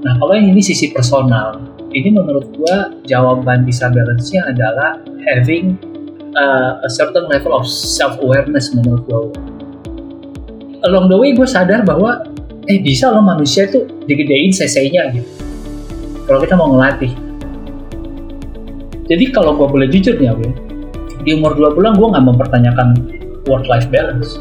Nah 0.00 0.16
kalau 0.16 0.32
yang 0.32 0.56
ini 0.56 0.64
sisi 0.64 0.88
personal, 0.96 1.60
ini 1.92 2.08
menurut 2.08 2.48
gue 2.56 2.76
jawaban 3.04 3.68
bisa 3.68 3.92
balance-nya 3.92 4.48
adalah 4.48 4.96
having 5.28 5.76
uh, 6.38 6.80
a 6.80 6.90
certain 6.90 7.28
level 7.28 7.52
of 7.52 7.68
self 7.68 8.16
awareness 8.24 8.72
menurut 8.72 9.04
gue. 9.04 9.22
Along 10.88 11.12
the 11.12 11.18
way 11.20 11.36
gue 11.36 11.44
sadar 11.44 11.84
bahwa 11.84 12.24
eh 12.64 12.80
bisa 12.80 13.12
loh 13.12 13.20
manusia 13.20 13.68
itu 13.68 13.84
digedein 14.08 14.48
cc-nya 14.48 15.12
gitu. 15.12 15.28
Kalau 16.24 16.40
kita 16.40 16.54
mau 16.56 16.72
ngelatih. 16.72 17.12
Jadi 19.10 19.24
kalau 19.34 19.58
gue 19.58 19.66
boleh 19.66 19.88
jujur 19.90 20.16
nih 20.16 20.30
Win, 20.32 20.54
di 21.26 21.36
umur 21.36 21.58
20 21.58 21.98
gue 21.98 22.08
nggak 22.14 22.24
mempertanyakan 22.24 22.88
work 23.50 23.66
life 23.66 23.90
balance. 23.92 24.38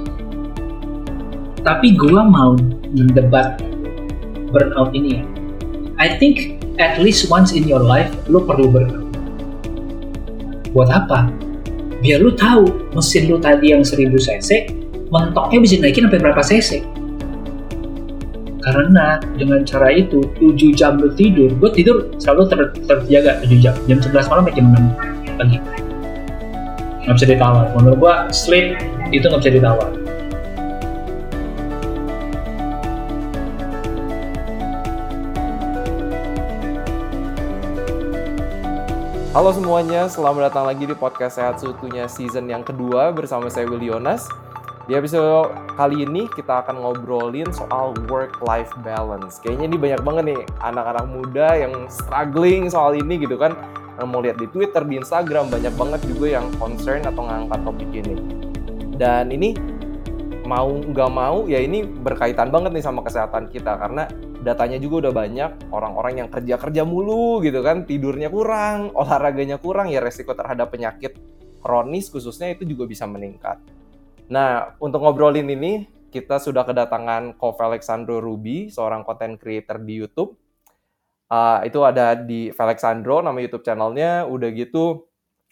Tapi 1.65 1.97
gue 1.97 2.21
mau 2.23 2.55
mendebat 2.95 3.59
burnout 4.53 4.93
ini 4.95 5.19
ya. 5.19 5.38
I 5.99 6.15
think 6.15 6.63
at 6.79 6.95
least 6.95 7.27
once 7.27 7.51
in 7.51 7.67
your 7.67 7.83
life 7.83 8.07
lu 8.31 8.39
perlu 8.47 8.71
burnout. 8.71 9.11
Buat 10.71 10.95
apa? 10.95 11.27
Biar 11.99 12.23
lu 12.23 12.31
tahu 12.31 12.95
mesin 12.95 13.27
lu 13.27 13.35
tadi 13.35 13.75
yang 13.75 13.83
1000 13.83 14.07
cc 14.15 14.71
mentoknya 15.11 15.59
bisa 15.59 15.75
naikin 15.83 16.07
sampai 16.07 16.23
berapa 16.23 16.39
cc. 16.39 16.87
Karena 18.63 19.19
dengan 19.35 19.67
cara 19.67 19.91
itu 19.91 20.23
7 20.39 20.71
jam 20.71 20.95
lu 21.03 21.11
tidur, 21.19 21.51
gue 21.59 21.69
tidur 21.75 22.07
selalu 22.15 22.47
ter 22.47 22.59
terjaga 22.87 23.43
7 23.43 23.59
jam. 23.59 23.75
Jam 23.91 23.99
11 23.99 24.31
malam 24.31 24.47
sampai 24.47 24.55
jam 24.55 24.67
6 24.71 25.35
pagi. 25.35 25.57
Nggak 27.03 27.15
bisa 27.19 27.27
ditawar. 27.27 27.65
Menurut 27.75 27.97
gue 27.99 28.15
sleep 28.31 28.79
itu 29.11 29.27
nggak 29.27 29.43
bisa 29.43 29.51
ditawar. 29.51 29.98
Halo 39.39 39.55
semuanya, 39.55 40.03
selamat 40.11 40.51
datang 40.51 40.67
lagi 40.67 40.83
di 40.83 40.91
podcast 40.91 41.39
Sehat 41.39 41.63
Seutuhnya 41.63 42.11
season 42.11 42.51
yang 42.51 42.59
kedua 42.59 43.15
bersama 43.15 43.47
saya 43.47 43.71
Willy 43.71 43.87
Yonas. 43.87 44.27
Di 44.83 44.99
episode 44.99 45.55
kali 45.79 46.03
ini 46.03 46.27
kita 46.27 46.59
akan 46.59 46.83
ngobrolin 46.83 47.47
soal 47.55 47.95
work-life 48.11 48.67
balance. 48.83 49.39
Kayaknya 49.39 49.65
ini 49.71 49.77
banyak 49.79 50.01
banget 50.03 50.23
nih 50.27 50.39
anak-anak 50.59 51.05
muda 51.07 51.55
yang 51.55 51.71
struggling 51.87 52.67
soal 52.67 52.91
ini 52.91 53.15
gitu 53.15 53.39
kan. 53.39 53.55
Mau 54.03 54.19
lihat 54.19 54.43
di 54.43 54.47
Twitter, 54.51 54.83
di 54.83 54.99
Instagram, 54.99 55.47
banyak 55.47 55.71
banget 55.71 56.03
juga 56.03 56.35
yang 56.35 56.51
concern 56.59 57.07
atau 57.07 57.23
ngangkat 57.23 57.59
topik 57.63 57.91
ini. 57.95 58.19
Dan 58.99 59.31
ini 59.31 59.55
mau 60.43 60.67
nggak 60.67 61.11
mau 61.15 61.47
ya 61.47 61.63
ini 61.63 61.87
berkaitan 61.87 62.51
banget 62.51 62.75
nih 62.75 62.83
sama 62.83 63.07
kesehatan 63.07 63.47
kita 63.47 63.71
karena 63.79 64.03
datanya 64.39 64.79
juga 64.79 65.07
udah 65.07 65.13
banyak 65.13 65.51
orang-orang 65.71 66.23
yang 66.25 66.29
kerja-kerja 66.31 66.87
mulu 66.87 67.43
gitu 67.43 67.59
kan, 67.59 67.83
tidurnya 67.83 68.31
kurang, 68.31 68.89
olahraganya 68.99 69.59
kurang, 69.59 69.91
ya 69.91 69.99
resiko 69.99 70.31
terhadap 70.31 70.71
penyakit 70.71 71.15
kronis 71.59 72.07
khususnya 72.07 72.55
itu 72.55 72.63
juga 72.63 72.87
bisa 72.87 73.03
meningkat. 73.03 73.59
Nah, 74.31 74.77
untuk 74.79 75.03
ngobrolin 75.03 75.49
ini, 75.49 75.89
kita 76.09 76.41
sudah 76.41 76.63
kedatangan 76.65 77.35
Ko 77.35 77.53
Alexandro 77.53 78.17
Ruby, 78.23 78.71
seorang 78.71 79.03
content 79.03 79.37
creator 79.37 79.81
di 79.81 79.99
YouTube. 79.99 80.37
Uh, 81.29 81.61
itu 81.61 81.77
ada 81.85 82.17
di 82.17 82.49
Alexandro, 82.49 83.21
nama 83.21 83.37
YouTube 83.37 83.61
channelnya. 83.61 84.25
Udah 84.25 84.49
gitu, 84.49 85.05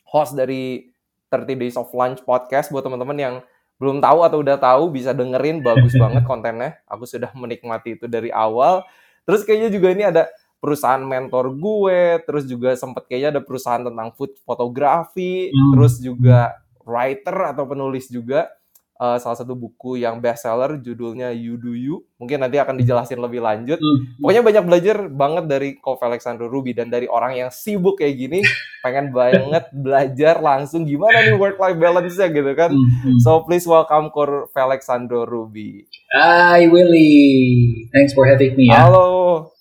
host 0.10 0.34
dari 0.34 0.94
30 1.30 1.60
Days 1.60 1.78
of 1.78 1.92
Lunch 1.94 2.24
podcast 2.24 2.72
buat 2.72 2.82
teman-teman 2.82 3.18
yang 3.20 3.36
belum 3.78 4.02
tahu 4.02 4.20
atau 4.26 4.38
udah 4.42 4.58
tahu 4.58 4.84
bisa 4.94 5.14
dengerin 5.14 5.62
bagus 5.62 5.94
banget 6.02 6.26
kontennya. 6.26 6.82
Aku 6.90 7.06
sudah 7.06 7.30
menikmati 7.38 7.98
itu 7.98 8.06
dari 8.10 8.34
awal. 8.34 8.86
Terus 9.24 9.46
kayaknya 9.46 9.70
juga 9.74 9.88
ini 9.94 10.04
ada 10.06 10.30
perusahaan 10.58 11.02
mentor 11.02 11.54
gue, 11.54 12.22
terus 12.26 12.44
juga 12.50 12.74
sempat 12.74 13.06
kayaknya 13.06 13.38
ada 13.38 13.42
perusahaan 13.46 13.84
tentang 13.86 14.10
food 14.18 14.34
fotografi, 14.42 15.54
hmm. 15.54 15.72
terus 15.78 16.02
juga 16.02 16.58
writer 16.88 17.54
atau 17.54 17.68
penulis 17.70 18.10
juga 18.10 18.50
uh, 18.98 19.18
salah 19.22 19.38
satu 19.38 19.54
buku 19.54 20.02
yang 20.02 20.20
bestseller 20.20 20.82
judulnya 20.82 21.32
You 21.34 21.58
Do 21.58 21.74
You. 21.74 22.04
Mungkin 22.18 22.42
nanti 22.42 22.58
akan 22.58 22.78
dijelasin 22.78 23.22
lebih 23.22 23.42
lanjut. 23.42 23.78
Hmm. 23.78 23.98
Pokoknya 24.22 24.44
banyak 24.44 24.64
belajar 24.66 24.98
banget 25.10 25.46
dari 25.46 25.70
Kof 25.78 26.02
Alexander 26.02 26.50
Ruby 26.50 26.74
dan 26.74 26.90
dari 26.90 27.06
orang 27.06 27.38
yang 27.38 27.50
sibuk 27.54 28.02
kayak 28.02 28.18
gini 28.18 28.40
pengen 28.86 29.14
banget 29.14 29.70
belajar 29.74 30.42
langsung 30.42 30.86
gimana 30.86 31.24
nih 31.26 31.38
work 31.38 31.58
life 31.62 31.78
balance-nya 31.78 32.28
gitu 32.34 32.52
kan. 32.58 32.74
Hmm, 32.74 32.90
hmm. 33.08 33.20
So 33.22 33.46
please 33.46 33.66
welcome 33.66 34.10
Kof 34.10 34.54
Alexander 34.54 35.24
Ruby. 35.26 35.86
Hi 36.18 36.66
Willy. 36.68 37.88
Thanks 37.94 38.12
for 38.18 38.26
having 38.26 38.58
me 38.58 38.70
ya. 38.70 38.90
Halo. 38.90 39.54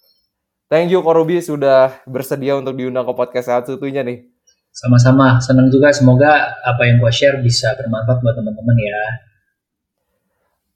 Thank 0.67 0.91
you 0.91 0.99
Ruby 0.99 1.39
sudah 1.39 2.03
bersedia 2.11 2.59
untuk 2.59 2.75
diundang 2.75 3.07
ke 3.07 3.15
podcast 3.15 3.47
Sehat 3.47 3.71
Sutunya 3.71 4.03
nih. 4.03 4.36
Sama-sama, 4.77 5.41
senang 5.41 5.73
juga. 5.73 5.89
Semoga 5.89 6.61
apa 6.61 6.85
yang 6.85 7.01
gue 7.01 7.09
share 7.09 7.41
bisa 7.41 7.73
bermanfaat 7.81 8.21
buat 8.21 8.37
teman-teman 8.37 8.77
ya. 8.77 9.01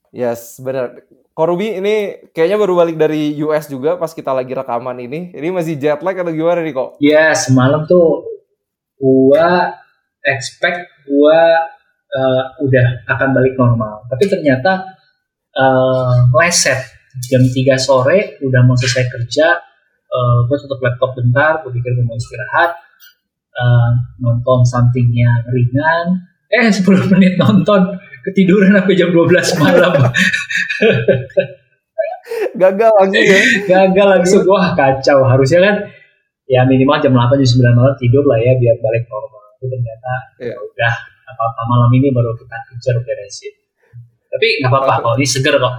Yes, 0.09 0.57
benar. 0.57 1.05
Korubi 1.37 1.77
ini 1.77 2.27
kayaknya 2.33 2.57
baru 2.57 2.81
balik 2.81 2.97
dari 2.97 3.31
US 3.45 3.69
juga 3.69 3.95
pas 4.01 4.09
kita 4.09 4.33
lagi 4.33 4.57
rekaman 4.57 4.97
ini. 5.05 5.29
Ini 5.37 5.53
masih 5.53 5.77
jet 5.77 6.01
lag 6.01 6.17
atau 6.17 6.33
gimana 6.33 6.65
nih 6.65 6.73
kok? 6.73 6.97
Iya, 6.97 7.31
yes, 7.31 7.47
semalam 7.47 7.85
tuh 7.85 8.25
gua 8.97 9.77
expect 10.25 10.91
gua 11.05 11.69
uh, 12.11 12.43
udah 12.57 13.05
akan 13.05 13.29
balik 13.37 13.53
normal. 13.53 14.09
Tapi 14.09 14.27
ternyata 14.27 14.97
uh, 15.55 16.25
meleset. 16.33 16.99
Jam 17.27 17.43
3 17.43 17.75
sore 17.75 18.39
udah 18.39 18.63
mau 18.63 18.75
selesai 18.79 19.11
kerja, 19.11 19.59
uh, 20.09 20.37
gua 20.47 20.57
tutup 20.57 20.79
laptop 20.79 21.11
bentar, 21.15 21.59
gua 21.59 21.71
pikir 21.71 21.91
gua 21.95 22.07
mau 22.07 22.15
istirahat, 22.15 22.75
uh, 23.61 23.89
nonton 24.17 24.65
somethingnya 24.65 25.45
ringan. 25.53 26.25
Eh, 26.51 26.67
10 26.67 26.83
menit 27.15 27.39
nonton 27.39 27.95
ketiduran 28.27 28.75
sampai 28.75 28.97
jam 28.97 29.13
12 29.13 29.61
malam. 29.61 29.93
Gagal 32.61 32.91
langsung 32.91 33.23
ya. 33.23 33.41
Gagal 33.69 34.07
langsung. 34.17 34.43
Wah 34.49 34.75
kacau. 34.75 35.23
Harusnya 35.23 35.59
kan 35.63 35.75
ya 36.49 36.67
minimal 36.67 36.99
jam 36.99 37.15
8 37.15 37.39
jam 37.39 37.49
9 37.71 37.79
malam 37.79 37.95
tidur 37.95 38.27
lah 38.27 38.37
ya 38.41 38.51
biar 38.59 38.75
balik 38.83 39.07
normal. 39.07 39.43
Itu 39.55 39.65
ternyata 39.71 40.11
ya. 40.43 40.55
udah 40.57 40.93
apa-apa 41.31 41.61
malam 41.71 41.89
ini 41.95 42.11
baru 42.11 42.35
kita 42.35 42.57
kejar 42.67 42.95
beresin. 42.99 43.53
Tapi 44.31 44.47
nggak 44.63 44.71
apa-apa 44.71 44.93
kok, 45.03 45.13
ini 45.19 45.27
seger 45.27 45.55
kok. 45.59 45.73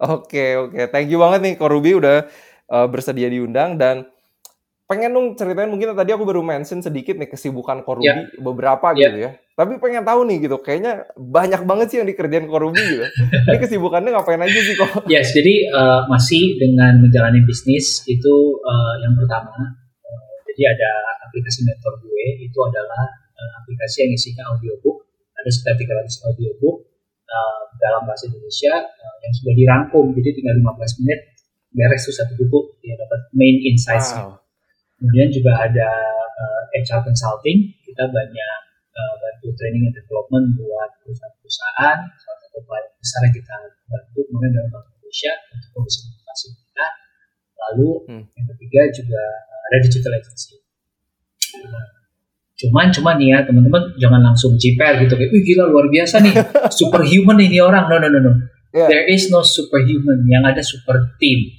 Oke 0.00 0.56
oke, 0.56 0.80
thank 0.88 1.12
you 1.12 1.20
banget 1.20 1.40
nih 1.44 1.54
Korubi 1.60 1.92
udah 1.92 2.24
uh, 2.72 2.86
bersedia 2.88 3.28
diundang 3.28 3.76
dan 3.76 4.08
pengen 4.90 5.14
dong 5.14 5.38
ceritain 5.38 5.70
mungkin 5.70 5.94
tadi 5.94 6.10
aku 6.10 6.26
baru 6.26 6.42
mention 6.42 6.82
sedikit 6.82 7.14
nih 7.14 7.30
kesibukan 7.30 7.86
Korubi 7.86 8.10
yeah. 8.10 8.26
beberapa 8.42 8.90
yeah. 8.98 9.06
gitu 9.06 9.18
ya. 9.22 9.30
Tapi 9.54 9.78
pengen 9.78 10.02
tahu 10.02 10.26
nih 10.26 10.50
gitu, 10.50 10.58
kayaknya 10.58 11.06
banyak 11.14 11.62
banget 11.62 11.86
sih 11.94 11.96
yang 12.02 12.10
dikerjain 12.10 12.50
Korubi 12.50 12.82
gitu. 12.82 13.06
Ini 13.46 13.58
kesibukannya 13.62 14.10
ngapain 14.10 14.42
aja 14.42 14.60
sih 14.66 14.74
kok? 14.74 15.06
Yes, 15.06 15.30
jadi 15.30 15.70
uh, 15.70 16.10
masih 16.10 16.58
dengan 16.58 16.98
menjalani 16.98 17.38
bisnis 17.46 18.02
itu 18.10 18.34
uh, 18.66 18.94
yang 18.98 19.14
pertama. 19.14 19.78
Uh, 20.02 20.34
jadi 20.50 20.74
ada 20.74 20.90
aplikasi 21.30 21.62
mentor 21.62 21.94
gue 22.02 22.26
itu 22.42 22.58
adalah 22.58 23.06
uh, 23.14 23.52
aplikasi 23.62 24.02
yang 24.02 24.10
isinya 24.10 24.42
audiobook. 24.50 25.06
Ada 25.38 25.54
sekitar 25.54 26.02
300 26.02 26.26
audiobook 26.34 26.76
uh, 27.30 27.62
dalam 27.78 28.10
bahasa 28.10 28.26
Indonesia 28.26 28.74
uh, 28.74 29.16
yang 29.22 29.32
sudah 29.38 29.54
dirangkum. 29.54 30.10
Jadi 30.18 30.34
tinggal 30.34 30.58
15 30.58 30.98
menit 31.06 31.20
beres 31.70 32.02
tuh 32.02 32.10
satu 32.10 32.34
buku 32.34 32.82
dia 32.82 32.98
dapat 32.98 33.30
main 33.38 33.54
insights. 33.62 34.18
Wow 34.18 34.40
Kemudian 35.00 35.32
juga 35.32 35.56
ada 35.56 35.90
uh, 36.36 36.62
HR 36.76 37.00
consulting, 37.08 37.72
kita 37.88 38.04
banyak 38.04 38.60
uh, 38.92 39.14
bantu 39.16 39.48
training 39.56 39.88
and 39.88 39.96
development 39.96 40.52
buat 40.60 40.92
perusahaan-perusahaan, 41.00 41.98
salah 42.04 42.38
satu 42.44 42.60
klien 42.68 42.84
besar 43.00 43.20
yang 43.24 43.34
kita 43.40 43.56
bantu 43.88 44.20
kemudian 44.28 44.52
dalam 44.52 44.68
Bank 44.68 44.84
Indonesia 44.92 45.32
untuk 45.56 45.70
kondisi 45.72 45.98
motivasi 46.04 46.46
kita. 46.52 46.86
Lalu 47.64 47.88
hmm. 48.12 48.24
yang 48.28 48.46
ketiga 48.52 48.80
juga 48.92 49.22
uh, 49.24 49.60
ada 49.72 49.76
digital 49.88 50.12
agency. 50.20 50.54
Uh, 51.64 51.86
cuman 52.60 52.92
cuman 52.92 53.16
nih 53.16 53.28
ya 53.32 53.38
teman-teman 53.48 53.82
jangan 53.96 54.20
langsung 54.20 54.52
jiper 54.60 55.00
gitu 55.00 55.16
kayak, 55.16 55.32
wih 55.32 55.42
gila 55.48 55.64
luar 55.72 55.88
biasa 55.88 56.20
nih, 56.20 56.36
superhuman 56.78 57.40
ini 57.40 57.56
orang. 57.64 57.88
No 57.88 57.96
no 57.96 58.12
no 58.12 58.20
no. 58.20 58.32
Yeah. 58.70 58.86
There 58.86 59.06
is 59.08 59.32
no 59.32 59.42
superhuman, 59.42 60.28
yang 60.30 60.46
ada 60.46 60.62
super 60.62 61.16
team. 61.18 61.50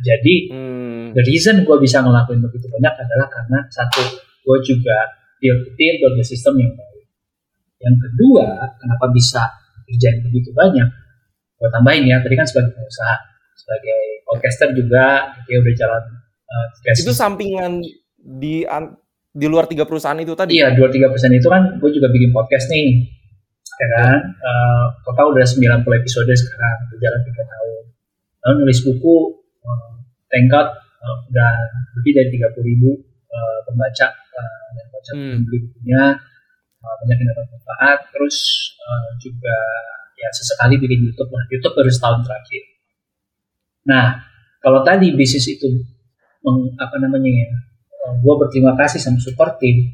Jadi 0.00 0.34
hmm. 0.48 1.12
the 1.12 1.22
reason 1.28 1.68
gue 1.68 1.76
bisa 1.76 2.00
ngelakuin 2.00 2.40
begitu 2.40 2.64
banyak 2.72 2.94
adalah 2.96 3.28
karena 3.28 3.58
satu 3.68 4.00
gue 4.16 4.58
juga 4.64 4.96
team 5.42 5.60
build 5.76 6.14
the 6.16 6.24
system 6.24 6.56
yang 6.56 6.72
baik 6.72 6.92
yang 7.82 7.96
kedua 7.98 8.46
kenapa 8.78 9.10
bisa 9.10 9.42
kerjain 9.84 10.22
begitu 10.22 10.54
banyak? 10.54 10.88
Gue 11.58 11.68
tambahin 11.70 12.06
ya 12.06 12.22
tadi 12.22 12.38
kan 12.38 12.46
sebagai 12.46 12.78
pengusaha 12.78 13.16
sebagai 13.58 14.00
podcaster 14.26 14.68
juga 14.74 15.34
dia 15.46 15.56
udah 15.60 15.74
jalan 15.76 16.02
uh, 16.50 16.66
itu 16.98 17.12
sampingan 17.14 17.82
di 18.18 18.66
di 19.32 19.46
luar 19.46 19.66
tiga 19.66 19.82
perusahaan 19.86 20.18
itu 20.18 20.34
tadi? 20.38 20.58
Iya 20.58 20.74
dua 20.78 20.88
tiga 20.90 21.10
perusahaan 21.10 21.34
itu 21.34 21.48
kan 21.50 21.78
gue 21.78 21.90
juga 21.90 22.08
bikin 22.10 22.30
podcast 22.30 22.70
nih 22.70 23.02
ya 23.82 23.88
kan? 23.98 24.18
Uh, 24.38 24.86
total 25.02 25.34
udah 25.34 25.42
90 25.42 25.82
episode 25.82 26.30
sekarang 26.30 26.76
berjalan 26.94 27.20
tiga 27.26 27.42
tahun. 27.50 27.82
Lalu 28.42 28.54
nulis 28.62 28.80
buku 28.86 29.16
thank 30.32 30.48
God 30.48 30.72
uh, 30.72 31.16
udah 31.28 31.52
lebih 32.00 32.12
dari 32.16 32.28
30 32.40 32.56
ribu 32.64 32.90
uh, 33.28 33.58
pembaca 33.68 34.08
uh, 34.10 34.64
yang 34.74 34.88
baca 34.88 35.10
Hmm. 35.12 35.44
bukunya 35.44 36.02
uh, 36.80 36.94
banyak 37.04 37.16
yang 37.20 37.28
dapat 37.36 37.46
manfaat. 37.52 37.98
Terus 38.10 38.36
uh, 38.80 39.08
juga 39.20 39.56
ya 40.16 40.28
sesekali 40.32 40.80
bikin 40.80 41.04
YouTube 41.04 41.30
lah. 41.30 41.44
YouTube 41.52 41.74
baru 41.76 41.90
setahun 41.92 42.22
terakhir. 42.24 42.62
Nah 43.90 44.06
kalau 44.62 44.80
tadi 44.86 45.10
bisnis 45.12 45.46
itu 45.50 45.68
meng- 46.42 46.74
apa 46.78 46.96
namanya 47.02 47.30
ya 47.30 47.50
gue 48.18 48.34
berterima 48.38 48.74
kasih 48.78 48.98
sama 48.98 49.18
support 49.18 49.58
team. 49.58 49.90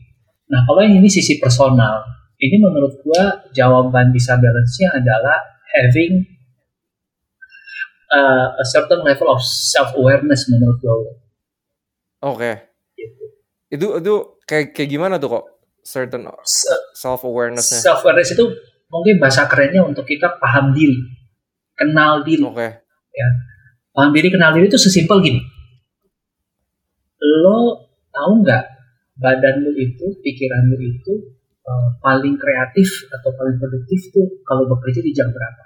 Nah 0.48 0.64
kalau 0.64 0.80
yang 0.84 0.96
ini 0.96 1.08
sisi 1.08 1.36
personal 1.40 2.04
ini 2.38 2.56
menurut 2.60 2.94
gue 3.02 3.22
jawaban 3.52 4.14
bisa 4.14 4.38
balance-nya 4.38 4.94
adalah 4.94 5.36
having 5.74 6.22
uh, 8.12 8.46
a 8.56 8.64
certain 8.64 9.00
level 9.04 9.28
of 9.28 9.40
self 9.40 9.92
awareness 9.96 10.48
menurut 10.48 10.78
gue 10.80 11.14
Oke. 12.18 12.52
Itu 13.70 14.02
itu 14.02 14.14
kayak 14.42 14.74
kayak 14.74 14.90
gimana 14.90 15.22
tuh 15.22 15.38
kok 15.38 15.44
certain 15.86 16.26
self 16.92 17.22
awarenessnya? 17.22 17.78
self 17.78 18.02
awareness 18.02 18.34
itu 18.34 18.44
mungkin 18.90 19.20
bahasa 19.22 19.46
kerennya 19.46 19.84
untuk 19.84 20.04
kita 20.04 20.36
paham 20.40 20.74
diri 20.74 20.98
kenal 21.78 22.24
diri 22.26 22.42
Oke. 22.44 22.68
paham 23.94 24.10
diri 24.12 24.28
kenal 24.34 24.50
diri 24.56 24.66
itu 24.66 24.80
sesimpel 24.80 25.22
gini 25.22 25.40
lo 27.22 27.88
tahu 28.10 28.42
nggak 28.42 28.64
badan 29.18 29.62
lu 29.62 29.72
itu 29.74 30.06
pikiran 30.22 30.70
lu 30.70 30.78
itu 30.78 31.12
uh, 31.66 31.88
paling 32.02 32.34
kreatif 32.34 32.88
atau 33.10 33.30
paling 33.34 33.56
produktif 33.58 34.00
tuh 34.10 34.26
kalau 34.42 34.66
bekerja 34.66 35.00
di 35.04 35.12
jam 35.14 35.30
berapa 35.30 35.64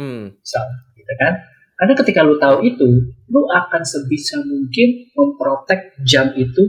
Hmm. 0.00 0.32
misal 0.32 0.64
gitu 1.00 1.12
kan 1.16 1.40
karena 1.74 1.94
ketika 1.96 2.20
lu 2.20 2.36
tahu 2.36 2.60
itu 2.62 2.88
lu 3.26 3.42
akan 3.48 3.82
sebisa 3.82 4.36
mungkin 4.40 5.08
memprotek 5.10 5.96
jam 6.04 6.28
itu 6.34 6.60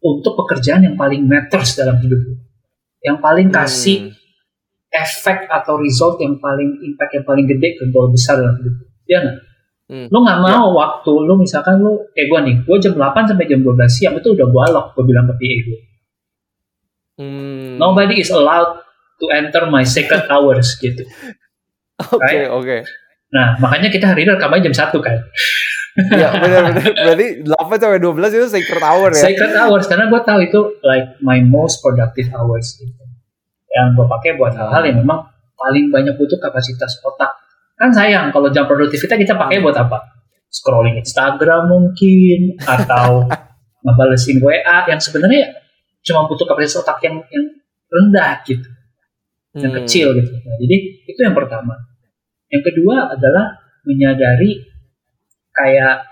untuk 0.00 0.38
pekerjaan 0.38 0.80
yang 0.82 0.94
paling 0.94 1.26
matters 1.26 1.74
dalam 1.74 1.98
hidup 1.98 2.20
lu 2.20 2.34
yang 3.02 3.18
paling 3.18 3.50
kasih 3.50 4.10
Hmm. 4.10 4.16
efek 4.90 5.46
atau 5.46 5.78
result 5.78 6.18
yang 6.18 6.38
paling 6.38 6.82
impact 6.82 7.14
yang 7.14 7.22
paling 7.22 7.46
gede 7.46 7.74
ke 7.74 7.84
goal 7.90 8.10
besar 8.10 8.38
dalam 8.38 8.54
hidup 8.56 8.74
lu 8.74 8.86
ya 9.06 9.18
nggak 9.20 9.38
Hmm. 9.90 10.06
lu 10.06 10.18
nggak 10.22 10.40
mau 10.40 10.70
waktu 10.72 11.10
lu 11.10 11.34
misalkan 11.34 11.78
lu 11.78 11.98
kayak 12.10 12.26
gue 12.26 12.40
nih 12.46 12.56
gue 12.62 12.76
jam 12.78 12.94
8 12.94 13.26
sampai 13.26 13.42
jam 13.44 13.58
12 13.58 13.74
siang 13.90 14.14
itu 14.14 14.28
udah 14.30 14.46
gue 14.46 14.64
lock 14.70 14.86
gue 14.94 15.04
bilang 15.04 15.26
ke 15.26 15.34
PA 15.34 15.56
gue 15.60 15.80
Hmm. 17.18 17.76
nobody 17.76 18.16
is 18.16 18.30
allowed 18.30 18.80
to 19.18 19.28
enter 19.28 19.66
my 19.66 19.84
sacred 19.84 20.24
hours 20.32 20.78
gitu 20.78 21.04
Oke 22.00 22.22
right? 22.22 22.48
oke. 22.48 22.76
Nah 23.30 23.54
makanya 23.58 23.88
kita 23.88 24.10
hari 24.10 24.26
ini 24.26 24.34
rekamannya 24.34 24.70
jam 24.70 24.90
1 24.90 24.90
kan? 24.98 25.16
Ya 26.14 26.30
benar 26.42 26.70
benar. 26.70 26.82
Berarti 26.86 27.26
8 27.46 27.82
sampai 27.82 28.00
12 28.02 28.36
itu 28.36 28.46
sacred 28.48 28.82
hour 28.82 29.08
ya. 29.10 29.22
sacred 29.22 29.54
hours 29.54 29.84
karena 29.86 30.06
gue 30.06 30.20
tahu 30.22 30.38
itu 30.42 30.60
like 30.82 31.18
my 31.20 31.38
most 31.40 31.78
productive 31.78 32.30
hours 32.30 32.78
gitu. 32.78 32.90
Yang 33.70 33.88
gue 33.94 34.06
pakai 34.08 34.30
buat 34.34 34.54
hal-hal 34.54 34.82
yang 34.82 34.98
memang 34.98 35.30
paling 35.54 35.90
banyak 35.90 36.14
butuh 36.14 36.38
kapasitas 36.38 36.98
otak. 37.02 37.30
Kan 37.74 37.90
sayang 37.90 38.30
kalau 38.30 38.50
jam 38.50 38.66
produktivitas 38.66 39.14
kita 39.14 39.34
pakai 39.34 39.58
buat 39.58 39.74
apa? 39.74 39.98
Scrolling 40.50 40.98
Instagram 40.98 41.70
mungkin 41.70 42.58
atau 42.60 43.26
ngebalesin 43.84 44.42
WA 44.42 44.86
yang 44.86 44.98
sebenarnya 44.98 45.54
cuma 46.02 46.26
butuh 46.26 46.44
kapasitas 46.44 46.82
otak 46.82 46.98
yang 47.02 47.22
yang 47.30 47.46
rendah 47.86 48.42
gitu. 48.42 48.66
Yang 49.54 49.70
Hmm. 49.70 49.78
kecil 49.82 50.06
gitu. 50.14 50.30
Nah, 50.30 50.56
jadi 50.62 50.76
itu 51.10 51.20
yang 51.20 51.34
pertama 51.34 51.74
yang 52.50 52.62
kedua 52.62 53.14
adalah 53.14 53.56
menyadari 53.86 54.60
kayak 55.50 56.04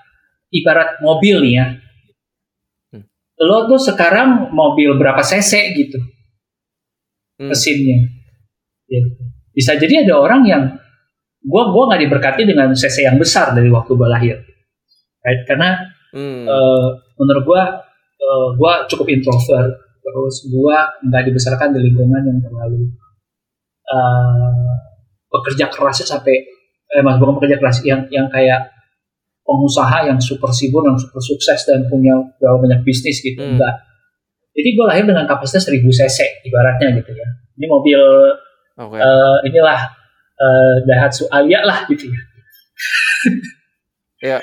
ibarat 0.50 0.98
mobil 1.02 1.42
nih 1.44 1.54
ya 1.54 1.66
Hmm. 2.88 3.04
lo 3.44 3.68
tuh 3.68 3.76
sekarang 3.78 4.48
mobil 4.50 4.96
berapa 4.96 5.20
cc 5.20 5.52
gitu 5.76 5.98
Hmm. 7.38 7.52
mesinnya 7.52 8.08
Gitu. 8.88 9.10
bisa 9.52 9.76
jadi 9.76 10.08
ada 10.08 10.16
orang 10.16 10.42
yang 10.42 10.62
gua 11.44 11.70
gua 11.70 11.92
nggak 11.92 12.02
diberkati 12.08 12.42
dengan 12.48 12.72
cc 12.72 13.04
yang 13.04 13.20
besar 13.20 13.52
dari 13.52 13.68
waktu 13.68 13.92
gua 13.94 14.16
lahir 14.16 14.40
Right? 15.20 15.44
karena 15.44 15.76
Hmm. 16.08 16.48
eh, 16.48 16.88
menurut 17.20 17.44
gua 17.44 17.62
eh, 18.18 18.48
gua 18.56 18.88
cukup 18.88 19.06
introvert 19.12 19.76
terus 20.00 20.48
gua 20.48 20.88
nggak 21.04 21.28
dibesarkan 21.28 21.76
di 21.76 21.84
lingkungan 21.84 22.22
yang 22.24 22.40
terlalu 22.40 22.88
eh, 23.86 24.72
bekerja 25.28 25.68
kerasnya 25.68 26.06
sampai 26.08 26.34
eh 26.88 27.02
mas 27.04 27.16
bukan 27.16 27.36
bekerja 27.36 27.56
keras 27.56 27.78
yang 27.84 28.04
yang 28.08 28.26
kayak 28.28 28.68
pengusaha 29.44 30.04
yang 30.04 30.16
super 30.18 30.48
sibuk 30.48 30.84
yang 30.84 30.96
super 30.96 31.20
sukses 31.20 31.64
dan 31.64 31.84
punya 31.86 32.12
berapa 32.36 32.56
banyak 32.58 32.80
bisnis 32.82 33.20
gitu 33.20 33.36
Hmm. 33.38 33.56
enggak 33.56 33.74
jadi 34.52 34.68
gue 34.74 34.84
lahir 34.84 35.04
dengan 35.04 35.24
kapasitas 35.24 35.68
1000 35.68 35.84
cc 35.86 36.18
ibaratnya 36.44 36.96
gitu 36.96 37.12
ya 37.12 37.28
ini 37.54 37.66
mobil 37.66 38.00
Oke. 38.76 38.96
eh, 38.96 39.36
inilah 39.46 39.80
eh, 40.34 40.74
Daihatsu 40.82 41.28
Alia 41.28 41.62
lah 41.62 41.84
gitu 41.86 42.08
ya 42.08 42.20
Ya. 44.18 44.38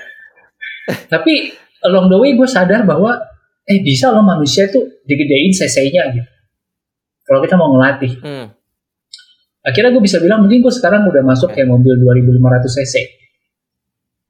tapi 1.13 1.51
along 1.83 2.07
the 2.07 2.15
way 2.15 2.31
gue 2.33 2.47
sadar 2.47 2.85
bahwa 2.85 3.19
eh 3.65 3.81
bisa 3.81 4.07
loh 4.09 4.21
manusia 4.21 4.65
itu 4.65 4.79
digedein 5.03 5.51
cc-nya 5.51 6.13
gitu 6.13 6.29
kalau 7.25 7.41
kita 7.41 7.55
mau 7.55 7.73
ngelatih 7.73 8.13
Hmm. 8.21 8.47
Akhirnya 9.65 9.89
gue 9.91 10.03
bisa 10.03 10.21
bilang 10.21 10.45
mungkin 10.45 10.61
gue 10.61 10.69
sekarang 10.69 11.09
udah 11.09 11.25
masuk 11.25 11.49
kayak 11.51 11.65
mobil 11.67 11.97
2500 11.97 12.69
cc. 12.69 12.95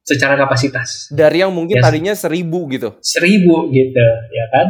Secara 0.05 0.37
kapasitas. 0.37 1.09
Dari 1.09 1.41
yang 1.41 1.49
mungkin 1.49 1.81
Yes. 1.81 1.85
tadinya 1.85 2.13
1000 2.13 2.69
gitu. 2.71 2.89
1000 3.01 3.73
gitu 3.73 4.05
ya 4.31 4.45
kan? 4.49 4.67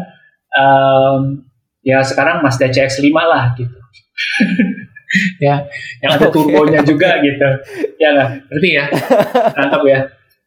Em, 0.56 1.21
ya 1.83 2.00
sekarang 2.01 2.39
Mazda 2.39 2.71
CX-5 2.71 3.12
lah 3.13 3.51
gitu. 3.53 3.75
Ya 5.39 5.63
yang 6.01 6.12
ada 6.17 6.27
turbonya 6.33 6.81
juga 6.83 7.21
gitu. 7.21 7.47
Ya 8.01 8.09
nggak? 8.12 8.29
Ngerti 8.50 8.69
ya? 8.73 8.85
Mantap 9.59 9.83
ya? 9.85 10.00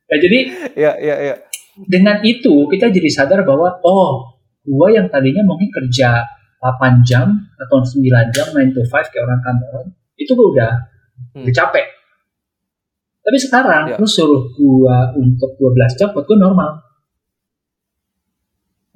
Nah, 0.09 0.19
jadi 0.19 0.39
Ya 0.75 0.93
ya 0.99 1.17
ya. 1.23 1.35
dengan 1.79 2.19
itu 2.21 2.67
kita 2.67 2.91
jadi 2.91 3.09
sadar 3.09 3.47
bahwa 3.47 3.79
oh 3.87 4.35
gua 4.67 4.89
yang 4.91 5.07
tadinya 5.09 5.45
mungkin 5.47 5.71
kerja 5.71 6.27
8 6.59 7.07
jam 7.07 7.29
atau 7.55 7.81
9 7.81 8.03
jam 8.35 8.47
9 8.51 8.75
to 8.75 8.83
5 8.83 9.09
kayak 9.09 9.25
orang 9.25 9.41
kantoran 9.41 9.87
itu 10.19 10.31
gua 10.35 10.49
udah 10.53 10.73
Hmm. 11.35 11.43
udah 11.43 11.55
capek 11.55 11.87
tapi 13.23 13.39
sekarang 13.39 13.85
Ya. 13.91 13.97
lu 13.99 14.07
suruh 14.07 14.51
gua 14.55 15.11
untuk 15.15 15.51
12 15.59 15.99
jam 15.99 16.11
buat 16.13 16.27
gua 16.27 16.39
normal 16.39 16.73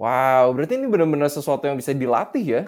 Wow, 0.03 0.51
berarti 0.53 0.83
ini 0.83 0.91
benar-benar 0.91 1.31
sesuatu 1.31 1.63
yang 1.63 1.79
bisa 1.79 1.95
dilatih 1.95 2.43
ya? 2.43 2.63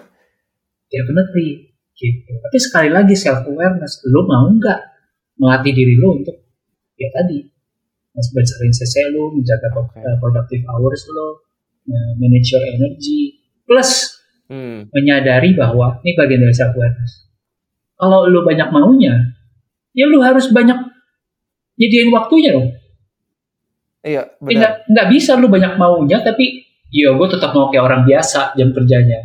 ya 0.87 1.01
bener 1.03 1.25
Pri. 1.31 1.75
gitu 1.95 2.31
tapi 2.43 2.57
sekali 2.59 2.89
lagi 2.91 3.15
self 3.15 3.47
awareness 3.47 4.03
lu 4.05 4.23
mau 4.23 4.47
nggak 4.51 4.79
melatih 5.39 5.71
diri 5.71 5.95
lu 5.95 6.19
untuk 6.19 6.35
ya 6.95 7.07
tadi 7.11 7.39
mas 8.11 8.27
CC 8.73 9.11
lu 9.11 9.31
menjaga 9.31 9.71
Oke. 9.75 9.99
uh, 9.99 10.15
productive 10.19 10.63
hours 10.67 11.07
lu 11.07 11.27
manage 12.19 12.51
your 12.51 12.63
energy 12.63 13.39
plus 13.63 14.11
Hmm. 14.45 14.85
menyadari 14.93 15.57
bahwa 15.57 15.97
ini 16.05 16.13
bagian 16.13 16.37
dari 16.37 16.53
self 16.53 16.77
awareness. 16.77 17.24
Kalau 17.95 18.27
lu 18.27 18.43
banyak 18.43 18.69
maunya, 18.69 19.13
ya 19.95 20.05
lu 20.07 20.19
harus 20.19 20.51
banyak 20.51 20.75
nyediain 21.75 22.11
waktunya 22.11 22.51
dong. 22.55 22.67
Iya, 24.05 24.21
Ya, 24.21 24.21
benar. 24.37 24.53
nggak 24.53 24.73
nggak 24.91 25.07
bisa 25.11 25.31
lu 25.39 25.47
banyak 25.49 25.73
maunya 25.81 26.21
tapi 26.21 26.61
ya 26.93 27.09
gue 27.17 27.27
tetap 27.27 27.51
mau 27.57 27.73
kayak 27.73 27.83
orang 27.89 28.01
biasa 28.05 28.53
jam 28.53 28.69
kerjanya. 28.71 29.19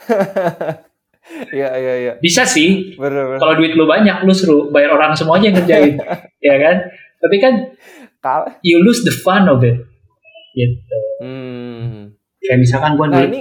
Iya, 1.24 1.68
iya, 1.80 1.94
iya. 2.04 2.12
Bisa 2.20 2.44
sih. 2.44 2.92
Kalau 3.00 3.54
duit 3.56 3.72
lu 3.72 3.88
banyak, 3.88 4.28
lu 4.28 4.32
suruh 4.36 4.68
bayar 4.68 4.92
orang 4.92 5.16
semuanya 5.16 5.50
yang 5.50 5.56
ngerjain, 5.56 5.94
ya 6.52 6.56
kan? 6.60 6.76
Tapi 7.16 7.36
kan 7.40 7.54
you 8.60 8.76
lose 8.84 9.00
the 9.08 9.14
fun 9.24 9.48
of 9.48 9.64
it. 9.64 9.72
Gitu. 10.52 10.98
Hmm. 11.24 12.12
Kayak 12.44 12.58
misalkan 12.60 13.00
gue 13.00 13.06
Nah, 13.08 13.24
ini 13.24 13.40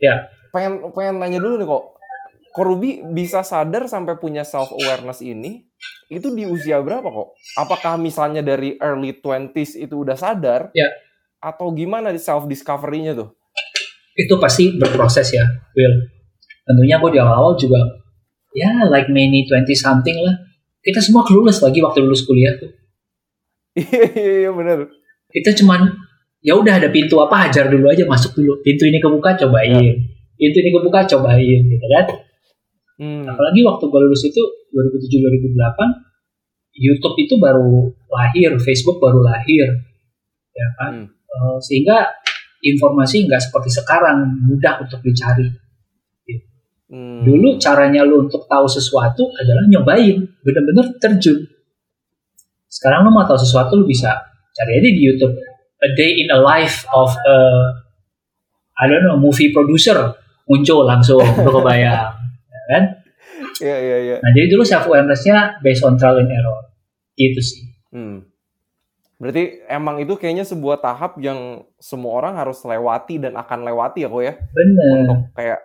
ya 0.00 0.26
pengen 0.48 0.80
pengen 0.96 1.20
nanya 1.20 1.38
dulu 1.44 1.60
nih 1.60 1.68
kok. 1.68 1.84
Kok 2.54 2.62
Ruby 2.62 3.02
bisa 3.10 3.42
sadar 3.42 3.90
sampai 3.90 4.14
punya 4.14 4.46
self 4.46 4.70
awareness 4.70 5.18
ini 5.18 5.66
itu 6.06 6.30
di 6.30 6.46
usia 6.46 6.78
berapa 6.78 7.02
kok? 7.02 7.34
Apakah 7.58 7.98
misalnya 7.98 8.46
dari 8.46 8.78
early 8.78 9.18
20s 9.18 9.74
itu 9.74 10.06
udah 10.06 10.14
sadar? 10.14 10.70
Ya. 10.70 10.86
Atau 11.42 11.74
gimana 11.74 12.14
di 12.14 12.22
self 12.22 12.46
discovery-nya 12.46 13.18
tuh? 13.18 13.34
itu 14.14 14.34
pasti 14.38 14.78
berproses 14.78 15.26
ya, 15.34 15.42
Will. 15.74 15.94
Tentunya 16.64 16.96
gue 17.02 17.10
di 17.12 17.18
awal-awal 17.20 17.58
juga, 17.58 17.82
ya 18.54 18.86
like 18.88 19.10
many 19.10 19.44
20 19.44 19.66
something 19.74 20.16
lah. 20.22 20.38
Kita 20.80 21.02
semua 21.02 21.26
clueless 21.26 21.60
lagi 21.60 21.82
waktu 21.82 22.06
lulus 22.06 22.22
kuliah 22.24 22.54
tuh. 22.56 22.70
Iya, 23.74 24.06
iya, 24.14 24.32
iya 24.46 24.50
benar. 24.54 24.86
Kita 25.34 25.50
cuman, 25.58 25.90
ya 26.38 26.54
udah 26.54 26.78
ada 26.78 26.88
pintu 26.94 27.18
apa 27.18 27.48
hajar 27.48 27.66
dulu 27.66 27.90
aja 27.90 28.06
masuk 28.06 28.38
dulu. 28.38 28.62
Pintu 28.62 28.86
ini 28.86 29.02
kebuka 29.02 29.34
cobain. 29.34 29.98
Pintu 30.38 30.56
ini 30.62 30.70
kebuka 30.70 31.10
cobain 31.10 31.60
gitu 31.66 31.86
kan. 31.90 32.06
Hmm. 32.94 33.26
Apalagi 33.26 33.66
waktu 33.66 33.84
gue 33.90 34.00
lulus 34.06 34.22
itu 34.26 34.42
2007-2008, 34.70 35.78
YouTube 36.74 37.16
itu 37.18 37.34
baru 37.38 37.90
lahir, 38.10 38.54
Facebook 38.62 39.02
baru 39.02 39.22
lahir. 39.22 39.66
ya 40.54 40.68
kan? 40.78 41.02
Hmm. 41.02 41.10
Eh, 41.10 41.58
sehingga 41.58 42.06
informasi 42.62 43.26
nggak 43.26 43.50
seperti 43.50 43.74
sekarang 43.74 44.22
mudah 44.46 44.86
untuk 44.86 45.02
dicari. 45.02 45.50
Hmm. 46.94 47.26
Dulu 47.26 47.58
caranya 47.58 48.06
lu 48.06 48.30
untuk 48.30 48.46
tahu 48.46 48.66
sesuatu 48.70 49.26
adalah 49.34 49.66
nyobain, 49.66 50.22
bener-bener 50.46 50.94
terjun. 51.02 51.42
Sekarang 52.70 53.06
lu 53.06 53.10
mau 53.10 53.26
tahu 53.26 53.38
sesuatu 53.38 53.74
lu 53.74 53.86
bisa 53.86 54.14
cari 54.54 54.78
aja 54.78 54.90
di 54.94 55.02
YouTube. 55.02 55.34
A 55.82 55.88
day 55.98 56.22
in 56.22 56.30
a 56.30 56.38
life 56.38 56.86
of 56.94 57.10
a 57.10 57.36
I 58.74 58.90
don't 58.90 59.06
know 59.06 59.18
movie 59.18 59.54
producer 59.54 60.14
muncul 60.46 60.86
langsung 60.86 61.22
lu 61.22 61.50
kebayang? 61.50 62.14
Iya 63.62 63.76
iya 63.78 63.98
iya. 64.02 64.16
Nah 64.18 64.30
jadi 64.34 64.46
dulu 64.50 64.62
self 64.66 64.86
awareness-nya 64.90 65.62
based 65.62 65.84
on 65.86 65.94
trial 65.94 66.18
and 66.18 66.30
error, 66.30 66.70
gitu 67.14 67.40
sih. 67.42 67.62
Hmm. 67.94 68.26
Berarti 69.22 69.62
emang 69.70 70.02
itu 70.02 70.18
kayaknya 70.18 70.42
sebuah 70.42 70.82
tahap 70.82 71.22
yang 71.22 71.62
semua 71.78 72.18
orang 72.18 72.34
harus 72.34 72.60
lewati 72.66 73.22
dan 73.22 73.38
akan 73.38 73.62
lewati 73.62 74.02
ya 74.02 74.08
kok 74.10 74.22
ya 74.26 74.34
Bener. 74.52 74.90
untuk 75.06 75.20
kayak 75.38 75.60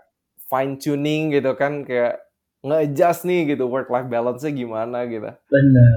fine 0.46 0.74
tuning 0.78 1.34
gitu 1.34 1.52
kan 1.58 1.82
kayak 1.82 2.22
nge-adjust 2.62 3.26
nih 3.26 3.56
gitu 3.56 3.66
work 3.66 3.90
life 3.90 4.06
balance-nya 4.06 4.54
gimana 4.54 5.10
gitu. 5.10 5.26
Bener. 5.50 5.94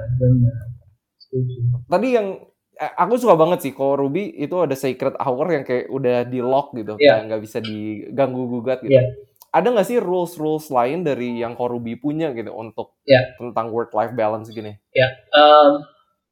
Setuju. 1.21 1.85
Tadi 1.93 2.09
yang 2.09 2.41
eh, 2.81 2.93
aku 2.97 3.21
suka 3.21 3.37
banget 3.37 3.69
sih 3.69 3.73
kalau 3.77 4.01
Ruby 4.01 4.33
itu 4.33 4.57
ada 4.57 4.73
sacred 4.73 5.13
hour 5.21 5.47
yang 5.53 5.65
kayak 5.69 5.93
udah 5.93 6.25
di 6.25 6.41
lock 6.41 6.73
gitu, 6.73 6.97
kayak 6.97 7.29
nggak 7.29 7.43
bisa 7.45 7.59
diganggu 7.61 8.49
gugat 8.49 8.81
gitu. 8.81 8.97
Iya. 8.97 9.05
Ada 9.53 9.69
nggak 9.69 9.85
sih 9.85 10.01
rules 10.01 10.41
rules 10.41 10.73
lain 10.73 11.05
dari 11.05 11.45
yang 11.45 11.53
Ko 11.53 11.69
Ruby 11.69 12.01
punya 12.01 12.33
gitu 12.33 12.57
untuk 12.57 12.97
Iya. 13.05 13.37
tentang 13.37 13.69
work 13.69 13.93
life 13.93 14.17
balance 14.17 14.49
gini? 14.49 14.73
Em, 14.97 15.71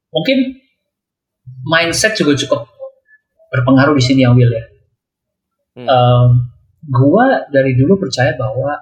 mungkin 0.09 0.57
mindset 1.69 2.17
juga 2.17 2.33
cukup 2.33 2.65
berpengaruh 3.53 3.93
di 3.93 4.01
sini 4.01 4.25
ya 4.25 4.33
Will 4.33 4.49
ya. 4.49 4.63
Hmm. 5.77 5.85
Em, 5.85 6.29
gua 6.89 7.45
dari 7.53 7.77
dulu 7.77 8.01
percaya 8.01 8.33
bahwa 8.33 8.73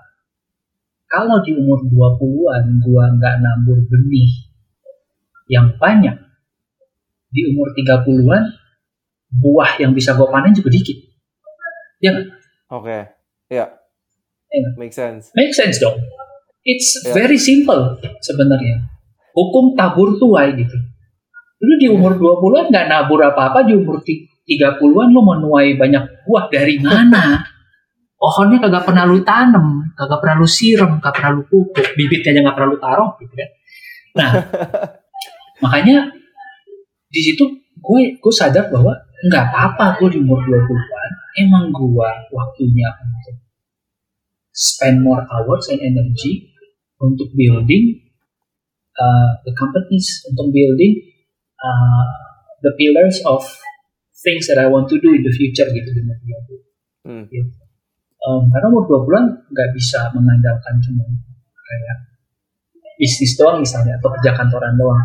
kalau 1.12 1.44
di 1.44 1.60
umur 1.60 1.84
20-an 1.84 2.80
gua 2.80 3.12
nggak 3.20 3.36
nabur 3.44 3.76
benih 3.92 4.32
yang 5.52 5.76
banyak, 5.76 6.16
di 7.34 7.42
umur 7.52 7.76
30-an 7.76 8.56
buah 9.36 9.84
yang 9.84 9.92
bisa 9.92 10.16
gua 10.16 10.32
panen 10.32 10.56
juga 10.56 10.72
dikit. 10.72 10.96
Ya? 12.00 12.16
Oke, 12.72 13.10
ya, 13.52 13.74
Make 14.78 14.94
sense. 14.94 15.30
Make 15.38 15.54
sense 15.54 15.78
dong. 15.78 16.00
It's 16.66 17.06
Ya. 17.06 17.14
very 17.14 17.38
simple 17.38 17.98
sebenarnya. 18.20 18.82
Hukum 19.34 19.78
tabur 19.78 20.18
tuai 20.18 20.58
gitu. 20.58 20.76
Lu 21.60 21.74
di 21.78 21.88
umur 21.92 22.16
20-an 22.18 22.72
nggak 22.72 22.88
nabur 22.88 23.20
apa-apa, 23.22 23.68
di 23.68 23.76
umur 23.78 24.02
ti- 24.02 24.26
30-an 24.50 25.14
lu 25.14 25.22
menuai 25.22 25.78
banyak 25.78 26.26
buah 26.26 26.50
dari 26.50 26.82
mana? 26.82 27.38
Pohonnya 28.20 28.60
kagak 28.60 28.84
pernah 28.84 29.06
lu 29.08 29.22
tanam, 29.24 29.94
kagak 29.96 30.20
pernah 30.20 30.36
lu 30.42 30.48
siram, 30.50 30.98
kagak 31.00 31.22
pernah 31.22 31.32
lu 31.40 31.44
pupuk, 31.48 31.88
bibitnya 31.96 32.36
aja 32.36 32.40
nggak 32.44 32.56
pernah 32.58 32.70
lu 32.74 32.80
taruh 32.82 33.10
gitu 33.22 33.34
kan. 33.38 33.50
Nah, 34.20 34.30
makanya 35.64 36.10
di 37.08 37.22
situ 37.22 37.44
gue 37.80 38.02
gue 38.20 38.34
sadar 38.34 38.68
bahwa 38.68 38.92
nggak 39.30 39.44
apa-apa 39.52 40.00
gue 40.02 40.10
di 40.16 40.20
umur 40.20 40.42
20-an 40.44 41.12
emang 41.40 41.72
gue 41.72 42.10
waktunya 42.34 42.90
untuk 43.00 43.36
spend 44.60 45.00
more 45.00 45.24
hours 45.32 45.72
and 45.72 45.80
energy 45.80 46.52
untuk 47.00 47.32
building 47.32 48.04
uh, 49.00 49.40
the 49.48 49.56
companies, 49.56 50.20
untuk 50.28 50.52
building 50.52 51.00
uh, 51.64 52.08
the 52.60 52.76
pillars 52.76 53.24
of 53.24 53.40
things 54.20 54.52
that 54.52 54.60
I 54.60 54.68
want 54.68 54.92
to 54.92 55.00
do 55.00 55.16
in 55.16 55.24
the 55.24 55.32
future 55.32 55.72
gitu 55.72 55.88
di 55.96 56.02
umur 56.04 56.20
20. 57.08 57.08
Hmm. 57.08 57.26
Um, 58.20 58.52
karena 58.52 58.68
umur 58.68 58.84
20-an 58.84 59.48
nggak 59.48 59.70
bisa 59.80 60.12
mengandalkan 60.12 60.76
cuma 60.84 61.08
kayak 61.56 61.98
bisnis 63.00 63.40
doang 63.40 63.64
misalnya 63.64 63.96
atau 63.96 64.12
kerja 64.20 64.36
kantoran 64.36 64.76
doang. 64.76 65.00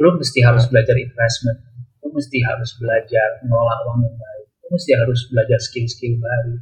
Lu 0.00 0.16
mesti 0.16 0.40
harus 0.40 0.64
belajar 0.72 0.96
investment, 0.96 1.60
lu 2.00 2.08
mesti 2.08 2.40
harus 2.40 2.72
belajar 2.80 3.28
mengelola 3.44 3.84
uang 3.84 4.00
yang 4.00 4.16
baik, 4.16 4.46
lu 4.64 4.68
mesti 4.74 4.92
harus 4.96 5.20
belajar 5.28 5.60
skill-skill 5.60 6.16
baru. 6.18 6.56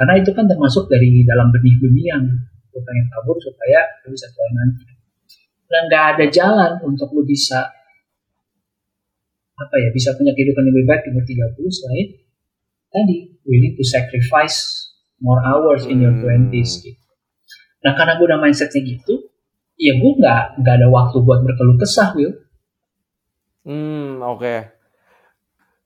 Karena 0.00 0.16
itu 0.16 0.32
kan 0.32 0.48
termasuk 0.48 0.88
dari 0.88 1.20
dalam 1.28 1.52
benih-benih 1.52 2.06
yang 2.08 2.24
lu 2.72 2.80
pengen 2.80 3.06
tabur 3.12 3.36
supaya 3.36 3.84
lu 4.00 4.16
bisa 4.16 4.32
tuai 4.32 4.52
nanti. 4.56 4.88
Dan 5.68 5.82
nggak 5.86 6.04
ada 6.16 6.24
jalan 6.32 6.72
untuk 6.80 7.12
lu 7.12 7.22
bisa 7.22 7.68
apa 9.54 9.76
ya 9.76 9.92
bisa 9.92 10.16
punya 10.16 10.32
kehidupan 10.32 10.64
yang 10.64 10.72
lebih 10.72 10.88
baik 10.88 11.02
di 11.04 11.08
umur 11.12 11.24
30 11.28 11.68
selain 11.68 12.08
tadi 12.88 13.16
willing 13.44 13.76
to 13.76 13.84
sacrifice 13.84 14.88
more 15.20 15.36
hours 15.44 15.84
in 15.84 16.00
your 16.00 16.16
Hmm. 16.16 16.48
20s 16.48 16.80
gitu. 16.80 16.96
Nah 17.84 17.92
karena 17.92 18.16
gue 18.16 18.24
udah 18.24 18.40
mindsetnya 18.40 18.80
gitu, 18.82 19.28
ya 19.76 19.94
gue 19.94 20.12
nggak 20.16 20.42
nggak 20.58 20.74
ada 20.80 20.88
waktu 20.88 21.16
buat 21.20 21.44
berkeluh 21.44 21.76
kesah, 21.76 22.16
Will. 22.16 22.32
Hmm, 23.60 24.20
oke, 24.22 24.54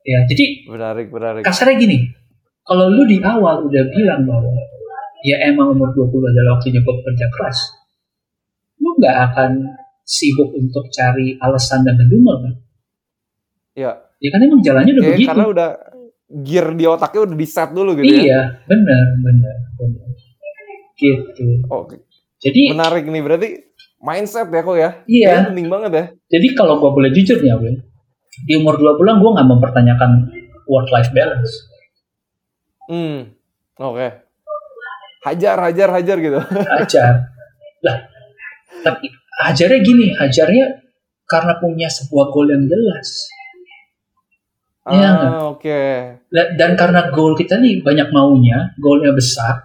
Ya 0.04 0.18
jadi 0.25 0.71
menarik 0.71 1.11
menarik. 1.11 1.42
kasarnya 1.42 1.75
gini, 1.76 1.99
kalau 2.64 2.88
lu 2.88 3.04
di 3.04 3.21
awal 3.21 3.68
udah 3.68 3.85
bilang 3.92 4.25
bahwa 4.25 4.52
ya 5.23 5.37
emang 5.49 5.73
umur 5.73 5.92
20 5.92 6.11
adalah 6.21 6.56
waktunya 6.59 6.80
buat 6.80 6.99
kerja 7.00 7.26
keras, 7.30 7.59
lu 8.80 8.90
nggak 8.97 9.16
akan 9.33 9.50
sibuk 10.04 10.52
untuk 10.52 10.85
cari 10.90 11.37
alasan 11.38 11.85
dan 11.85 11.97
ngedumel 11.97 12.37
kan? 12.44 12.54
Ya, 13.75 13.92
Ya 14.23 14.28
kan 14.33 14.40
emang 14.40 14.61
jalannya 14.64 14.92
udah 14.97 15.04
kayak 15.04 15.16
begitu. 15.21 15.28
karena 15.28 15.47
udah 15.47 15.68
gear 16.40 16.66
di 16.73 16.85
otaknya 16.88 17.21
udah 17.28 17.37
di 17.37 17.47
set 17.47 17.71
dulu 17.73 17.90
gitu 17.94 18.09
ya. 18.09 18.21
Iya, 18.25 18.40
benar, 18.64 19.06
benar, 19.21 19.56
benar. 19.76 20.09
Gitu. 20.94 21.47
Oke, 21.68 21.97
Jadi, 22.40 22.71
menarik 22.73 23.04
nih 23.04 23.21
berarti 23.21 23.49
mindset 24.00 24.49
ya 24.49 24.61
kok 24.62 24.76
ya. 24.78 24.90
iya. 25.04 25.28
Kayaknya 25.28 25.49
penting 25.52 25.68
banget 25.68 25.90
ya. 25.92 26.04
Jadi 26.33 26.47
kalau 26.54 26.80
gue 26.80 26.90
boleh 26.92 27.11
jujur 27.12 27.37
nih, 27.42 27.52
Will, 27.59 27.76
di 28.47 28.52
umur 28.56 28.75
20 28.78 28.97
gue 29.21 29.30
nggak 29.37 29.49
mempertanyakan 29.49 30.11
work-life 30.64 31.11
balance. 31.12 31.52
Hmm, 32.91 33.33
oke. 33.79 34.09
Hajar, 35.25 35.57
hajar, 35.57 35.88
hajar 35.88 36.17
gitu. 36.21 36.37
Ajar. 36.81 37.12
lah, 37.85 37.97
tapi 38.81 39.09
hajarnya 39.45 39.81
gini, 39.81 40.12
hajarnya 40.17 40.85
karena 41.25 41.57
punya 41.57 41.88
sebuah 41.88 42.29
goal 42.33 42.49
yang 42.53 42.64
jelas. 42.69 43.29
Iya, 44.85 45.09
ah, 45.17 45.49
oke. 45.57 45.81
Da- 46.29 46.53
Dan 46.61 46.76
karena 46.76 47.09
goal 47.09 47.33
kita 47.33 47.57
nih 47.57 47.81
banyak 47.81 48.12
maunya, 48.12 48.76
goalnya 48.76 49.17
besar, 49.17 49.64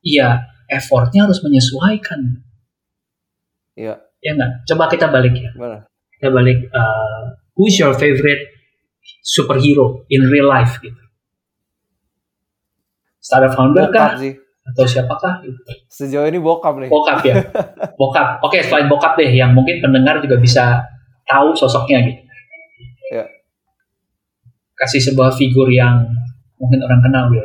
ya 0.00 0.48
effortnya 0.72 1.28
harus 1.28 1.44
menyesuaikan. 1.44 2.40
Iya, 3.76 4.00
Ya 4.24 4.32
nggak? 4.32 4.64
Coba 4.64 4.88
kita 4.88 5.12
balik 5.12 5.36
ya. 5.36 5.52
gimana? 5.52 5.84
Kita 6.16 6.32
balik, 6.32 6.72
uh, 6.72 7.36
who's 7.52 7.76
your 7.76 7.92
favorite 7.92 8.48
superhero 9.20 10.08
in 10.08 10.24
real 10.32 10.48
life 10.48 10.80
gitu? 10.80 10.96
Startup 13.26 13.50
founder 13.58 13.90
kah? 13.90 14.14
Bokap 14.14 14.22
sih. 14.22 14.32
Atau 14.66 14.86
siapakah? 14.86 15.42
Gitu. 15.42 15.58
Sejauh 15.90 16.26
ini 16.30 16.38
bokap 16.38 16.78
nih. 16.78 16.90
Bokap 16.90 17.26
ya? 17.26 17.42
Bokap. 18.00 18.38
Oke, 18.46 18.62
selain 18.62 18.86
bokap 18.86 19.18
deh, 19.18 19.30
yang 19.34 19.50
mungkin 19.50 19.82
pendengar 19.82 20.22
juga 20.22 20.38
bisa 20.38 20.86
tahu 21.26 21.50
sosoknya 21.58 22.06
gitu. 22.06 22.22
Ya. 23.10 23.26
Kasih 24.78 25.02
sebuah 25.02 25.34
figur 25.34 25.66
yang 25.74 26.06
mungkin 26.58 26.78
orang 26.86 27.02
kenal 27.02 27.24
ya. 27.34 27.44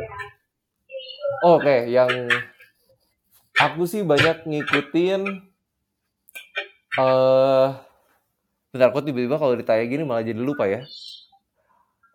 Oke, 1.42 1.76
yang 1.90 2.10
aku 3.58 3.82
sih 3.82 4.06
banyak 4.06 4.46
ngikutin 4.46 5.50
eh 6.92 7.68
bentar 8.68 8.88
kok 8.92 9.04
tiba-tiba 9.04 9.40
kalau 9.40 9.56
ditanya 9.56 9.84
gini 9.88 10.02
malah 10.04 10.22
jadi 10.22 10.38
lupa 10.38 10.68
ya. 10.70 10.86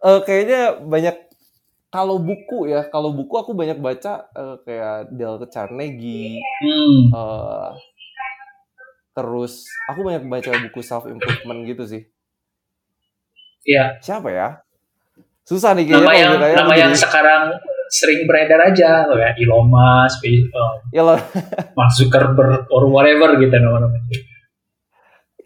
Eh 0.06 0.20
kayaknya 0.24 0.80
banyak 0.80 1.27
kalau 1.88 2.20
buku 2.20 2.68
ya, 2.68 2.86
kalau 2.88 3.12
buku 3.12 3.34
aku 3.34 3.52
banyak 3.52 3.78
baca 3.78 4.28
eh, 4.30 4.56
kayak 4.62 5.12
Dale 5.12 5.48
Carnegie, 5.48 6.40
Hmm. 6.60 7.00
eh 7.12 7.70
terus 9.12 9.66
aku 9.90 10.06
banyak 10.06 10.24
baca 10.26 10.52
buku 10.62 10.80
self 10.82 11.08
improvement 11.08 11.66
gitu 11.66 11.84
sih. 11.84 12.02
Ya, 13.66 13.98
Siapa 14.00 14.30
ya? 14.30 14.62
Susah 15.42 15.72
nih 15.74 15.88
kayaknya 15.88 16.04
nama 16.04 16.14
yang 16.14 16.32
ditanya 16.36 16.56
nama 16.60 16.74
yang 16.76 16.92
jadi- 16.92 17.02
sekarang 17.02 17.44
sering 17.88 18.28
beredar 18.28 18.60
aja, 18.62 19.08
kayak 19.08 19.40
Elon 19.40 19.64
Musk, 19.66 20.20
ya 20.92 21.02
lah, 21.02 21.20
Mark 21.72 21.92
Zuckerberg, 21.96 22.68
or 22.68 22.84
whatever 22.92 23.32
gitu 23.40 23.56
nama-namanya. 23.56 24.27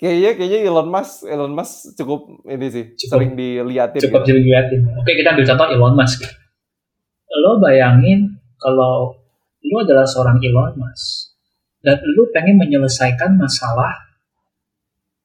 Kayaknya 0.02 0.32
kayaknya 0.34 0.60
Elon 0.66 0.90
Musk 0.90 1.24
Elon 1.24 1.54
Musk 1.54 1.94
cukup 1.94 2.22
ini 2.44 2.68
sih 2.68 2.86
Cukup- 2.98 3.22
sering 3.22 3.32
diliatin 3.34 4.02
Cukup 4.02 4.26
gitu. 4.26 4.34
dilihatin. 4.36 4.82
Oke, 4.98 5.12
kita 5.14 5.32
ambil 5.32 5.46
contoh 5.46 5.68
Elon 5.70 5.94
Musk. 5.94 6.20
Lo 7.38 7.58
bayangin 7.58 8.20
kalau 8.58 9.14
lo 9.62 9.78
adalah 9.80 10.04
seorang 10.04 10.38
Elon 10.38 10.74
Musk 10.76 11.32
dan 11.80 11.98
lo 11.98 12.28
pengen 12.30 12.58
menyelesaikan 12.58 13.34
masalah 13.36 13.94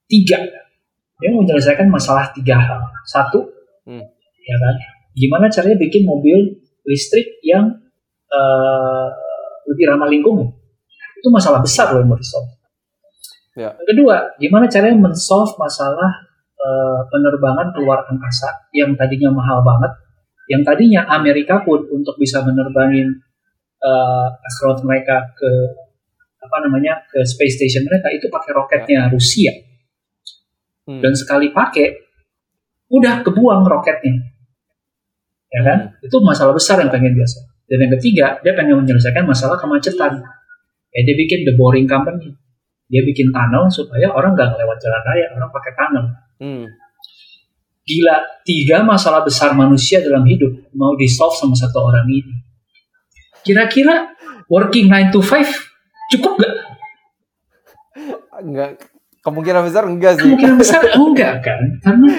tiga. 0.06 0.38
Dia 1.16 1.28
mau 1.32 1.40
menyelesaikan 1.40 1.88
masalah 1.88 2.28
tiga 2.30 2.56
hal. 2.56 2.80
Satu, 3.04 3.40
Hmm. 3.82 4.04
ya 4.38 4.56
kan? 4.58 4.74
Gimana 5.12 5.48
caranya 5.48 5.76
bikin 5.76 6.04
mobil 6.04 6.36
listrik 6.82 7.40
yang 7.40 7.64
uh, 8.28 9.06
lebih 9.64 9.84
ramah 9.86 10.06
lingkungan? 10.06 10.52
Itu 11.16 11.28
masalah 11.28 11.58
besar 11.58 11.90
loh 11.90 12.00
yang 12.00 12.10
mau 12.10 12.16
disolve. 12.16 12.55
Ya. 13.56 13.72
Yang 13.72 13.88
kedua, 13.96 14.16
gimana 14.36 14.68
caranya 14.68 15.00
men-solve 15.00 15.56
masalah 15.56 16.28
uh, 16.60 17.00
penerbangan 17.08 17.72
keluar 17.72 18.04
angkasa 18.04 18.68
yang 18.76 18.92
tadinya 18.92 19.32
mahal 19.32 19.64
banget, 19.64 19.96
yang 20.52 20.60
tadinya 20.60 21.08
Amerika 21.08 21.64
pun 21.64 21.88
untuk 21.88 22.20
bisa 22.20 22.44
menerbangin 22.44 23.16
uh, 23.80 24.28
astronot 24.44 24.84
mereka 24.84 25.32
ke 25.32 25.50
apa 26.36 26.56
namanya 26.68 27.00
ke 27.08 27.24
space 27.24 27.58
station 27.58 27.88
mereka 27.88 28.12
itu 28.12 28.28
pakai 28.28 28.52
roketnya 28.52 29.08
Rusia. 29.08 29.50
Hmm. 30.86 31.02
dan 31.02 31.18
sekali 31.18 31.50
pakai 31.50 31.98
udah 32.94 33.26
kebuang 33.26 33.66
roketnya. 33.66 34.22
Ya 35.50 35.60
kan? 35.66 35.78
Hmm. 35.90 36.06
itu 36.06 36.16
masalah 36.22 36.54
besar 36.54 36.78
yang 36.78 36.92
pengen 36.92 37.16
biasa 37.16 37.42
dan 37.66 37.78
yang 37.82 37.92
ketiga 37.98 38.26
dia 38.44 38.52
pengen 38.54 38.84
menyelesaikan 38.84 39.24
masalah 39.26 39.58
kemacetan. 39.58 40.22
Ya 40.94 41.00
dia 41.02 41.16
bikin 41.18 41.42
the 41.42 41.58
boring 41.58 41.90
company 41.90 42.36
dia 42.86 43.02
bikin 43.02 43.34
tunnel 43.34 43.66
supaya 43.68 44.10
orang 44.10 44.34
nggak 44.34 44.56
lewat 44.58 44.78
jalan 44.78 45.02
raya 45.02 45.26
orang 45.34 45.50
pakai 45.50 45.72
tunnel 45.74 46.04
hmm. 46.42 46.64
gila 47.86 48.16
tiga 48.46 48.76
masalah 48.86 49.22
besar 49.26 49.54
manusia 49.54 50.02
dalam 50.02 50.22
hidup 50.26 50.70
mau 50.74 50.94
di 50.94 51.10
solve 51.10 51.34
sama 51.34 51.54
satu 51.54 51.78
orang 51.82 52.06
ini 52.06 52.34
kira-kira 53.46 54.14
working 54.50 54.90
9 54.90 55.14
to 55.14 55.22
5 55.22 55.66
cukup 56.14 56.32
gak? 56.38 56.54
Enggak. 58.42 58.70
Kemungkinan 59.22 59.62
besar 59.66 59.82
enggak 59.90 60.12
sih. 60.18 60.22
Kemungkinan 60.22 60.56
besar 60.60 60.82
enggak 60.86 61.42
kan? 61.42 61.60
Karena 61.82 62.10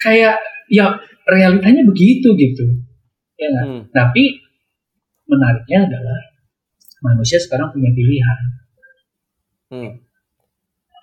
kayak 0.00 0.36
ya 0.72 0.96
realitanya 1.28 1.84
begitu 1.84 2.32
gitu. 2.32 2.64
Ya 3.36 3.48
kan? 3.52 3.66
Hmm. 3.66 3.82
Tapi 3.92 4.40
menariknya 5.28 5.84
adalah 5.84 6.18
manusia 7.04 7.36
sekarang 7.36 7.68
punya 7.76 7.92
pilihan. 7.92 8.40
Hmm. 9.68 9.90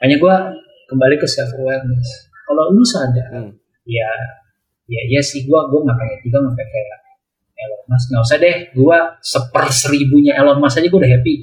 Hanya 0.02 0.16
gue 0.18 0.36
kembali 0.92 1.16
ke 1.18 1.28
self 1.30 1.54
awareness. 1.58 2.30
Kalau 2.46 2.74
lu 2.74 2.86
sadar, 2.86 3.30
hmm. 3.34 3.52
ya 3.90 4.10
ya 4.86 5.02
ya 5.10 5.22
sih 5.22 5.50
gue 5.50 5.60
gue 5.60 5.80
nggak 5.82 5.98
pengen 5.98 6.20
juga 6.22 6.38
nggak 6.46 6.62
kayak 6.62 7.00
Elon 7.58 7.84
Musk 7.90 8.06
nggak 8.14 8.22
usah 8.22 8.38
deh 8.38 8.58
gue 8.70 8.98
seper 9.18 9.66
seribunya 9.74 10.38
Elon 10.38 10.62
Musk 10.62 10.78
aja 10.78 10.86
gue 10.86 11.00
udah 11.02 11.10
happy 11.10 11.36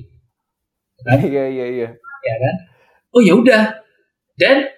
kan? 1.03 1.19
Iya 1.33 1.45
iya 1.51 1.67
iya. 1.67 1.89
Ya 2.23 2.35
kan? 2.39 2.55
Oh 3.13 3.21
ya 3.21 3.35
udah. 3.35 3.83
Dan 4.39 4.71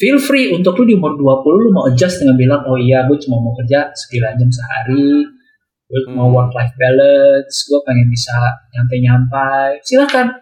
feel 0.00 0.16
free 0.16 0.48
untuk 0.54 0.78
lu 0.80 0.88
di 0.88 0.94
umur 0.96 1.18
20 1.18 1.60
lu 1.60 1.68
mau 1.74 1.84
adjust 1.90 2.24
dengan 2.24 2.36
bilang 2.40 2.62
oh 2.64 2.80
iya 2.80 3.04
gue 3.04 3.20
cuma 3.20 3.36
mau 3.36 3.52
kerja 3.52 3.92
9 3.92 4.40
jam 4.40 4.48
sehari 4.48 5.28
gue 5.90 6.00
hmm. 6.08 6.16
mau 6.16 6.32
work 6.32 6.56
life 6.56 6.72
balance 6.80 7.68
gue 7.68 7.80
pengen 7.84 8.08
bisa 8.08 8.32
nyantai-nyantai 8.72 9.76
silakan 9.84 10.32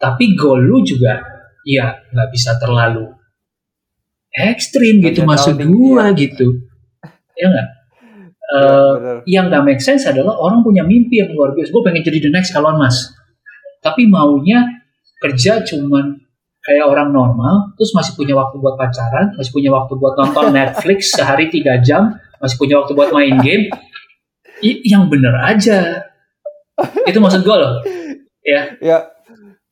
tapi 0.00 0.32
goal 0.32 0.64
lu 0.64 0.80
juga 0.80 1.20
ya 1.68 1.92
nggak 2.08 2.28
bisa 2.32 2.56
terlalu 2.56 3.12
ekstrim 4.32 5.04
gitu 5.04 5.28
maksud 5.28 5.60
gue 5.60 6.00
ya. 6.00 6.16
gitu 6.16 6.46
ya 7.36 7.46
nggak 7.52 7.68
uh, 8.56 8.92
yang 9.28 9.52
nggak 9.52 9.62
make 9.62 9.82
sense 9.84 10.08
adalah 10.08 10.40
orang 10.40 10.64
punya 10.64 10.80
mimpi 10.82 11.20
yang 11.20 11.36
luar 11.36 11.52
biasa 11.52 11.68
gue 11.68 11.82
pengen 11.84 12.02
jadi 12.02 12.18
the 12.24 12.30
next 12.32 12.56
Elon 12.56 12.80
Musk 12.80 13.12
tapi 13.84 14.08
maunya 14.08 14.64
kerja 15.20 15.60
cuman 15.60 16.16
kayak 16.60 16.84
orang 16.84 17.08
normal, 17.12 17.72
terus 17.76 17.92
masih 17.96 18.12
punya 18.16 18.36
waktu 18.36 18.60
buat 18.60 18.76
pacaran, 18.76 19.32
masih 19.36 19.52
punya 19.52 19.70
waktu 19.72 19.96
buat 19.96 20.14
nonton 20.16 20.52
Netflix 20.58 21.16
sehari 21.16 21.48
tiga 21.48 21.80
jam, 21.80 22.20
masih 22.40 22.56
punya 22.60 22.80
waktu 22.80 22.92
buat 22.92 23.10
main 23.12 23.40
game, 23.40 23.72
I 24.60 24.84
yang 24.84 25.08
bener 25.08 25.32
aja. 25.40 26.04
Itu 27.08 27.20
maksud 27.20 27.44
gue 27.44 27.56
loh, 27.56 27.80
ya. 28.52 28.76
Ya. 28.80 28.98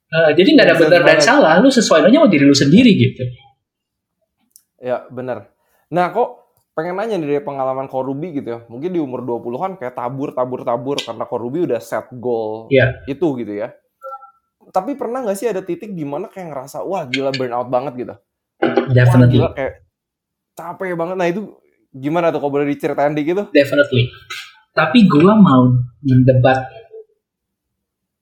Uh, 0.09 0.33
jadi 0.33 0.49
nggak 0.57 0.67
ada 0.73 0.77
benar 0.81 1.01
dan 1.05 1.21
salah, 1.21 1.55
lu 1.61 1.69
sesuai 1.69 2.09
aja 2.09 2.17
mau 2.17 2.31
diri 2.33 2.49
lu 2.49 2.57
sendiri 2.57 2.93
gitu. 2.97 3.25
Ya 4.81 5.05
benar. 5.13 5.53
Nah 5.93 6.09
kok 6.17 6.49
pengen 6.73 6.97
nanya 6.97 7.21
dari 7.21 7.43
pengalaman 7.45 7.91
Korubi 7.91 8.41
gitu 8.41 8.49
ya. 8.49 8.61
Mungkin 8.73 8.89
di 8.89 9.01
umur 9.03 9.21
20-an 9.21 9.77
kayak 9.77 9.93
tabur, 9.93 10.33
tabur, 10.33 10.65
tabur 10.65 10.97
karena 10.97 11.25
Korubi 11.29 11.69
udah 11.69 11.81
set 11.83 12.09
goal 12.17 12.73
yeah. 12.73 13.05
itu 13.05 13.37
gitu 13.37 13.53
ya 13.53 13.77
tapi 14.73 14.95
pernah 14.95 15.25
nggak 15.25 15.39
sih 15.39 15.49
ada 15.49 15.65
titik 15.65 15.97
di 15.97 16.05
mana 16.05 16.29
kayak 16.29 16.53
ngerasa 16.53 16.85
wah 16.85 17.09
gila 17.09 17.33
burnout 17.33 17.69
banget 17.73 17.93
gitu 18.05 18.15
definitely 18.93 19.41
wah, 19.41 19.53
gila, 19.53 19.57
kayak 19.57 19.75
capek 20.57 20.93
banget 20.97 21.17
nah 21.17 21.29
itu 21.29 21.43
gimana 21.95 22.29
tuh 22.29 22.41
kalau 22.45 22.53
boleh 22.53 22.69
diceritain 22.69 23.17
dikit 23.17 23.45
tuh 23.45 23.47
definitely 23.57 24.13
tapi 24.77 25.09
gue 25.09 25.33
mau 25.35 25.73
mendebat 26.05 26.69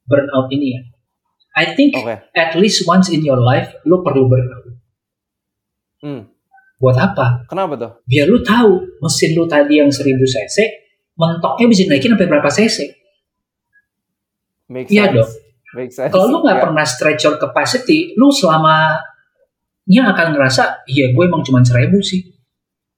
burnout 0.06 0.48
ini 0.54 0.66
ya 0.78 0.80
I 1.56 1.72
think 1.72 1.96
okay. 1.96 2.20
at 2.36 2.52
least 2.60 2.84
once 2.84 3.08
in 3.08 3.24
your 3.24 3.40
life 3.40 3.72
lu 3.88 4.04
perlu 4.04 4.28
burnout 4.28 4.76
hmm. 6.04 6.22
buat 6.76 6.96
apa 7.00 7.48
kenapa 7.48 7.74
tuh 7.80 7.92
biar 8.04 8.28
lu 8.28 8.44
tahu 8.44 9.00
mesin 9.00 9.32
lu 9.32 9.48
tadi 9.48 9.80
yang 9.80 9.88
1000 9.88 10.04
cc 10.20 10.56
mentoknya 11.16 11.66
bisa 11.66 11.88
naikin 11.88 12.12
sampai 12.12 12.28
berapa 12.28 12.50
cc 12.52 12.78
Iya 14.66 15.14
dong 15.14 15.30
kalau 16.08 16.26
lu 16.32 16.38
nggak 16.40 16.56
yeah. 16.56 16.64
pernah 16.64 16.84
stretch 16.88 17.22
your 17.28 17.36
capacity, 17.36 18.16
lu 18.16 18.32
selamanya 18.32 20.02
akan 20.16 20.26
ngerasa, 20.32 20.88
iya 20.88 21.12
gue 21.12 21.24
emang 21.26 21.44
cuma 21.44 21.60
seribu 21.60 22.00
sih. 22.00 22.24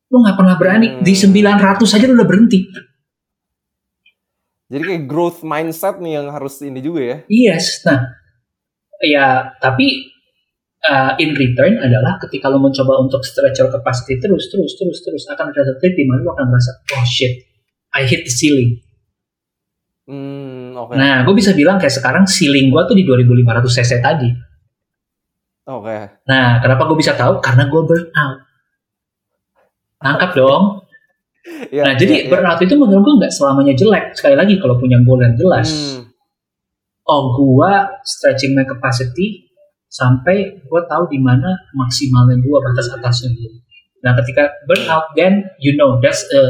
Lu 0.09 0.23
nggak 0.23 0.37
pernah 0.39 0.55
berani. 0.55 0.89
Hmm. 0.95 1.03
Di 1.03 1.13
900 1.13 1.83
aja 1.83 2.05
lu 2.07 2.15
udah 2.15 2.29
berhenti. 2.29 2.61
Jadi 4.69 4.83
kayak 4.85 5.05
growth 5.09 5.41
mindset 5.43 5.99
nih 5.99 6.23
yang 6.23 6.29
harus 6.29 6.61
ini 6.61 6.79
juga 6.85 7.01
ya? 7.01 7.17
Yes. 7.27 7.83
Nah, 7.89 8.05
ya 9.03 9.55
tapi 9.63 10.11
uh, 10.87 11.13
in 11.19 11.35
return 11.35 11.83
adalah 11.83 12.17
ketika 12.23 12.47
lo 12.47 12.63
mencoba 12.63 12.99
untuk 13.03 13.23
stretch 13.27 13.59
your 13.59 13.71
capacity 13.71 14.19
terus, 14.23 14.47
terus, 14.51 14.75
terus, 14.79 14.99
terus 15.03 15.23
akan 15.29 15.51
ada 15.51 15.75
titik 15.79 15.99
di 15.99 16.05
mana 16.07 16.23
lo 16.23 16.33
akan 16.35 16.47
merasa, 16.51 16.71
oh 16.95 17.07
shit, 17.07 17.45
I 17.95 18.07
hit 18.07 18.27
the 18.27 18.33
ceiling. 18.33 18.79
Hmm, 20.09 20.73
okay. 20.73 20.97
Nah, 20.97 21.21
gue 21.29 21.35
bisa 21.37 21.53
bilang 21.53 21.77
kayak 21.77 21.93
sekarang 21.93 22.25
ceiling 22.25 22.73
gue 22.73 22.83
tuh 22.89 22.97
di 22.97 23.05
2500 23.05 23.77
cc 23.77 23.93
tadi. 24.01 24.31
Oke. 25.69 25.85
Okay. 25.85 26.01
Nah, 26.25 26.65
kenapa 26.65 26.89
gue 26.89 26.97
bisa 26.97 27.13
tahu? 27.13 27.45
Karena 27.45 27.69
gue 27.69 27.83
burnout. 27.85 28.39
Nangkap 30.01 30.31
dong. 30.33 30.65
ya, 31.77 31.85
nah, 31.85 31.93
jadi 31.93 32.25
ya, 32.25 32.29
burnout 32.33 32.57
itu 32.65 32.73
menurut 32.73 33.05
gue 33.05 33.15
nggak 33.21 33.33
selamanya 33.37 33.77
jelek. 33.77 34.17
Sekali 34.17 34.33
lagi 34.33 34.57
kalau 34.57 34.81
punya 34.81 34.97
goal 35.05 35.21
yang 35.21 35.37
jelas. 35.37 35.69
Hmm. 35.69 36.08
Oh, 37.09 37.33
gue 37.41 37.73
stretching 38.05 38.53
my 38.53 38.69
capacity 38.69 39.49
sampai 39.89 40.61
gue 40.61 40.81
tahu 40.85 41.09
di 41.09 41.17
mana 41.17 41.57
maksimalnya 41.73 42.37
gue 42.37 42.59
batas 42.61 42.93
atasnya 42.93 43.33
gue. 43.33 43.65
Nah, 44.05 44.13
ketika 44.21 44.53
burnout, 44.69 45.17
then 45.17 45.49
you 45.59 45.75
know 45.75 45.97
that's 46.05 46.23
a 46.31 46.43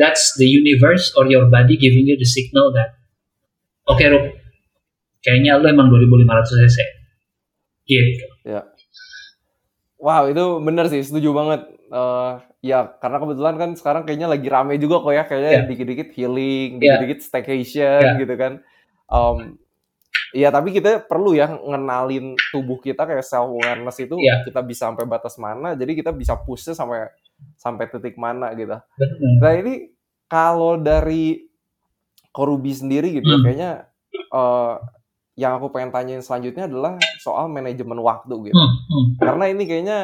that's 0.00 0.36
the 0.40 0.48
universe 0.48 1.12
or 1.16 1.28
your 1.28 1.48
body 1.52 1.76
giving 1.76 2.08
you 2.08 2.16
the 2.16 2.28
signal 2.28 2.72
that 2.72 2.96
oke 3.88 3.98
okay, 3.98 4.08
Rup, 4.08 4.32
kayaknya 5.20 5.60
lu 5.60 5.68
emang 5.68 5.92
2500 5.92 6.48
cc 6.48 6.78
gitu 7.84 8.26
ya 8.48 8.62
wow 10.00 10.24
itu 10.30 10.44
bener 10.64 10.88
sih 10.88 11.02
setuju 11.04 11.34
banget 11.36 11.60
uh, 11.92 12.40
ya 12.64 12.88
karena 13.02 13.20
kebetulan 13.20 13.56
kan 13.58 13.70
sekarang 13.76 14.02
kayaknya 14.08 14.28
lagi 14.32 14.48
rame 14.48 14.80
juga 14.80 15.02
kok 15.02 15.12
ya 15.12 15.24
kayaknya 15.28 15.50
yeah. 15.52 15.64
dikit-dikit 15.68 16.08
healing 16.16 16.70
ya. 16.78 16.96
dikit-dikit 16.96 17.20
staycation 17.20 18.00
yeah. 18.00 18.16
gitu 18.16 18.34
kan 18.38 18.62
um, 19.12 19.60
Iya, 20.32 20.48
tapi 20.48 20.72
kita 20.72 21.04
perlu 21.04 21.36
ya 21.36 21.52
ngenalin 21.52 22.32
tubuh 22.50 22.80
kita 22.80 23.04
kayak 23.04 23.24
self 23.24 23.52
awareness 23.52 24.00
itu 24.00 24.16
yeah. 24.16 24.40
kita 24.48 24.64
bisa 24.64 24.88
sampai 24.88 25.04
batas 25.04 25.36
mana, 25.36 25.76
jadi 25.76 25.92
kita 25.92 26.10
bisa 26.10 26.40
pushnya 26.40 26.72
sampai 26.72 27.12
sampai 27.60 27.84
titik 27.92 28.16
mana 28.16 28.56
gitu. 28.56 28.80
Betul. 28.96 29.30
Nah 29.44 29.52
ini 29.60 29.74
kalau 30.26 30.80
dari 30.80 31.52
Korubi 32.32 32.72
sendiri 32.72 33.12
gitu 33.12 33.28
ya, 33.28 33.36
hmm. 33.36 33.36
ya, 33.36 33.44
kayaknya 33.44 33.70
uh, 34.32 34.80
yang 35.36 35.52
aku 35.60 35.68
pengen 35.68 35.92
tanyain 35.92 36.24
selanjutnya 36.24 36.64
adalah 36.64 36.96
soal 37.20 37.52
manajemen 37.52 38.00
waktu 38.00 38.48
gitu. 38.48 38.56
Hmm. 38.56 38.72
Hmm. 38.88 39.06
Karena 39.20 39.44
ini 39.52 39.68
kayaknya 39.68 39.98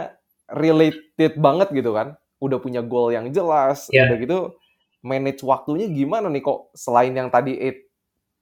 related 0.53 1.41
banget 1.41 1.73
gitu 1.73 1.97
kan. 1.97 2.21
Udah 2.37 2.61
punya 2.61 2.85
goal 2.85 3.17
yang 3.17 3.33
jelas, 3.33 3.89
yeah. 3.89 4.13
udah 4.13 4.17
gitu 4.21 4.39
manage 5.01 5.41
waktunya 5.47 5.87
gimana 5.89 6.27
nih 6.29 6.43
kok 6.43 6.75
selain 6.75 7.15
yang 7.15 7.31
tadi 7.31 7.55
8 7.57 7.88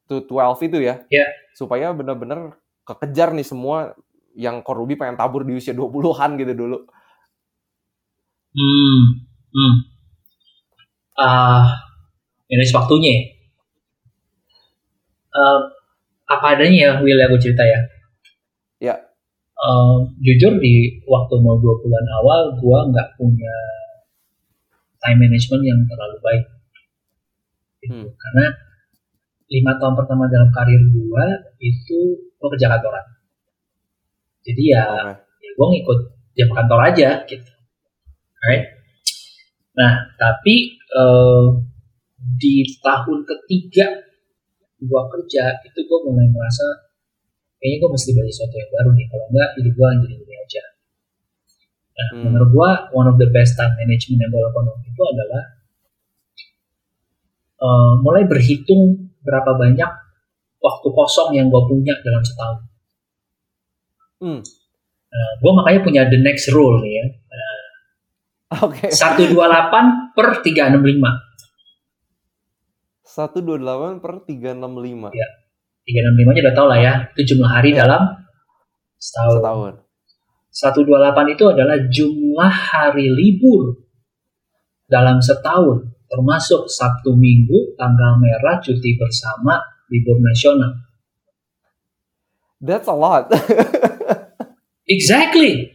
to 0.07 0.23
12 0.25 0.66
itu 0.71 0.79
ya. 0.83 1.03
Yeah. 1.11 1.31
Supaya 1.55 1.90
bener-bener 1.92 2.55
kekejar 2.87 3.35
nih 3.35 3.47
semua 3.47 3.95
yang 4.37 4.61
Korubi 4.61 4.95
pengen 4.95 5.19
tabur 5.19 5.42
di 5.42 5.57
usia 5.57 5.73
20-an 5.73 6.37
gitu 6.38 6.53
dulu. 6.53 6.79
Hmm. 8.57 9.03
Hmm. 9.53 9.75
Uh, 11.16 11.66
manage 12.49 12.73
waktunya. 12.77 13.37
Uh, 15.33 15.61
apa 16.27 16.57
adanya 16.57 16.77
ya, 16.77 16.90
Will 17.01 17.21
aku 17.21 17.37
cerita 17.40 17.64
ya. 17.64 17.81
Ya. 18.81 18.95
Uh, 19.57 20.05
jujur 20.21 20.61
di 20.61 21.01
waktu 21.09 21.35
mau 21.40 21.57
20-an 21.57 22.07
awal, 22.21 22.40
gua 22.61 22.85
nggak 22.92 23.16
punya 23.16 23.57
time 25.01 25.19
management 25.25 25.62
yang 25.64 25.81
terlalu 25.88 26.16
baik. 26.21 26.45
Gitu. 27.81 28.05
Hmm. 28.05 28.09
Karena 28.12 28.47
lima 29.46 29.78
tahun 29.78 29.94
pertama 29.94 30.26
dalam 30.26 30.50
karir 30.50 30.82
gue 30.90 31.26
itu 31.62 31.98
gue 32.18 32.48
kerja 32.59 32.66
kantoran. 32.66 33.04
Jadi 34.42 34.62
ya, 34.74 34.85
Oke. 34.87 35.22
ya 35.42 35.50
gue 35.54 35.66
ngikut 35.74 35.98
jam 36.37 36.48
kantor 36.54 36.80
aja 36.87 37.11
gitu. 37.26 37.50
Alright. 38.42 38.64
Nah, 39.76 39.92
tapi 40.18 40.54
eh, 40.78 41.46
di 42.16 42.54
tahun 42.82 43.22
ketiga 43.22 43.87
gue 44.76 45.02
kerja 45.14 45.42
itu 45.64 45.78
gue 45.80 45.98
mulai 46.04 46.28
merasa 46.28 46.66
kayaknya 47.56 47.76
gue 47.80 47.90
mesti 47.96 48.11
belajar 48.12 48.32
sesuatu 48.35 48.56
yang 48.59 48.70
baru 48.70 48.90
nih. 48.94 49.06
Kalau 49.09 49.24
enggak 49.30 49.50
hidup 49.59 49.72
gue 49.74 49.88
jadi 50.04 50.14
gini 50.20 50.35
aja. 50.37 50.64
Nah, 51.96 52.09
Hmm. 52.12 52.22
menurut 52.28 52.50
gue 52.52 52.70
one 52.92 53.09
of 53.09 53.16
the 53.16 53.28
best 53.32 53.56
time 53.56 53.72
management 53.78 54.20
yang 54.20 54.30
gue 54.30 54.42
lakukan 54.42 54.64
waktu 54.68 54.87
itu 54.90 55.02
adalah 55.06 55.42
eh, 57.56 57.92
mulai 58.04 58.24
berhitung 58.28 59.15
berapa 59.27 59.51
banyak 59.59 59.91
waktu 60.62 60.89
kosong 60.95 61.35
yang 61.35 61.51
gue 61.51 61.62
punya 61.67 61.99
dalam 62.01 62.23
setahun. 62.23 62.59
Hmm. 64.23 64.41
Nah, 65.07 65.31
gue 65.43 65.53
makanya 65.53 65.81
punya 65.85 66.03
the 66.09 66.19
next 66.23 66.49
rule 66.55 66.79
nih 66.81 66.93
ya. 67.03 67.05
Oke. 68.67 68.89
128 68.89 70.15
per 70.15 70.27
365. 70.41 71.27
128 73.03 74.03
per 74.03 74.12
365 74.29 75.11
Iya. 75.15 75.29
365 75.87 76.35
nya 76.35 76.43
udah 76.47 76.55
tau 76.55 76.67
lah 76.67 76.79
ya. 76.79 76.93
Itu 77.15 77.35
jumlah 77.35 77.51
hari 77.51 77.71
Iya. 77.75 77.87
dalam 77.87 78.03
setahun. 78.99 79.39
setahun. 79.41 79.75
128 80.57 81.35
itu 81.37 81.45
adalah 81.53 81.77
jumlah 81.85 82.53
hari 82.73 83.07
libur 83.12 83.77
dalam 84.89 85.21
setahun. 85.21 85.95
Termasuk 86.07 86.71
Sabtu 86.71 87.19
Minggu, 87.19 87.75
tanggal 87.75 88.19
merah, 88.23 88.62
cuti 88.62 88.95
bersama, 88.95 89.59
libur 89.90 90.23
nasional. 90.23 90.73
That's 92.62 92.87
a 92.88 92.97
lot. 92.97 93.29
Exactly. 94.87 95.75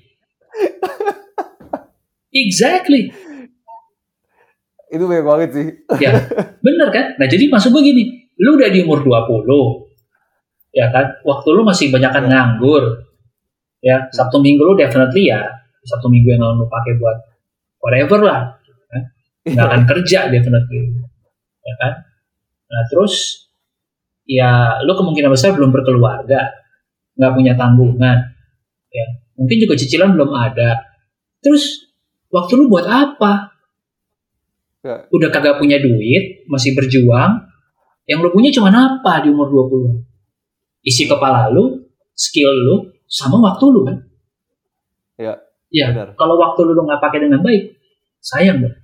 exactly. 2.31 3.11
Itu 4.87 5.03
banyak 5.07 5.25
banget 5.27 5.49
sih. 5.51 5.67
Ya, 5.99 6.15
bener 6.63 6.87
kan? 6.91 7.19
Nah, 7.19 7.27
jadi 7.27 7.51
maksud 7.51 7.75
gue 7.75 7.83
gini, 7.83 8.03
lu 8.39 8.55
udah 8.55 8.71
di 8.71 8.83
umur 8.83 9.03
20, 9.03 9.43
ya 10.75 10.87
kan? 10.91 11.19
Waktu 11.27 11.47
lu 11.51 11.63
masih 11.67 11.91
banyak 11.91 12.11
kan 12.11 12.23
Ya. 12.23 12.29
nganggur. 12.31 12.83
Ya, 13.83 13.97
Sabtu 14.15 14.39
Minggu 14.39 14.63
lu 14.63 14.79
definitely 14.79 15.27
ya, 15.27 15.43
Sabtu 15.83 16.07
Minggu 16.07 16.31
yang 16.31 16.43
lu 16.55 16.67
pakai 16.71 16.95
buat 16.95 17.17
whatever 17.83 18.19
lah. 18.23 18.60
Nggak 19.47 19.67
akan 19.67 19.83
kerja 19.89 20.19
definitely. 20.29 21.01
Ya 21.61 21.75
kan? 21.81 21.93
Nah, 22.71 22.83
terus 22.89 23.47
ya 24.25 24.81
lu 24.85 24.93
kemungkinan 24.93 25.33
besar 25.33 25.53
belum 25.57 25.73
berkeluarga, 25.73 26.51
nggak 27.17 27.33
punya 27.33 27.53
tanggungan. 27.57 28.17
Ya, 28.91 29.05
mungkin 29.37 29.57
juga 29.61 29.75
cicilan 29.77 30.13
belum 30.13 30.31
ada. 30.35 30.81
Terus 31.41 31.89
waktu 32.29 32.53
lu 32.59 32.65
buat 32.69 32.85
apa? 32.85 33.53
Ya. 34.81 35.05
udah 35.13 35.29
kagak 35.29 35.61
punya 35.61 35.77
duit, 35.77 36.41
masih 36.49 36.73
berjuang, 36.73 37.37
yang 38.09 38.17
lu 38.17 38.33
punya 38.33 38.49
cuma 38.49 38.73
apa 38.73 39.21
di 39.21 39.29
umur 39.29 39.45
20? 39.69 40.01
Isi 40.81 41.05
kepala 41.05 41.53
lu, 41.53 41.85
skill 42.17 42.49
lu, 42.49 42.89
sama 43.05 43.37
waktu 43.45 43.65
lu 43.69 43.85
kan? 43.85 43.97
Ya, 45.21 45.37
Ya, 45.71 45.87
kalau 46.19 46.35
waktu 46.35 46.67
lu 46.67 46.75
lu 46.75 46.83
nggak 46.83 46.99
pakai 46.99 47.23
dengan 47.23 47.39
baik, 47.39 47.79
sayang 48.19 48.59
dong. 48.59 48.75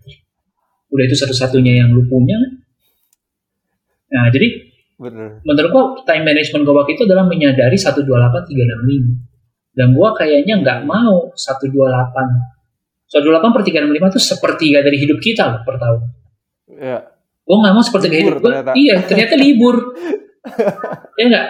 Udah 0.87 1.03
itu 1.03 1.15
satu-satunya 1.15 1.79
yang 1.79 1.89
lu 1.91 2.03
punya 2.03 2.35
kan? 2.35 2.51
Nah, 4.07 4.25
jadi 4.29 4.47
Bener. 4.95 5.43
menurut 5.43 5.69
gua 5.69 5.83
time 6.03 6.23
management 6.25 6.63
gua 6.63 6.81
waktu 6.81 6.95
itu 6.95 7.03
adalah 7.03 7.23
menyadari 7.23 7.75
128 7.75 8.07
365. 8.47 9.19
Dan 9.73 9.93
gua 9.93 10.09
kayaknya 10.11 10.57
nggak 10.57 10.79
mau 10.83 11.29
128 11.31 11.71
128 13.07 13.55
per 13.55 13.61
365 13.63 13.87
itu 14.09 14.19
sepertiga 14.19 14.79
dari 14.81 14.97
hidup 14.97 15.17
kita 15.17 15.43
loh 15.47 15.61
per 15.63 15.75
tahun. 15.75 16.01
Ya. 16.69 16.99
gue 17.41 17.55
nggak 17.55 17.71
mau 17.71 17.79
seperti 17.79 18.11
Libur 18.11 18.19
hidup 18.27 18.37
gue 18.37 18.51
ternyata. 18.51 18.71
iya 18.75 18.95
ternyata 18.99 19.33
libur 19.33 19.75
ya 21.17 21.25
enggak 21.25 21.47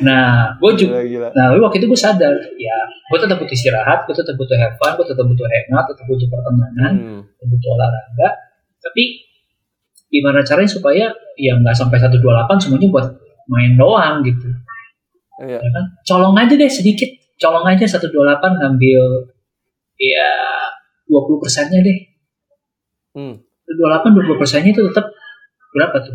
nah 0.00 0.56
gue 0.56 0.70
juga 0.74 0.98
Gila, 0.98 1.04
gila. 1.04 1.28
nah 1.30 1.52
waktu 1.60 1.76
itu 1.78 1.86
gue 1.86 2.00
sadar 2.00 2.32
ya 2.56 2.76
gue 3.06 3.18
tetap 3.20 3.36
butuh 3.36 3.52
istirahat 3.52 4.08
gue 4.08 4.16
tetap 4.16 4.32
butuh 4.34 4.56
have 4.56 4.72
fun 4.74 4.96
gue 4.96 5.04
tetap 5.04 5.22
butuh 5.22 5.44
hangout 5.44 5.84
tetap 5.86 6.04
butuh 6.06 6.26
pertemanan 6.26 6.92
Hmm. 6.96 7.20
tetap 7.28 7.44
butuh 7.46 7.70
olahraga 7.70 8.28
tapi 8.78 9.26
gimana 10.08 10.40
caranya 10.40 10.70
supaya 10.70 11.06
ya 11.36 11.52
nggak 11.54 11.76
sampai 11.76 12.00
128 12.00 12.22
semuanya 12.58 12.88
buat 12.88 13.06
main 13.48 13.74
doang 13.74 14.24
gitu 14.24 14.48
Iya. 15.38 15.54
ya 15.62 15.70
kan 15.70 15.84
colong 16.02 16.34
aja 16.34 16.54
deh 16.54 16.66
sedikit 16.66 17.06
colong 17.38 17.62
aja 17.62 17.86
128 17.86 18.10
ngambil 18.58 19.02
ya 19.96 20.28
20 21.06 21.42
persennya 21.42 21.80
deh 21.80 21.98
Hmm. 23.16 23.34
28 23.66 24.14
20 24.14 24.38
persennya 24.38 24.70
itu 24.70 24.82
tetap 24.92 25.10
berapa 25.70 25.96
tuh 26.02 26.14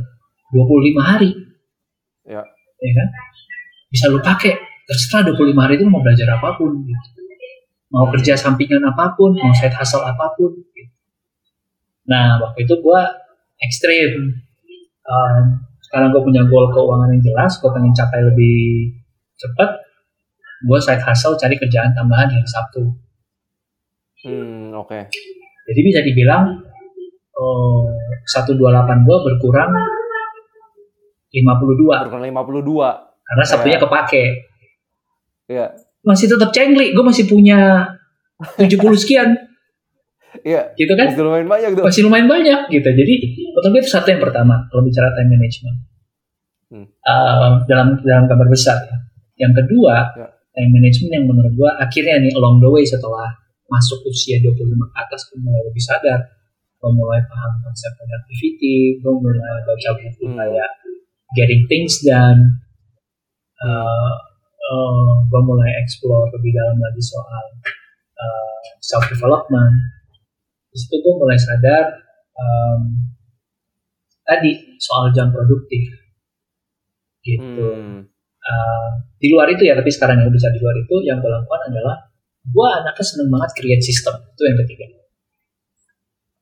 25 0.52 1.00
hari 1.00 1.32
Ya. 2.24 2.40
ya 2.80 2.92
kan 2.94 3.08
bisa 3.90 4.08
lu 4.08 4.20
pakai 4.20 4.56
terserah 4.84 5.28
25 5.28 5.56
hari 5.58 5.76
itu 5.76 5.84
mau 5.84 6.00
belajar 6.00 6.28
apa 6.34 6.56
pun 6.56 6.72
gitu. 6.80 7.08
mau 7.90 8.08
kerja 8.10 8.34
sampingan 8.34 8.84
apa 8.84 9.12
pun 9.14 9.32
mau 9.34 9.52
side 9.52 9.76
hustle 9.76 10.02
apa 10.02 10.32
pun 10.34 10.52
gitu. 10.72 10.93
Nah 12.06 12.40
waktu 12.40 12.64
itu 12.64 12.76
gua 12.80 13.08
ekstrim 13.60 14.40
Um, 15.04 15.60
sekarang 15.84 16.16
gue 16.16 16.24
punya 16.24 16.48
goal 16.48 16.72
keuangan 16.72 17.12
yang 17.12 17.20
jelas 17.20 17.60
gue 17.60 17.68
pengen 17.68 17.92
capai 17.92 18.24
lebih 18.24 18.88
cepat 19.36 19.84
gue 20.64 20.80
side 20.80 21.04
hustle 21.04 21.36
cari 21.36 21.60
kerjaan 21.60 21.92
tambahan 21.92 22.32
di 22.32 22.40
hari 22.40 22.48
Sabtu 22.48 22.88
Hmm, 24.24 24.72
oke. 24.72 25.12
jadi 25.68 25.80
bisa 25.84 26.00
dibilang 26.00 26.56
oh, 27.36 27.92
128 28.24 28.56
gue 29.04 29.18
berkurang 29.28 29.76
52 31.36 32.08
Berkurang 32.08 32.24
52. 32.24 33.28
karena 33.28 33.44
Sabtunya 33.44 33.76
Iya. 33.76 33.84
kepake 33.84 34.24
Iya. 35.52 35.66
masih 36.00 36.32
tetap 36.32 36.56
cengli 36.56 36.96
gue 36.96 37.04
masih 37.04 37.28
punya 37.28 37.92
70 38.56 38.80
sekian 38.96 39.36
Iya. 40.44 40.62
gitu 40.76 40.94
kan 40.94 41.08
Masih 41.10 41.24
lumayan 41.24 41.48
banyak 41.48 41.70
tuh. 41.74 41.84
masih 41.84 42.02
lumayan 42.04 42.28
banyak 42.28 42.60
gitu 42.70 42.90
jadi 42.90 43.14
gue 43.54 43.80
itu 43.80 43.90
satu 43.90 44.08
yang 44.08 44.20
pertama 44.20 44.68
kalau 44.68 44.84
bicara 44.84 45.10
time 45.14 45.32
management 45.32 45.78
Hmm. 46.68 46.90
Uh, 47.06 47.62
dalam 47.70 48.02
dalam 48.02 48.26
gambar 48.26 48.50
besar 48.50 48.74
ya 48.82 48.98
yang 49.40 49.54
kedua 49.54 50.10
Ya. 50.14 50.26
time 50.52 50.74
management 50.74 51.12
yang 51.14 51.26
menurut 51.26 51.54
gue 51.54 51.70
akhirnya 51.70 52.18
nih 52.18 52.34
along 52.34 52.58
the 52.58 52.68
way 52.68 52.82
setelah 52.82 53.30
masuk 53.66 54.02
usia 54.04 54.42
25 54.42 54.58
ke 54.82 54.96
atas 54.98 55.22
gue 55.30 55.38
mulai 55.38 55.62
lebih 55.64 55.78
sadar 55.80 56.18
gue 56.74 56.90
mulai 56.90 57.22
paham 57.24 57.62
konsep 57.62 57.94
productivity 57.94 58.98
gue 58.98 59.14
mulai 59.14 59.38
baca 59.62 59.90
buku 59.96 60.24
Hmm. 60.26 60.34
kayak 60.36 60.70
getting 61.38 61.62
things 61.70 62.02
done 62.02 62.42
uh, 63.62 64.14
uh, 64.66 65.14
gue 65.24 65.42
mulai 65.46 65.70
explore 65.78 66.26
lebih 66.34 66.52
dalam 66.52 66.78
lagi 66.82 67.04
soal 67.06 67.46
uh, 68.18 68.58
self 68.82 69.06
development 69.08 69.78
di 70.74 70.78
situ 70.78 70.96
gue 70.98 71.14
mulai 71.14 71.38
sadar 71.38 71.86
um, 72.34 72.82
tadi 74.24 74.52
soal 74.82 75.14
jam 75.14 75.30
produktif 75.30 75.86
gitu 77.22 77.70
Hmm. 77.78 78.10
Uh, 78.44 78.90
di 79.16 79.32
luar 79.32 79.48
itu 79.48 79.64
ya 79.64 79.72
tapi 79.72 79.88
sekarang 79.88 80.20
yang 80.20 80.28
bicara 80.28 80.52
di 80.52 80.60
luar 80.60 80.76
itu 80.76 80.96
yang 81.08 81.24
gue 81.24 81.32
lakukan 81.32 81.62
adalah 81.72 81.96
gue 82.44 82.68
anaknya 82.76 83.06
seneng 83.08 83.32
banget 83.32 83.56
create 83.56 83.80
system 83.80 84.20
itu 84.20 84.42
yang 84.44 84.58
ketiga 84.60 84.86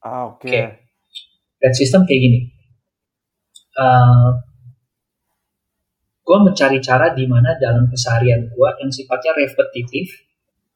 Ah, 0.01 0.33
oke. 0.33 0.49
Oke. 0.49 0.61
create 1.61 1.77
system 1.77 2.09
kayak 2.09 2.21
gini 2.25 2.39
uh, 3.77 4.33
gue 6.21 6.37
mencari 6.41 6.81
cara 6.81 7.13
di 7.13 7.29
mana 7.29 7.53
dalam 7.61 7.85
keseharian 7.85 8.49
gue 8.49 8.69
yang 8.81 8.89
sifatnya 8.89 9.37
repetitif 9.37 10.09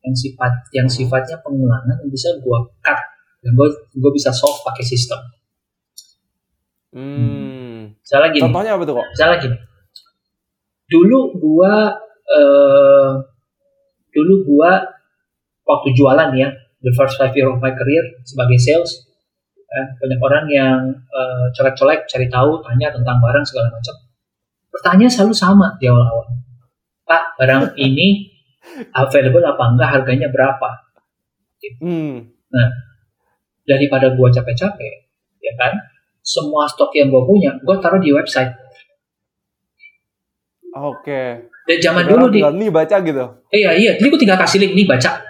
yang 0.06 0.14
sifat 0.14 0.54
yang 0.78 0.86
Hmm. 0.86 0.94
sifatnya 0.94 1.42
pengulangan 1.42 1.98
yang 2.06 2.12
bisa 2.14 2.38
gue 2.38 2.60
cut 2.86 3.02
dan 3.46 3.54
gue 3.54 3.68
gue 3.94 4.12
bisa 4.18 4.34
solve 4.34 4.58
pakai 4.66 4.82
sistem. 4.82 5.22
Hmm. 6.96 7.92
misalnya 8.00 8.30
gini. 8.32 8.44
Contohnya 8.48 8.72
apa 8.80 8.84
tuh 8.88 8.96
kok? 8.96 9.08
misalnya 9.12 9.38
gini. 9.44 9.58
Dulu 10.88 11.20
gua 11.44 11.74
eh, 12.32 13.12
dulu 14.16 14.34
gua 14.48 14.72
waktu 15.68 15.92
jualan 15.92 16.32
ya 16.40 16.56
the 16.80 16.96
first 16.96 17.20
five 17.20 17.36
year 17.36 17.52
of 17.52 17.60
my 17.60 17.76
career 17.76 18.00
sebagai 18.24 18.56
sales 18.56 19.04
eh, 19.60 19.88
banyak 20.00 20.20
orang 20.24 20.46
yang 20.48 20.80
eh, 20.96 21.46
colek-colek 21.52 22.08
cari 22.08 22.32
tahu 22.32 22.64
tanya 22.64 22.96
tentang 22.96 23.20
barang 23.20 23.44
segala 23.44 23.68
macam. 23.76 23.96
Pertanyaan 24.72 25.12
selalu 25.12 25.36
sama 25.36 25.68
di 25.76 25.92
awal-awal. 25.92 26.32
Pak 27.04 27.36
barang 27.36 27.76
ini 27.92 28.32
available 28.96 29.44
apa 29.44 29.64
enggak? 29.68 29.90
Harganya 30.00 30.32
berapa? 30.32 30.70
Hmm. 31.84 32.32
Daripada 33.66 34.14
gue 34.14 34.28
capek-capek, 34.30 34.96
ya 35.42 35.54
kan? 35.58 35.74
Semua 36.22 36.70
stok 36.70 36.94
yang 36.98 37.10
gue 37.10 37.24
punya, 37.26 37.58
gue 37.62 37.76
taruh 37.82 38.02
di 38.02 38.14
website. 38.14 38.54
Oke. 40.76 41.50
Dan 41.66 41.78
zaman 41.82 42.06
dulu 42.06 42.30
di, 42.30 42.46
nih 42.46 42.70
baca 42.70 43.02
gitu. 43.02 43.26
iya 43.50 43.74
iya, 43.74 43.92
jadi 43.98 44.08
gue 44.10 44.22
tinggal 44.22 44.38
kasih 44.38 44.62
link 44.62 44.74
nih 44.78 44.88
baca. 44.88 45.12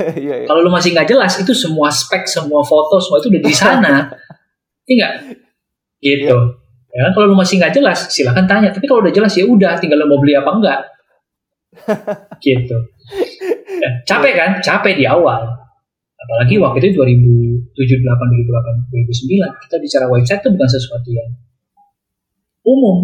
Iya, 0.00 0.46
iya. 0.46 0.46
Kalau 0.48 0.64
lu 0.64 0.72
masih 0.72 0.96
nggak 0.96 1.12
jelas, 1.12 1.36
itu 1.44 1.52
semua 1.52 1.92
spek, 1.92 2.24
semua 2.24 2.64
foto, 2.64 2.96
semua 2.96 3.20
itu 3.20 3.28
udah 3.28 3.42
di 3.42 3.52
sana. 3.52 3.94
Iya? 4.90 5.22
Gitu. 6.02 6.34
Ya 6.90 7.00
kan? 7.06 7.10
kalau 7.14 7.30
lu 7.30 7.36
masih 7.38 7.62
nggak 7.62 7.74
jelas, 7.76 8.10
silahkan 8.10 8.48
tanya. 8.48 8.74
Tapi 8.74 8.88
kalau 8.90 9.04
udah 9.04 9.14
jelas 9.14 9.30
ya 9.38 9.46
udah, 9.46 9.78
tinggal 9.78 10.02
lu 10.02 10.10
mau 10.10 10.18
beli 10.18 10.34
apa 10.34 10.50
enggak. 10.50 10.80
gitu. 12.44 12.76
Ya, 13.78 13.90
capek 14.08 14.32
kan? 14.34 14.50
Capek 14.58 14.98
di 14.98 15.04
awal. 15.06 15.59
Apalagi 16.20 16.60
waktu 16.60 16.84
itu 16.84 17.00
2007, 17.00 17.72
2008, 17.72 18.28
2008, 18.92 18.92
2009. 18.92 19.64
Kita 19.64 19.76
bicara 19.80 20.04
website 20.06 20.40
itu 20.44 20.50
bukan 20.52 20.68
sesuatu 20.68 21.08
yang 21.08 21.30
umum. 22.62 22.98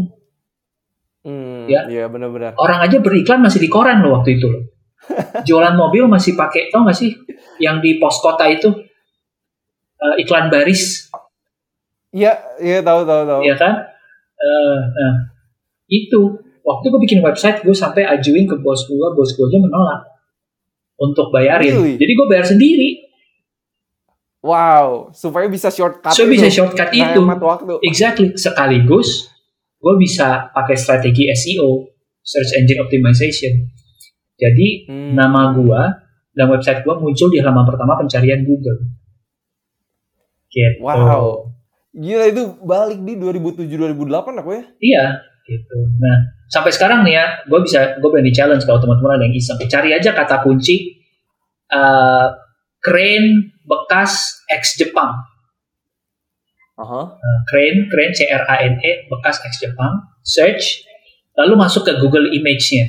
Hmm, 1.24 1.64
Ya. 1.66 1.88
Iya, 1.88 2.06
benar-benar. 2.06 2.54
Orang 2.54 2.78
aja 2.78 3.00
beriklan 3.00 3.42
masih 3.42 3.58
di 3.58 3.66
koran 3.66 4.04
loh 4.04 4.20
waktu 4.20 4.38
itu 4.38 4.46
loh. 4.46 4.62
Jualan 5.48 5.74
mobil 5.74 6.04
masih 6.06 6.36
pakai, 6.36 6.68
tau 6.68 6.84
gak 6.84 6.94
sih? 6.94 7.10
Yang 7.58 7.76
di 7.82 7.90
pos 7.96 8.20
kota 8.20 8.46
itu 8.46 8.68
eh, 9.96 10.14
iklan 10.22 10.52
baris, 10.52 11.08
Iya, 12.16 12.32
iya 12.62 12.80
tahu 12.80 13.04
tahu 13.04 13.28
tahu. 13.28 13.40
ya 13.44 13.52
kan? 13.56 13.76
Eh, 14.36 14.78
nah, 14.88 15.12
itu 15.86 16.20
waktu 16.62 16.84
gue 16.88 17.00
bikin 17.02 17.20
website, 17.20 17.60
gue 17.60 17.76
sampai 17.76 18.08
ajuin 18.08 18.48
ke 18.48 18.56
bos 18.56 18.88
gue, 18.88 19.06
bos 19.12 19.30
gue 19.32 19.44
aja 19.44 19.58
menolak 19.60 20.00
untuk 20.96 21.28
bayarin. 21.28 21.76
Really? 21.76 21.94
Jadi 22.00 22.12
gue 22.12 22.26
bayar 22.26 22.46
sendiri, 22.46 22.88
Wow, 24.46 25.10
supaya 25.10 25.50
bisa 25.50 25.74
shortcut. 25.74 26.14
so 26.14 26.22
bisa 26.30 26.46
shortcut 26.46 26.94
itu. 26.94 27.18
Waktu. 27.18 27.82
Exactly. 27.82 28.38
Sekaligus 28.38 29.26
gue 29.76 29.94
bisa 29.98 30.50
pakai 30.54 30.78
strategi 30.78 31.26
SEO, 31.30 31.90
search 32.22 32.62
engine 32.62 32.78
optimization. 32.78 33.54
Jadi 34.36 34.86
Hmm. 34.86 35.16
nama 35.16 35.50
gua 35.50 35.96
dan 36.30 36.52
website 36.52 36.84
gua 36.84 37.00
muncul 37.00 37.32
di 37.32 37.40
halaman 37.40 37.64
pertama 37.64 37.96
pencarian 37.96 38.44
Google. 38.44 38.92
Gitu. 40.52 40.80
Wow. 40.80 41.52
Gila 41.96 42.24
itu 42.28 42.42
balik 42.60 43.00
di 43.00 43.16
2007-2008 43.16 44.36
aku 44.44 44.50
ya. 44.52 44.64
Iya, 44.76 45.04
gitu. 45.48 45.76
Nah, 45.96 46.16
sampai 46.52 46.68
sekarang 46.68 47.00
nih 47.08 47.16
ya, 47.16 47.26
gua 47.48 47.64
bisa 47.64 47.96
gua 48.04 48.12
berani 48.12 48.28
challenge 48.36 48.68
kalau 48.68 48.76
teman-teman 48.76 49.16
ada 49.16 49.24
yang 49.24 49.36
iseng. 49.36 49.56
Cari 49.56 49.96
aja 49.96 50.12
kata 50.12 50.44
kunci 50.44 51.00
eh 51.66 52.26
crane 52.78 53.55
bekas 53.66 54.42
ex 54.48 54.78
Jepang. 54.78 55.12
Nah, 56.76 57.38
crane, 57.50 57.90
crane 57.90 58.14
C 58.14 58.30
R 58.30 58.44
A 58.46 58.56
N 58.62 58.78
E 58.78 59.10
bekas 59.10 59.42
ex 59.42 59.58
Jepang. 59.58 60.06
Search, 60.22 60.86
lalu 61.34 61.58
masuk 61.58 61.82
ke 61.84 61.92
Google 61.98 62.30
Image-nya. 62.30 62.86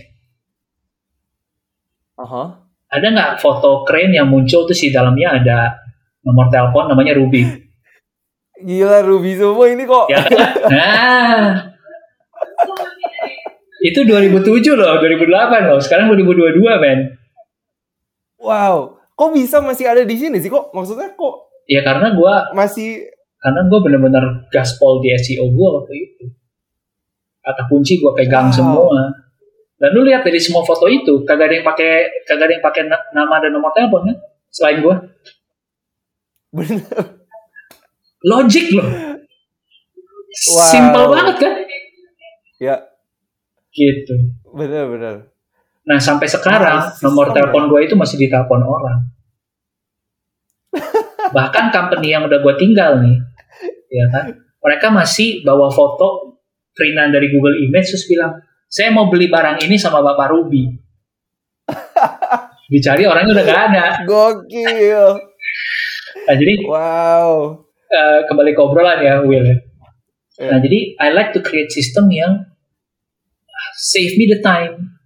Aha. 2.17 2.43
Ada 2.87 3.07
nggak 3.11 3.31
foto 3.43 3.83
crane 3.83 4.15
yang 4.15 4.31
muncul 4.31 4.63
tuh 4.63 4.73
di 4.73 4.89
dalamnya 4.89 5.43
ada 5.43 5.57
nomor 6.23 6.47
telepon 6.47 6.87
namanya 6.87 7.13
Ruby. 7.19 7.43
Gila 8.57 9.05
Ruby 9.05 9.37
semua 9.37 9.65
ini 9.69 9.83
kok. 9.85 10.09
Ya? 10.09 10.23
Nah. 10.71 11.77
Itu 13.77 14.01
2007 14.01 14.73
loh, 14.73 14.97
2008 14.97 15.69
loh. 15.69 15.77
Sekarang 15.77 16.09
2022, 16.09 16.81
men. 16.81 16.99
Wow. 18.41 18.96
Kok 19.17 19.34
bisa 19.34 19.58
masih 19.60 19.89
ada 19.89 20.06
di 20.06 20.13
sini 20.13 20.38
sih 20.38 20.47
kok? 20.47 20.69
Maksudnya 20.71 21.12
kok 21.12 21.36
Ya 21.65 21.84
karena 21.84 22.13
gua 22.13 22.53
masih 22.53 23.03
karena 23.38 23.65
gua 23.67 23.80
bener-bener 23.82 24.23
gaspol 24.47 25.01
di 25.01 25.12
SEO 25.12 25.51
gua 25.51 25.82
waktu 25.82 25.93
itu. 25.97 26.23
Kata 27.39 27.65
kunci 27.67 27.97
gua 27.97 28.13
pegang 28.13 28.47
Wow. 28.47 28.56
semua. 28.56 29.01
Dan 29.75 29.93
lu 29.93 30.01
lihat 30.01 30.21
dari 30.21 30.38
semua 30.38 30.62
foto 30.62 30.88
itu, 30.88 31.21
kagak 31.21 31.49
ada 31.49 31.56
yang 31.56 31.67
pakai 31.67 31.91
kagak 32.23 32.49
ada 32.49 32.53
yang 32.53 32.65
pakai 32.65 32.82
na- 32.86 33.06
nama 33.12 33.38
dan 33.38 33.51
nomor 33.51 33.69
telepon 33.71 34.06
kan? 34.06 34.17
Selain 34.47 34.80
gua. 34.80 34.95
bener. 36.49 36.82
Logic 38.23 38.65
loh. 38.71 38.88
Wow. 40.47 40.69
Simple 40.71 41.06
banget 41.08 41.36
kan? 41.38 41.53
Ya, 42.58 42.75
Gitu. 43.69 44.13
bener-bener. 44.47 45.30
Nah 45.88 46.00
sampai 46.04 46.28
sekarang 46.28 47.00
nomor 47.00 47.32
telepon 47.32 47.71
gue 47.71 47.80
itu 47.88 47.95
masih 47.95 48.19
ditelepon 48.19 48.60
orang. 48.60 49.00
Bahkan 51.28 51.65
company 51.71 52.12
yang 52.12 52.28
udah 52.28 52.39
gue 52.39 52.54
tinggal 52.56 53.00
nih, 53.04 53.17
ya 53.91 54.06
kan, 54.12 54.26
mereka 54.63 54.88
masih 54.91 55.43
bawa 55.43 55.67
foto 55.67 56.39
printan 56.71 57.12
dari 57.12 57.28
Google 57.32 57.56
Image 57.58 57.91
terus 57.91 58.08
bilang, 58.08 58.39
saya 58.67 58.91
mau 58.91 59.08
beli 59.08 59.28
barang 59.28 59.63
ini 59.63 59.76
sama 59.76 60.04
Bapak 60.04 60.28
Ruby. 60.32 60.71
Dicari 62.67 63.08
orangnya 63.08 63.32
udah 63.32 63.45
gak 63.47 63.62
ada. 63.71 63.86
Gokil. 64.04 65.08
Nah 66.28 66.36
jadi 66.36 66.54
Wow. 66.67 67.63
eh, 67.88 68.19
kembali 68.28 68.52
ke 68.52 68.60
obrolan 68.60 69.00
ya 69.00 69.23
Will. 69.23 69.47
ya. 69.47 69.56
Ya. 70.36 70.47
Nah 70.52 70.60
jadi 70.60 71.00
I 71.00 71.15
like 71.15 71.32
to 71.32 71.39
create 71.39 71.71
system 71.71 72.12
yang 72.12 72.43
save 73.80 74.19
me 74.19 74.28
the 74.28 74.43
time. 74.43 74.96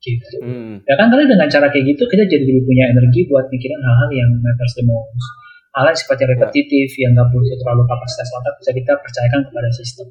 Gitu. 0.00 0.36
Hmm. 0.40 0.80
Ya 0.88 0.96
kan 0.96 1.12
karena 1.12 1.28
dengan 1.28 1.48
cara 1.52 1.68
kayak 1.68 1.84
gitu 1.92 2.08
kita 2.08 2.24
jadi 2.24 2.40
lebih 2.40 2.64
punya 2.64 2.88
energi 2.88 3.28
buat 3.28 3.52
mikirin 3.52 3.80
hal-hal 3.84 4.10
yang 4.16 4.30
matters 4.40 4.72
the 4.80 4.84
most. 4.88 5.28
Hal 5.76 5.86
yang 5.86 5.98
sifatnya 5.98 6.26
repetitif, 6.34 6.88
yang 6.98 7.12
nggak 7.14 7.28
butuh 7.30 7.56
terlalu 7.60 7.84
kapasitas 7.86 8.28
otak 8.32 8.54
bisa 8.58 8.70
kita 8.74 8.92
percayakan 8.96 9.40
kepada 9.46 9.68
sistem. 9.70 10.06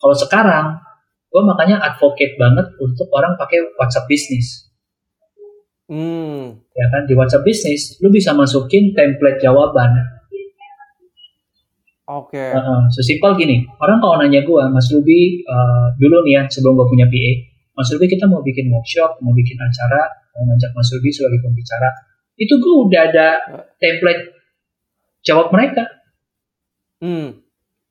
Kalau 0.00 0.16
sekarang, 0.16 0.66
gue 1.30 1.42
makanya 1.44 1.76
advocate 1.86 2.34
banget 2.34 2.66
untuk 2.82 3.06
orang 3.14 3.38
pakai 3.38 3.62
WhatsApp 3.78 4.10
Business. 4.10 4.72
Hmm. 5.86 6.58
Ya 6.72 6.86
kan 6.88 7.04
di 7.06 7.14
WhatsApp 7.14 7.46
Business, 7.46 8.00
lu 8.00 8.08
bisa 8.10 8.32
masukin 8.34 8.96
template 8.96 9.38
jawaban. 9.38 9.92
Oke. 12.10 12.40
Uh, 12.40 12.82
sesimpel 12.90 13.38
gini, 13.38 13.62
orang 13.78 14.02
kalau 14.02 14.18
nanya 14.18 14.42
gue, 14.42 14.62
Mas 14.74 14.90
Ruby, 14.90 15.46
uh, 15.46 15.94
dulu 16.02 16.26
nih 16.26 16.34
ya 16.34 16.42
sebelum 16.50 16.74
gue 16.74 16.88
punya 16.90 17.06
PA, 17.06 17.32
Mas 17.72 17.88
Ruby 17.88 18.06
kita 18.08 18.28
mau 18.28 18.44
bikin 18.44 18.68
workshop, 18.68 19.20
mau 19.24 19.32
bikin 19.32 19.56
acara, 19.56 20.12
mau 20.36 20.44
ngajak 20.52 20.70
Mas 20.76 20.88
Ruby 20.92 21.08
sebagai 21.08 21.40
pembicara, 21.40 21.88
itu 22.36 22.54
gue 22.60 22.74
udah 22.88 23.02
ada 23.08 23.28
template 23.80 24.32
jawab 25.24 25.48
mereka. 25.52 25.88
Hmm. 27.00 27.40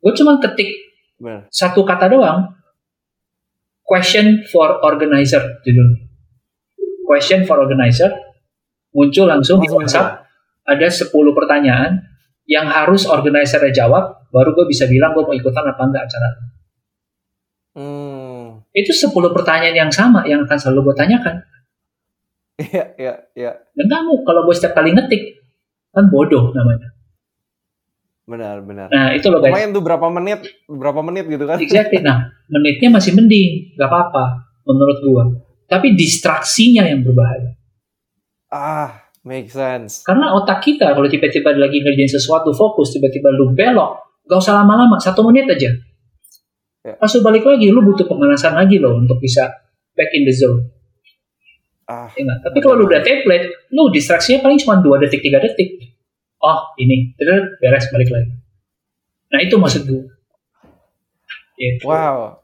Gue 0.02 0.14
cuma 0.18 0.38
ketik 0.42 0.72
Bener. 1.18 1.50
satu 1.50 1.82
kata 1.86 2.10
doang, 2.10 2.54
question 3.82 4.46
for 4.50 4.82
organizer 4.86 5.62
judul. 5.66 5.98
Question 7.06 7.44
for 7.44 7.60
organizer 7.60 8.14
muncul 8.96 9.28
langsung 9.28 9.60
di 9.60 9.68
Langsung 9.68 9.84
WhatsApp. 9.84 10.28
Ada 10.68 10.88
10 11.10 11.12
pertanyaan 11.12 11.92
yang 12.46 12.70
harus 12.70 13.08
organizer 13.10 13.64
jawab, 13.74 14.30
baru 14.30 14.54
gue 14.54 14.66
bisa 14.70 14.86
bilang 14.86 15.16
gue 15.16 15.24
mau 15.26 15.36
ikutan 15.36 15.66
apa 15.66 15.82
enggak 15.84 16.06
acara. 16.08 16.30
Itu 18.72 18.92
10 18.96 19.12
pertanyaan 19.36 19.76
yang 19.88 19.92
sama 19.92 20.24
yang 20.24 20.48
akan 20.48 20.58
selalu 20.58 20.92
gue 20.92 20.96
tanyakan. 20.96 21.36
Iya, 22.62 22.86
iya, 22.96 23.14
iya. 23.36 23.52
Dan 23.76 23.88
kamu 23.90 24.24
kalau 24.24 24.48
gue 24.48 24.56
setiap 24.56 24.78
kali 24.80 24.96
ngetik, 24.96 25.44
kan 25.92 26.08
bodoh 26.08 26.56
namanya. 26.56 26.94
Benar, 28.24 28.64
benar. 28.64 28.88
Nah 28.88 29.12
itu 29.12 29.28
loh 29.28 29.44
guys. 29.44 29.52
Lumayan 29.52 29.76
tuh 29.76 29.84
berapa 29.84 30.08
menit, 30.08 30.40
berapa 30.70 31.02
menit 31.04 31.26
gitu 31.28 31.44
kan? 31.44 31.60
Exactly. 31.60 32.00
Nah, 32.00 32.32
menitnya 32.48 32.88
masih 32.94 33.12
mending, 33.12 33.76
gak 33.76 33.92
apa-apa 33.92 34.48
menurut 34.64 34.98
gua. 35.04 35.24
Tapi 35.68 35.98
distraksinya 36.00 36.88
yang 36.88 37.04
berbahaya. 37.04 37.60
Ah, 38.48 39.12
make 39.28 39.52
sense. 39.52 40.08
Karena 40.08 40.32
otak 40.32 40.64
kita 40.64 40.96
kalau 40.96 41.12
tiba-tiba 41.12 41.52
lagi 41.60 41.84
ngerjain 41.84 42.08
sesuatu 42.08 42.56
fokus, 42.56 42.96
tiba-tiba 42.96 43.36
lu 43.36 43.52
belok, 43.52 44.24
gak 44.30 44.40
usah 44.40 44.64
lama-lama, 44.64 44.96
satu 44.96 45.28
menit 45.28 45.52
aja. 45.52 45.72
Ya. 46.82 46.98
Pas 46.98 47.12
lu 47.14 47.22
balik 47.22 47.46
lagi, 47.46 47.70
lu 47.70 47.86
butuh 47.86 48.10
pemanasan 48.10 48.58
lagi 48.58 48.82
loh 48.82 48.98
untuk 48.98 49.22
bisa 49.22 49.46
back 49.94 50.10
in 50.18 50.26
the 50.26 50.34
zone. 50.34 50.66
Ah, 51.86 52.10
Ya? 52.18 52.24
Tapi 52.42 52.58
kalau 52.64 52.82
lu 52.82 52.86
udah 52.90 53.04
template, 53.06 53.70
lu 53.70 53.92
distraksinya 53.94 54.42
paling 54.42 54.58
cuma 54.58 54.82
2 54.82 55.04
detik, 55.06 55.22
3 55.22 55.44
detik. 55.44 55.78
Oh, 56.42 56.74
ini. 56.82 57.14
Terus 57.14 57.54
beres, 57.62 57.86
balik 57.94 58.10
lagi. 58.10 58.34
Nah, 59.32 59.40
itu 59.46 59.56
maksud 59.62 59.82
gue. 59.86 60.04
Gitu. 61.62 61.86
wow. 61.86 62.42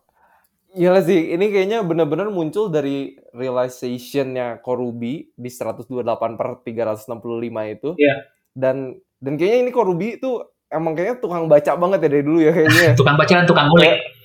Gila 0.78 1.02
sih, 1.02 1.34
ini 1.34 1.50
kayaknya 1.50 1.82
benar-benar 1.82 2.30
muncul 2.30 2.70
dari 2.70 3.18
realization-nya 3.34 4.62
Korubi 4.62 5.34
di 5.34 5.50
128 5.50 6.38
per 6.38 6.62
365 6.62 7.74
itu. 7.74 7.90
Iya. 7.98 8.16
Dan 8.54 9.02
dan 9.18 9.34
kayaknya 9.42 9.60
ini 9.66 9.72
Korubi 9.74 10.22
itu 10.22 10.38
emang 10.70 10.94
kayaknya 10.94 11.18
tukang 11.18 11.50
baca 11.50 11.72
banget 11.74 12.00
ya 12.06 12.10
dari 12.14 12.24
dulu 12.24 12.40
ya 12.46 12.54
kayaknya. 12.54 12.94
Tukang 13.00 13.18
bacaan, 13.18 13.44
tukang 13.50 13.68
ngulik. 13.74 14.17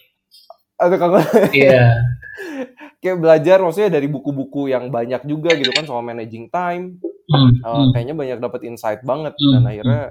Atau 0.83 0.99
tukang 0.99 1.23
Iya. 1.55 1.95
kayak 3.03 3.18
belajar 3.18 3.59
maksudnya 3.62 3.90
dari 3.99 4.07
buku-buku 4.11 4.71
yang 4.71 4.90
banyak 4.90 5.23
juga 5.27 5.55
gitu 5.55 5.71
kan 5.71 5.87
soal 5.87 6.03
managing 6.03 6.51
time. 6.51 6.99
Hmm, 7.31 7.55
Uh, 7.62 7.87
hmm. 7.87 7.90
kayaknya 7.95 8.14
banyak 8.18 8.38
dapat 8.42 8.61
insight 8.66 9.01
banget 9.07 9.33
Hmm, 9.38 9.53
dan 9.57 9.62
akhirnya 9.64 10.05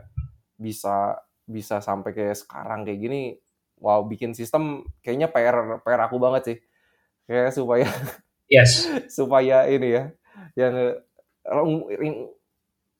bisa 0.56 1.20
bisa 1.44 1.84
sampai 1.84 2.16
kayak 2.16 2.40
sekarang 2.40 2.88
kayak 2.88 2.98
gini 3.04 3.22
wow 3.78 4.02
bikin 4.08 4.32
sistem 4.32 4.88
kayaknya 5.04 5.28
PR 5.28 5.84
PR 5.84 6.02
aku 6.08 6.18
banget 6.18 6.42
sih 6.48 6.58
kayak 7.28 7.52
supaya 7.52 7.86
yes 8.54 8.88
supaya 9.12 9.68
ini 9.68 9.90
ya 9.92 10.04
yang 10.56 10.96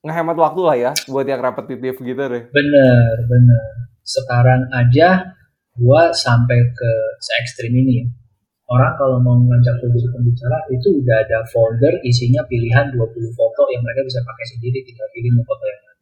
ngehemat 0.02 0.36
waktu 0.36 0.60
lah 0.62 0.76
ya 0.76 0.90
buat 1.06 1.26
yang 1.26 1.40
repetitif 1.40 1.94
gitu 2.02 2.22
deh 2.26 2.42
bener 2.50 3.14
bener 3.30 3.64
sekarang 4.02 4.66
aja 4.74 5.30
gua 5.78 6.12
sampai 6.12 6.58
ke 6.72 6.90
se 7.20 7.32
ekstrim 7.40 7.72
ini. 7.72 8.04
Orang 8.72 8.96
kalau 8.96 9.20
mau 9.20 9.36
ngajak 9.36 9.84
gue 9.84 9.90
jadi 10.00 10.08
pembicara 10.16 10.56
itu 10.72 10.88
udah 11.04 11.16
ada 11.28 11.44
folder 11.52 12.00
isinya 12.08 12.40
pilihan 12.48 12.88
20 12.88 13.04
foto 13.36 13.68
yang 13.68 13.84
mereka 13.84 14.00
bisa 14.00 14.24
pakai 14.24 14.44
sendiri. 14.48 14.80
Tinggal 14.80 15.08
pilih 15.12 15.30
mau 15.36 15.44
foto 15.44 15.64
yang 15.68 15.80
mana. 15.84 16.00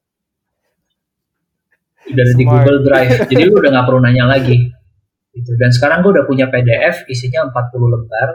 Udah 2.15 2.23
ada 2.23 2.35
di 2.39 2.45
Google 2.47 2.81
Drive. 2.87 3.13
Jadi 3.27 3.43
lu 3.51 3.59
udah 3.59 3.71
nggak 3.75 3.87
perlu 3.91 4.01
nanya 4.03 4.27
lagi. 4.31 4.59
Gitu. 5.31 5.55
dan 5.63 5.71
sekarang 5.71 6.03
gue 6.03 6.11
udah 6.11 6.27
punya 6.27 6.51
PDF 6.51 7.07
isinya 7.07 7.47
40 7.51 7.95
lembar. 7.95 8.29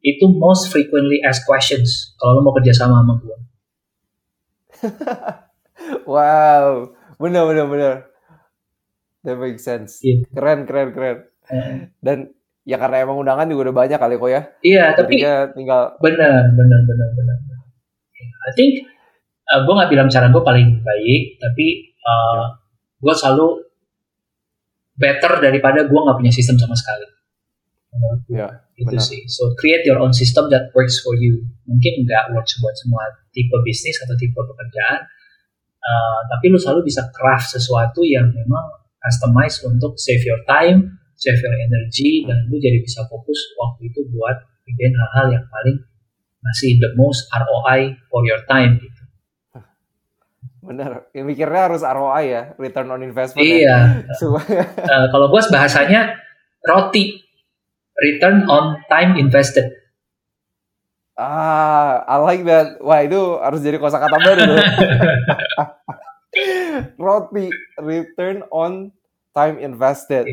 Itu 0.00 0.32
most 0.34 0.72
frequently 0.72 1.20
asked 1.20 1.44
questions 1.44 2.16
kalau 2.16 2.40
lo 2.40 2.48
mau 2.48 2.54
kerja 2.56 2.72
sama 2.72 3.04
sama 3.04 3.20
gue 3.20 3.36
wow. 6.08 6.88
Bener 7.20 7.42
bener 7.44 7.66
bener 7.68 7.94
that 9.26 9.36
makes 9.36 9.64
sense 9.64 10.00
yeah. 10.00 10.22
keren 10.32 10.64
keren 10.68 10.90
keren 10.92 11.18
dan 12.00 12.30
ya 12.64 12.76
karena 12.78 13.02
emang 13.02 13.18
undangan 13.18 13.48
juga 13.48 13.70
udah 13.70 13.76
banyak 13.76 13.98
kali 13.98 14.14
kok 14.20 14.30
ya. 14.30 14.42
Iya, 14.62 14.84
tapi 14.94 15.18
tinggal 15.56 15.96
benar, 15.98 16.46
benar, 16.54 16.80
benar, 16.86 17.08
benar. 17.18 17.36
I 18.40 18.50
think 18.54 18.86
uh, 19.50 19.66
gue 19.66 19.74
nggak 19.74 19.90
bilang 19.90 20.08
cara 20.08 20.30
gue 20.30 20.42
paling 20.44 20.68
baik, 20.80 21.22
tapi 21.40 21.66
uh, 22.04 22.14
ya. 22.14 22.44
gue 23.02 23.14
selalu 23.16 23.48
better 24.94 25.32
daripada 25.40 25.82
gue 25.88 26.00
nggak 26.00 26.18
punya 26.20 26.32
sistem 26.32 26.60
sama 26.60 26.76
sekali. 26.76 27.08
Ya, 28.30 28.46
itu 28.78 28.86
benar. 28.86 29.02
sih. 29.02 29.26
So 29.26 29.58
create 29.58 29.82
your 29.82 29.98
own 29.98 30.14
system 30.14 30.46
that 30.54 30.70
works 30.78 31.02
for 31.02 31.18
you. 31.18 31.42
Mungkin 31.66 32.06
nggak 32.06 32.30
works 32.38 32.54
buat 32.62 32.78
semua 32.78 33.02
tipe 33.34 33.56
bisnis 33.66 33.98
atau 33.98 34.14
tipe 34.14 34.36
pekerjaan, 34.36 35.00
uh, 35.82 36.20
tapi 36.30 36.54
lu 36.54 36.58
selalu 36.60 36.86
bisa 36.86 37.10
craft 37.10 37.58
sesuatu 37.58 38.06
yang 38.06 38.30
memang 38.30 38.79
customize 39.00 39.56
untuk 39.64 39.96
save 39.96 40.22
your 40.22 40.40
time, 40.44 41.00
save 41.16 41.40
your 41.40 41.56
energy 41.56 42.24
dan 42.28 42.48
lu 42.52 42.60
jadi 42.60 42.80
bisa 42.84 43.04
fokus 43.08 43.56
waktu 43.56 43.88
itu 43.88 44.04
buat 44.12 44.36
bikin 44.68 44.92
hal-hal 44.94 45.26
yang 45.40 45.44
paling 45.48 45.76
masih 46.40 46.80
the 46.80 46.90
most 46.96 47.28
ROI 47.32 47.96
for 48.08 48.24
your 48.24 48.40
time 48.48 48.80
gitu. 48.80 49.02
Bener, 50.60 51.08
ya, 51.16 51.24
mikirnya 51.24 51.72
harus 51.72 51.80
ROI 51.80 52.24
ya, 52.28 52.42
return 52.60 52.92
on 52.92 53.00
investment. 53.00 53.42
Ya. 53.42 53.48
Iya. 53.48 53.78
Ya. 54.48 54.64
uh, 54.84 55.06
kalau 55.12 55.32
gue 55.32 55.40
bahasanya 55.48 56.20
roti, 56.64 57.16
return 57.96 58.44
on 58.48 58.80
time 58.88 59.16
invested. 59.16 59.80
Ah, 61.20 62.00
I 62.08 62.16
like 62.16 62.48
that. 62.48 62.80
Wah 62.80 63.04
itu 63.04 63.36
harus 63.44 63.60
jadi 63.60 63.76
kosakata 63.76 64.16
baru. 64.24 64.56
roti, 66.98 67.48
return 67.80 68.44
on 68.50 68.94
time 69.34 69.60
invested. 69.62 70.26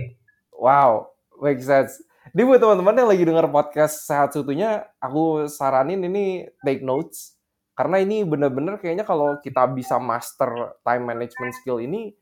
Wow, 0.54 1.14
make 1.42 1.62
sense. 1.62 2.02
Ini 2.36 2.44
buat 2.44 2.60
teman-teman 2.60 2.98
yang 2.98 3.10
lagi 3.10 3.24
dengar 3.24 3.48
podcast 3.50 4.04
Sehat 4.04 4.36
Sutunya, 4.36 4.84
aku 5.00 5.48
saranin 5.48 6.04
ini 6.06 6.46
take 6.62 6.84
notes. 6.84 7.34
Karena 7.78 8.02
ini 8.02 8.26
bener-bener 8.26 8.82
kayaknya 8.82 9.06
kalau 9.06 9.38
kita 9.40 9.64
bisa 9.70 10.02
master 10.02 10.76
time 10.82 11.04
management 11.08 11.54
skill 11.56 11.80
ini, 11.80 12.14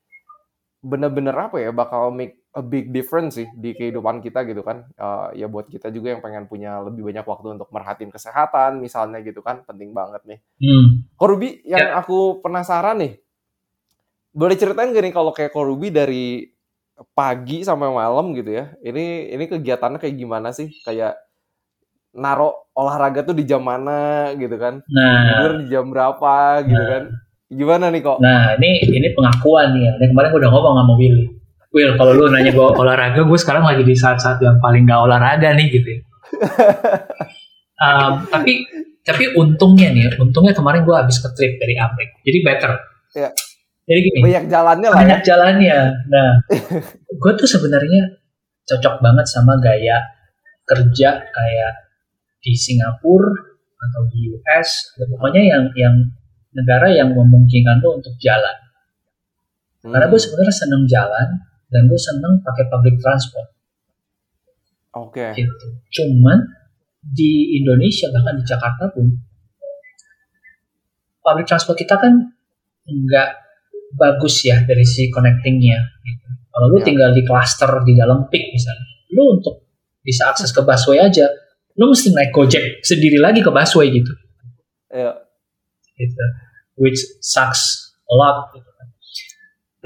bener-bener 0.83 1.33
apa 1.33 1.57
ya, 1.57 1.71
bakal 1.73 2.13
make 2.13 2.43
a 2.55 2.63
big 2.63 2.95
difference 2.95 3.35
sih 3.35 3.47
di 3.55 3.75
kehidupan 3.75 4.23
kita 4.23 4.47
gitu 4.47 4.63
kan. 4.63 4.87
Uh, 4.95 5.33
ya 5.35 5.49
buat 5.49 5.67
kita 5.67 5.91
juga 5.91 6.15
yang 6.15 6.21
pengen 6.23 6.47
punya 6.47 6.79
lebih 6.85 7.07
banyak 7.07 7.25
waktu 7.27 7.59
untuk 7.59 7.67
merhatiin 7.73 8.11
kesehatan 8.13 8.79
misalnya 8.79 9.19
gitu 9.25 9.41
kan, 9.43 9.65
penting 9.67 9.91
banget 9.91 10.21
nih. 10.23 10.39
Hmm. 10.61 11.07
Korubi, 11.17 11.65
yang 11.67 11.91
yeah. 11.91 11.99
aku 11.99 12.39
penasaran 12.45 13.01
nih, 13.01 13.24
boleh 14.35 14.55
ceritain 14.59 14.91
gak 14.91 15.03
nih 15.07 15.15
kalau 15.15 15.31
kayak 15.31 15.55
Korubi 15.55 15.95
dari 15.95 16.43
pagi 17.15 17.63
sampai 17.63 17.87
malam 17.87 18.35
gitu 18.35 18.51
ya. 18.51 18.75
Ini 18.83 19.31
ini 19.31 19.43
kegiatannya 19.47 19.99
kayak 19.99 20.15
gimana 20.19 20.51
sih? 20.51 20.75
Kayak 20.83 21.15
naro 22.15 22.71
olahraga 22.75 23.23
tuh 23.23 23.35
di 23.35 23.47
jam 23.47 23.63
mana 23.63 24.31
gitu 24.35 24.55
kan? 24.59 24.83
Nah, 24.91 25.19
tidur 25.39 25.53
di 25.63 25.65
jam 25.71 25.87
berapa 25.87 26.35
gitu 26.67 26.75
nah, 26.75 26.91
kan? 26.91 27.03
Gimana 27.47 27.85
nih 27.91 28.01
kok? 28.03 28.17
Nah, 28.19 28.59
ini 28.59 28.71
ini 28.91 29.07
pengakuan 29.15 29.71
nih 29.71 29.81
ya. 29.87 29.91
Ini 30.03 30.05
kemarin 30.11 30.27
gue 30.31 30.39
udah 30.43 30.51
ngomong 30.51 30.73
sama 30.83 30.93
Willy. 30.99 31.25
Will, 31.75 31.91
kalau 31.99 32.11
lu 32.15 32.31
nanya 32.31 32.51
gue 32.55 32.67
olahraga, 32.83 33.19
gue 33.23 33.39
sekarang 33.39 33.63
lagi 33.67 33.83
di 33.83 33.95
saat-saat 33.95 34.39
yang 34.39 34.59
paling 34.63 34.87
gak 34.87 34.99
olahraga 34.99 35.51
nih 35.55 35.67
gitu. 35.71 35.87
Ya. 35.91 35.99
um, 37.83 38.23
tapi 38.31 38.63
tapi 39.03 39.35
untungnya 39.35 39.91
nih, 39.91 40.15
untungnya 40.15 40.55
kemarin 40.55 40.87
gue 40.87 40.95
habis 40.95 41.19
ke 41.19 41.27
trip 41.35 41.59
dari 41.59 41.75
Amerika, 41.75 42.15
jadi 42.23 42.39
better. 42.47 42.71
Ya. 43.15 43.29
Jadi 43.85 43.99
gini. 44.01 44.19
Banyak 44.25 44.45
jalannya 44.49 44.89
lah. 44.89 44.97
Banyak 44.97 45.21
ya. 45.21 45.25
jalannya. 45.25 45.79
Nah, 46.09 46.29
gue 47.21 47.31
tuh 47.37 47.47
sebenarnya 47.49 48.17
cocok 48.65 48.95
banget 48.97 49.25
sama 49.29 49.61
gaya 49.61 50.01
kerja 50.65 51.09
kayak 51.29 51.73
di 52.41 52.57
Singapura 52.57 53.29
atau 53.77 54.01
di 54.09 54.33
US, 54.33 54.97
pokoknya 54.97 55.41
yang 55.45 55.63
yang 55.77 55.95
negara 56.57 56.89
yang 56.89 57.13
memungkinkan 57.13 57.85
lo 57.85 58.01
untuk 58.01 58.17
jalan. 58.17 58.57
Hmm. 59.85 59.93
Karena 59.93 60.09
gue 60.09 60.17
sebenarnya 60.17 60.55
seneng 60.55 60.83
jalan 60.89 61.27
dan 61.69 61.81
gue 61.85 61.99
seneng 62.01 62.41
pakai 62.41 62.65
public 62.65 62.97
transport. 62.97 63.53
Oke. 64.97 65.21
Okay. 65.21 65.45
Gitu. 65.45 65.67
Cuman 66.01 66.41
di 67.05 67.61
Indonesia 67.61 68.09
bahkan 68.09 68.41
di 68.41 68.45
Jakarta 68.49 68.89
pun 68.89 69.13
public 71.21 71.45
transport 71.45 71.77
kita 71.77 72.01
kan 72.01 72.33
nggak 72.85 73.44
bagus 73.95 74.43
ya 74.43 74.61
dari 74.67 74.83
si 74.83 75.07
connectingnya. 75.07 75.79
Gitu. 76.03 76.27
Kalau 76.51 76.67
lu 76.71 76.79
ya. 76.79 76.85
tinggal 76.85 77.09
di 77.15 77.23
cluster 77.23 77.71
di 77.83 77.95
dalam 77.95 78.27
peak 78.27 78.51
misalnya, 78.51 78.87
lu 79.15 79.39
untuk 79.39 79.65
bisa 80.03 80.29
akses 80.29 80.51
ke 80.51 80.61
busway 80.61 81.01
aja, 81.01 81.25
lu 81.79 81.91
mesti 81.91 82.13
naik 82.13 82.31
gojek 82.31 82.83
sendiri 82.83 83.17
lagi 83.19 83.41
ke 83.41 83.51
busway 83.51 83.89
gitu. 83.89 84.11
Ya. 84.91 85.11
Gitu. 85.95 86.25
Which 86.75 86.99
sucks 87.23 87.95
a 88.07 88.13
lot. 88.13 88.51
Gitu. 88.53 88.69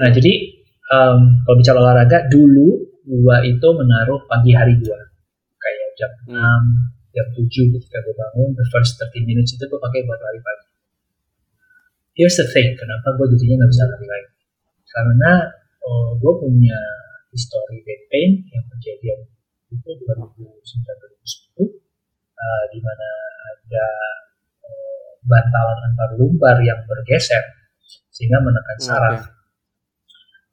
Nah 0.00 0.08
jadi 0.10 0.32
um, 0.90 1.44
kalau 1.46 1.56
bicara 1.58 1.78
olahraga 1.78 2.18
dulu 2.28 2.90
gua 3.06 3.42
itu 3.42 3.68
menaruh 3.74 4.22
pagi 4.30 4.54
hari 4.54 4.78
gua 4.78 4.98
kayak 5.60 5.88
jam 5.98 6.12
hmm. 6.30 6.64
6, 7.12 7.14
jam 7.16 7.26
7 7.36 7.74
ketika 7.76 7.98
gua 8.06 8.14
bangun 8.16 8.48
the 8.54 8.66
first 8.70 8.96
30 8.96 9.28
minutes 9.28 9.52
itu 9.54 9.64
gua 9.66 9.80
pakai 9.82 10.06
buat 10.06 10.20
lari 10.20 10.40
pagi 10.40 10.69
here's 12.20 12.36
the 12.36 12.44
thing 12.52 12.76
kenapa 12.76 13.16
gue 13.16 13.26
jadinya 13.32 13.64
nggak 13.64 13.72
bisa 13.72 13.84
lari 13.88 14.06
lagi 14.06 14.30
karena 14.92 15.32
oh, 15.88 16.12
gue 16.20 16.32
punya 16.36 16.78
history 17.32 17.80
back 17.80 18.00
pain 18.12 18.44
yang 18.52 18.64
kejadian 18.76 19.24
itu 19.72 19.88
2009 20.04 20.36
2010 20.44 21.80
uh, 22.36 22.64
di 22.74 22.78
mana 22.84 23.08
ada 23.48 23.86
uh, 24.66 25.08
bantalan 25.24 25.78
antar 25.88 26.10
lumbar 26.20 26.58
yang 26.60 26.84
bergeser 26.84 27.60
sehingga 28.10 28.42
menekan 28.42 28.78
saraf. 28.82 29.22
Okay. 29.24 29.38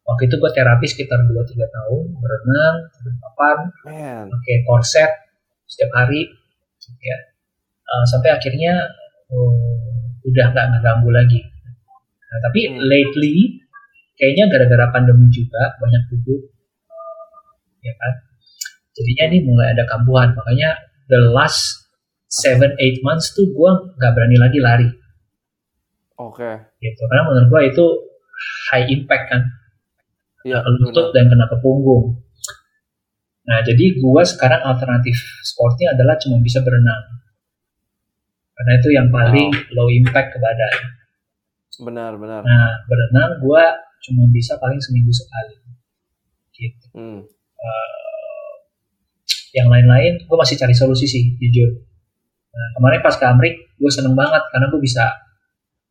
Waktu 0.08 0.24
itu 0.32 0.36
gue 0.40 0.52
terapi 0.56 0.88
sekitar 0.88 1.20
2-3 1.28 1.68
tahun, 1.68 2.04
berenang, 2.16 2.76
papan, 3.20 3.58
pakai 4.32 4.58
korset 4.64 5.12
setiap 5.68 5.92
hari, 6.00 6.32
ya. 7.04 7.18
Uh, 7.84 8.06
sampai 8.08 8.32
akhirnya 8.32 8.88
uh, 9.28 9.92
udah 10.24 10.46
nggak 10.56 10.68
ngeganggu 10.72 11.12
lagi. 11.12 11.44
Nah, 12.28 12.40
tapi 12.44 12.60
hmm. 12.68 12.84
lately 12.84 13.36
kayaknya 14.18 14.50
gara-gara 14.52 14.92
pandemi 14.92 15.30
juga 15.30 15.78
banyak 15.80 16.04
duduk 16.12 16.58
ya 17.88 17.94
kan. 17.96 18.14
Jadinya 18.98 19.24
ini 19.32 19.38
mulai 19.46 19.78
ada 19.78 19.86
kambuhan. 19.86 20.34
Makanya 20.34 20.76
the 21.08 21.32
last 21.32 21.88
seven 22.28 22.76
eight 22.82 23.00
months 23.06 23.32
tuh 23.32 23.48
gue 23.48 23.72
nggak 23.96 24.12
berani 24.12 24.38
lagi 24.42 24.60
lari. 24.60 24.90
Oke. 26.18 26.44
Okay. 26.44 26.56
Gitu. 26.82 27.02
Karena 27.08 27.24
menurut 27.30 27.48
gue 27.48 27.62
itu 27.72 27.86
high 28.74 28.86
impact 28.90 29.26
kan. 29.32 29.42
Iya. 30.44 30.66
Ke 30.66 30.70
lutut 30.82 31.08
dan 31.14 31.30
kena 31.30 31.46
ke 31.46 31.58
punggung. 31.62 32.20
Nah 33.48 33.64
jadi 33.64 33.96
gue 33.96 34.24
sekarang 34.28 34.60
alternatif 34.66 35.16
sportnya 35.46 35.96
adalah 35.96 36.20
cuma 36.20 36.42
bisa 36.44 36.60
berenang. 36.66 37.22
Karena 38.58 38.72
itu 38.82 38.90
yang 38.90 39.08
paling 39.14 39.54
wow. 39.54 39.74
low 39.78 39.90
impact 39.94 40.34
ke 40.34 40.38
badan. 40.42 40.76
Benar, 41.82 42.18
benar. 42.18 42.42
Nah, 42.42 42.70
berenang 42.90 43.38
gue 43.42 43.64
cuma 44.10 44.24
bisa 44.34 44.58
paling 44.58 44.82
seminggu 44.82 45.14
sekali. 45.14 45.56
Gitu. 46.54 46.86
Hmm. 46.98 47.22
Uh, 47.58 48.52
yang 49.54 49.70
lain-lain 49.70 50.22
gue 50.26 50.38
masih 50.38 50.58
cari 50.58 50.74
solusi 50.74 51.06
sih, 51.06 51.38
jujur. 51.38 51.70
Nah, 52.54 52.68
kemarin 52.78 53.00
pas 53.06 53.14
ke 53.14 53.26
Amrik, 53.26 53.56
gue 53.78 53.92
seneng 53.94 54.18
banget 54.18 54.42
karena 54.50 54.66
gue 54.74 54.82
bisa 54.82 55.06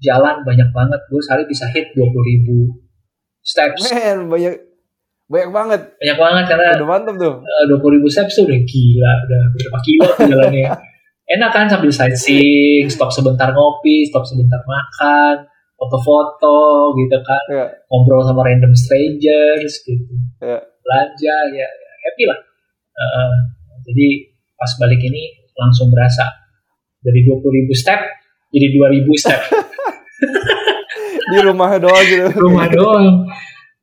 jalan 0.02 0.42
banyak 0.42 0.68
banget. 0.74 1.00
Gue 1.06 1.22
sehari 1.22 1.46
bisa 1.46 1.70
hit 1.70 1.94
20 1.94 2.02
ribu 2.02 2.82
steps. 3.46 3.86
Men, 3.94 4.26
banyak 4.26 4.54
banyak 5.26 5.50
banget. 5.50 5.80
Banyak 5.98 6.18
banget 6.18 6.44
karena 6.50 6.64
Udah 6.78 6.88
mantep 6.88 7.14
tuh. 7.18 7.34
dua 7.42 7.78
puluh 7.82 7.98
ribu 7.98 8.06
steps 8.06 8.38
tuh 8.38 8.46
udah 8.46 8.60
gila, 8.62 9.12
udah 9.26 9.42
berapa 9.54 9.78
kilo 9.82 10.06
tuh 10.14 10.26
jalannya. 10.30 10.70
Enak 11.34 11.50
kan 11.50 11.66
sambil 11.66 11.90
sightseeing, 11.90 12.86
stop 12.86 13.10
sebentar 13.10 13.50
ngopi, 13.50 14.06
stop 14.06 14.22
sebentar 14.22 14.62
makan, 14.62 15.42
foto-foto 15.76 16.56
gitu 16.96 17.18
kan, 17.20 17.44
Ya, 17.52 17.66
ngobrol 17.86 18.24
sama 18.24 18.40
random 18.42 18.72
strangers 18.72 19.84
gitu, 19.84 20.08
ya. 20.40 20.56
belanja 20.58 21.36
ya, 21.52 21.68
ya 21.68 21.90
happy 22.02 22.24
lah. 22.24 22.38
Uh, 22.96 23.32
jadi 23.84 24.24
pas 24.52 24.72
balik 24.80 24.98
ini 24.98 25.36
langsung 25.52 25.88
berasa 25.88 26.24
dari 26.98 27.20
dua 27.22 27.36
puluh 27.38 27.54
ribu 27.54 27.76
step 27.76 28.00
jadi 28.48 28.66
dua 28.72 28.88
ribu 28.88 29.12
step 29.14 29.36
Di 31.26 31.38
rumah 31.42 31.74
doang 31.76 32.06
gitu. 32.06 32.30
rumah 32.38 32.66
doang. 32.66 33.26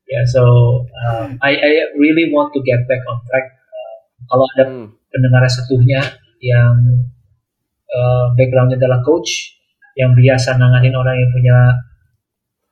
Ya, 0.07 0.21
so 0.25 0.43
um, 0.87 1.35
I 1.39 1.53
I 1.53 1.71
really 1.93 2.29
want 2.29 2.53
to 2.53 2.61
get 2.61 2.85
back 2.85 3.03
on 3.03 3.19
track. 3.25 3.45
Uh, 3.69 3.95
kalau 4.25 4.45
ada 4.55 4.63
Hmm. 4.65 4.87
pendengar 5.09 5.43
setuhnya 5.45 6.01
yang 6.39 6.73
uh, 7.87 8.25
backgroundnya 8.33 8.77
adalah 8.77 9.03
coach 9.03 9.59
yang 9.93 10.11
biasa 10.13 10.57
nanganin 10.57 10.93
orang 10.93 11.15
yang 11.17 11.29
punya 11.29 11.57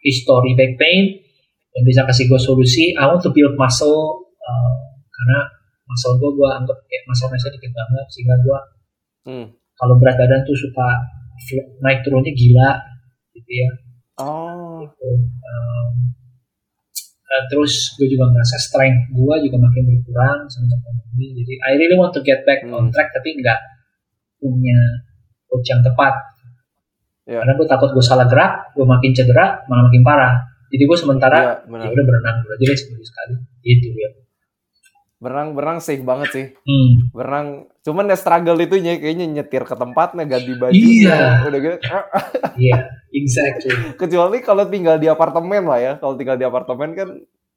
history 0.01 0.57
back 0.57 0.73
pain 0.81 1.21
yang 1.71 1.83
bisa 1.85 2.01
kasih 2.03 2.25
gue 2.27 2.41
solusi 2.41 2.91
I 2.97 3.05
want 3.07 3.21
to 3.23 3.31
build 3.31 3.55
muscle 3.55 4.27
uh, 4.41 4.75
karena 5.07 5.39
muscle 5.85 6.17
gue 6.17 6.31
gue 6.33 6.49
anggap 6.49 6.77
kayak 6.87 7.03
muscle-nya 7.05 7.37
dikit 7.51 7.71
banget 7.71 8.05
sehingga 8.09 8.35
gue 8.41 8.59
Hmm. 9.21 9.45
kalau 9.77 10.01
berat 10.01 10.17
badan 10.17 10.41
tuh 10.41 10.57
suka 10.57 10.87
naik 11.85 12.01
turunnya 12.01 12.33
gila 12.33 12.73
gitu 13.37 13.51
ya 13.53 13.69
Oh. 14.17 14.81
gitu. 14.81 15.09
Um, 15.45 15.93
uh, 17.29 17.43
terus 17.53 17.93
gue 18.01 18.09
juga 18.09 18.33
ngerasa 18.33 18.57
strength 18.57 19.13
gue 19.13 19.35
juga 19.45 19.61
makin 19.61 19.83
berkurang 19.85 20.49
semenjak 20.49 20.81
pandemi 20.81 21.37
jadi 21.37 21.53
I 21.53 21.71
really 21.77 22.01
want 22.01 22.17
to 22.17 22.25
get 22.25 22.41
back 22.49 22.65
on 22.65 22.89
Hmm. 22.89 22.91
track 22.91 23.13
tapi 23.13 23.37
nggak 23.45 23.61
punya 24.41 25.05
coach 25.45 25.69
yang 25.69 25.85
tepat 25.85 26.17
Ya. 27.31 27.39
karena 27.39 27.53
gue 27.55 27.63
takut 27.65 27.89
gue 27.89 28.03
salah 28.03 28.27
gerak 28.27 28.75
gue 28.75 28.83
makin 28.83 29.11
cedera 29.11 29.63
malah 29.65 29.87
makin 29.87 30.03
parah 30.03 30.35
jadi 30.67 30.83
gue 30.83 30.97
sementara 30.97 31.39
Iya, 31.63 31.79
ya 31.79 31.87
udah 31.89 32.03
berenang 32.03 32.35
dulu 32.41 32.51
aja 32.51 32.63
deh 32.65 32.77
seminggu 32.77 33.03
sekali 33.03 33.33
gitu 33.61 33.87
ya 33.93 34.09
Berenang 35.15 35.53
berenang 35.53 35.77
safe 35.77 36.01
banget 36.01 36.29
sih. 36.31 36.45
hmm. 36.59 37.13
Berenang 37.13 37.47
cuman 37.79 38.09
ya 38.09 38.17
struggle 38.17 38.57
itu 38.57 38.75
kayaknya 38.75 39.29
nyetir 39.31 39.61
ke 39.61 39.75
tempatnya 39.75 40.25
ganti 40.25 40.51
baju 40.55 40.73
Iya. 40.73 41.45
udah 41.45 41.59
gitu. 41.61 41.77
iya 42.65 42.77
exactly 43.11 43.69
Kecuali 43.95 44.41
kalau 44.41 44.65
tinggal 44.65 44.97
di 44.97 45.05
apartemen 45.05 45.61
lah 45.63 45.77
ya. 45.77 45.93
Kalau 45.95 46.17
tinggal 46.17 46.35
di 46.35 46.43
apartemen 46.43 46.91
kan 46.91 47.09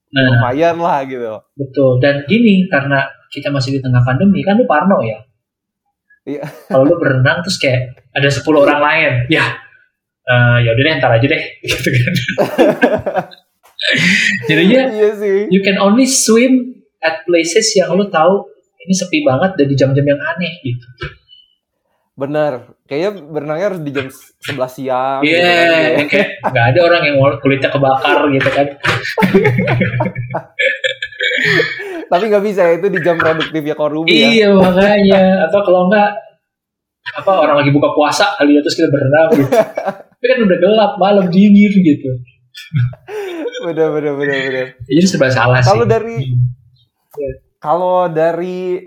nah 0.07 0.29
lumayan 0.31 0.77
lah 0.77 1.03
gitu. 1.03 1.27
betul 1.55 1.99
dan 1.99 2.22
gini 2.22 2.68
karena 2.68 3.03
kita 3.29 3.51
masih 3.51 3.75
di 3.75 3.81
tengah 3.81 3.99
pandemi 4.01 4.45
kan 4.45 4.55
lu 4.55 4.62
parno 4.64 5.01
ya 5.01 5.18
Iya. 6.22 6.45
kalau 6.68 6.85
lu 6.85 6.95
berenang 6.95 7.41
terus 7.41 7.57
kayak 7.57 7.97
ada 8.11 8.29
10 8.29 8.45
orang 8.55 8.79
lain 8.79 9.12
ya 9.27 9.43
eh, 10.25 10.57
ya 10.64 10.70
udah 10.72 10.85
deh 10.85 10.95
ntar 11.01 11.12
aja 11.16 11.27
deh 11.27 11.43
gitu 11.68 11.89
kan 11.89 12.14
jadinya 14.49 14.83
Iya 14.97 15.11
sih. 15.18 15.39
you 15.53 15.61
can 15.61 15.77
only 15.77 16.09
swim 16.09 16.81
at 17.05 17.20
places 17.29 17.68
yang 17.77 17.93
lu 17.93 18.09
tahu 18.09 18.49
ini 18.85 18.93
sepi 18.93 19.25
banget 19.25 19.57
dan 19.57 19.66
di 19.68 19.77
jam-jam 19.77 20.05
yang 20.05 20.20
aneh 20.20 20.53
gitu 20.64 20.87
Bener. 22.14 22.79
Kayaknya 22.87 23.11
berenangnya 23.27 23.66
harus 23.75 23.83
di 23.83 23.91
jam 23.91 24.07
11 24.07 24.55
siang. 24.70 25.18
Iya, 25.27 25.35
gitu 25.35 25.51
kan. 25.51 25.99
yang 25.99 26.07
kayak 26.07 26.29
nggak 26.47 26.66
ada 26.70 26.81
orang 26.87 27.03
yang 27.11 27.18
kulitnya 27.43 27.75
kebakar 27.75 28.31
gitu 28.31 28.51
kan. 28.55 28.66
Tapi 32.14 32.25
nggak 32.31 32.45
bisa 32.47 32.70
ya, 32.70 32.79
itu 32.79 32.87
di 32.87 33.03
jam 33.03 33.18
produktifnya 33.18 33.75
Korubi 33.75 34.14
ya. 34.14 34.31
Iya 34.31 34.49
makanya. 34.55 35.51
Atau 35.51 35.66
kalau 35.66 35.91
nggak 35.91 36.11
apa 37.18 37.33
orang 37.35 37.59
lagi 37.61 37.68
buka 37.75 37.91
puasa 37.93 38.33
kali 38.39 38.57
ya 38.57 38.61
terus 38.64 38.79
kita 38.79 38.89
berenang 38.89 39.29
gitu. 39.35 39.51
Tapi 40.25 40.33
kan 40.33 40.39
udah 40.41 40.57
gelap 40.57 40.93
malam 40.97 41.29
dingin 41.29 41.72
gitu. 41.85 42.09
Bener 43.61 43.93
bener 43.93 44.12
bener 44.16 44.39
bener. 44.49 44.66
Jadi 44.89 45.05
serba 45.05 45.29
salah 45.29 45.61
sih. 45.61 45.68
Kalau 45.68 45.85
dari 45.85 46.16
Hmm. 47.14 47.37
kalau 47.61 48.09
dari 48.09 48.81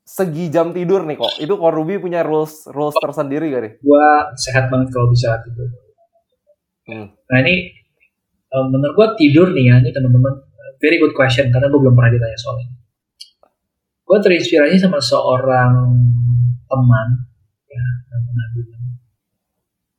segi 0.00 0.48
jam 0.48 0.70
tidur 0.70 1.02
nih 1.02 1.18
kok, 1.18 1.36
itu 1.36 1.52
Korubi 1.52 1.98
punya 1.98 2.22
rules 2.22 2.64
rules 2.70 2.94
tersendiri 2.96 3.50
gak 3.50 3.62
nih? 3.62 3.72
gua 3.82 4.32
sehat 4.32 4.70
banget 4.70 4.88
kalau 4.88 5.10
bisa 5.10 5.42
tidur. 5.42 5.68
Hmm. 6.86 7.12
Nah 7.12 7.38
ini 7.42 7.68
eh, 8.48 8.66
menurut 8.70 8.94
gua 8.94 9.08
tidur 9.12 9.50
nih 9.50 9.68
ya, 9.68 9.76
ini 9.82 9.90
teman-teman 9.90 10.38
very 10.78 10.96
good 10.96 11.12
question 11.12 11.50
karena 11.50 11.66
gua 11.66 11.80
belum 11.82 11.92
pernah 11.92 12.14
ditanya 12.14 12.38
soal 12.38 12.62
ini. 12.62 12.74
Gua 14.04 14.22
terinspirasi 14.22 14.76
sama 14.78 15.02
seorang 15.02 15.72
teman 16.64 17.08
ya 17.66 17.84
bilang 18.56 18.73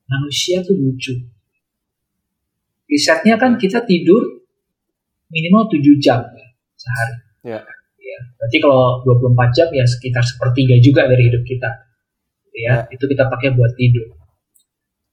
manusia 0.06 0.62
tuh 0.62 0.74
lucu. 0.74 1.14
Risetnya 2.86 3.34
kan 3.34 3.58
kita 3.58 3.82
tidur 3.82 4.22
minimal 5.30 5.66
7 5.66 5.82
jam 5.98 6.22
ya, 6.22 6.48
sehari. 6.78 7.16
Ya. 7.42 7.60
Ya, 8.06 8.18
berarti 8.38 8.58
kalau 8.62 9.02
24 9.02 9.50
jam 9.50 9.68
ya 9.74 9.82
sekitar 9.82 10.22
sepertiga 10.22 10.78
juga 10.78 11.10
dari 11.10 11.26
hidup 11.26 11.42
kita. 11.42 11.70
Ya, 12.54 12.86
itu 12.88 13.04
kita 13.04 13.28
pakai 13.28 13.52
buat 13.52 13.74
tidur. 13.74 14.16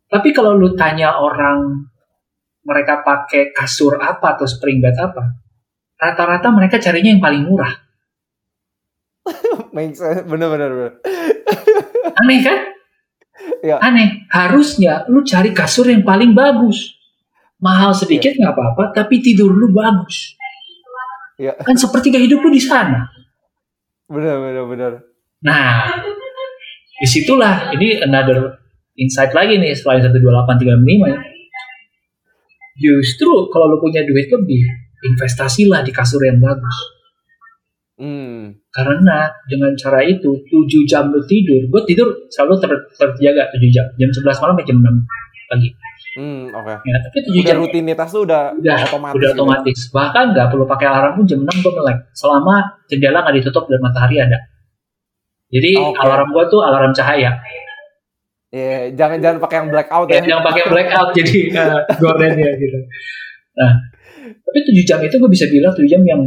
Tapi 0.07 0.29
kalau 0.29 0.55
lu 0.55 0.77
tanya 0.77 1.17
orang 1.17 1.89
mereka 2.63 3.03
pakai 3.03 3.51
kasur 3.51 3.99
apa 3.99 4.37
atau 4.37 4.45
spring 4.47 4.79
bed 4.79 4.95
apa, 4.95 5.41
rata-rata 5.99 6.53
mereka 6.53 6.77
carinya 6.79 7.11
yang 7.11 7.23
paling 7.23 7.43
murah. 7.43 7.73
Make 9.75 9.97
sense. 9.97 10.23
Bener 10.23 10.47
bener 10.53 10.69
bener. 10.71 10.93
Aneh 12.13 12.39
kan? 12.45 12.59
Ya. 13.63 13.79
Aneh. 13.79 14.27
Harusnya 14.27 15.07
lu 15.07 15.23
cari 15.23 15.55
kasur 15.55 15.87
yang 15.87 16.03
paling 16.03 16.35
bagus. 16.35 16.99
Mahal 17.63 17.95
sedikit 17.95 18.35
nggak 18.35 18.51
apa-apa, 18.51 18.91
tapi 18.91 19.23
tidur 19.23 19.55
lu 19.55 19.71
bagus. 19.71 20.35
Ya. 21.39 21.55
Kan 21.63 21.79
sepertiga 21.79 22.19
hidup 22.19 22.43
lu 22.43 22.51
di 22.51 22.59
sana. 22.59 23.07
Bener 24.11 24.35
bener 24.35 24.63
bener. 24.67 24.91
Nah, 25.47 25.95
di 26.99 27.07
situlah 27.07 27.71
ini 27.71 28.03
another 28.03 28.59
insight 28.99 29.31
lagi 29.31 29.55
nih 29.57 29.71
selain 29.73 30.03
12835 30.03 31.07
ya. 31.07 31.19
Justru 32.73 33.47
kalau 33.53 33.71
lu 33.71 33.77
punya 33.79 34.03
duit 34.03 34.27
lebih, 34.27 34.61
investasilah 35.13 35.85
di 35.85 35.91
kasur 35.93 36.19
yang 36.25 36.41
bagus. 36.41 36.77
Hmm. 38.01 38.62
Karena 38.73 39.29
dengan 39.45 39.69
cara 39.77 40.01
itu 40.01 40.33
7 40.49 40.89
jam 40.89 41.13
lu 41.13 41.21
tidur, 41.29 41.61
gue 41.69 41.81
tidur 41.85 42.09
selalu 42.33 42.57
ter 42.57 42.71
terjaga 42.97 43.53
7 43.53 43.69
jam. 43.69 43.85
Jam 44.01 44.09
11 44.09 44.33
malam 44.41 44.53
sampai 44.57 44.65
jam 44.65 44.77
6 44.81 44.89
pagi. 45.53 45.69
Hmm, 46.17 46.49
oke. 46.49 46.73
Ya, 46.81 46.97
tapi 47.05 47.17
7 47.21 47.29
Udah 47.37 47.45
jam 47.45 47.57
rutinitas 47.61 48.09
tuh 48.09 48.21
udah, 48.25 48.53
udah 48.57 48.77
otomatis. 48.89 49.13
udah 49.13 49.29
gitu. 49.29 49.37
otomatis. 49.37 49.79
Bahkan 49.93 50.25
nggak 50.33 50.47
perlu 50.49 50.65
pakai 50.65 50.87
alarm 50.89 51.13
pun 51.21 51.25
jam 51.29 51.39
6 51.45 51.53
gue 51.61 51.73
melek. 51.77 51.97
Selama 52.17 52.55
jendela 52.89 53.19
nggak 53.21 53.35
ditutup 53.45 53.63
dan 53.69 53.79
matahari 53.81 54.17
ada. 54.17 54.37
Jadi 55.53 55.71
Oke. 55.77 55.97
alarm 56.01 56.27
gue 56.33 56.43
tuh 56.49 56.61
alarm 56.65 56.91
cahaya. 56.97 57.31
Iya, 58.53 58.93
jangan 58.97 59.17
jangan 59.21 59.37
pakai 59.41 59.57
yang 59.61 59.69
blackout 59.69 60.05
Ya, 60.09 60.17
ya. 60.21 60.25
yang 60.33 60.41
pakai 60.41 60.61
blackout 60.69 61.09
jadi 61.21 61.37
uh, 61.57 61.81
gordennya 62.01 62.49
gitu. 62.57 62.77
Nah, 63.57 63.71
tapi 64.41 64.59
7 64.65 64.81
jam 64.89 64.97
itu 65.05 65.13
gue 65.21 65.29
bisa 65.29 65.45
bilang 65.45 65.73
7 65.73 65.85
jam 65.85 66.01
yang 66.01 66.21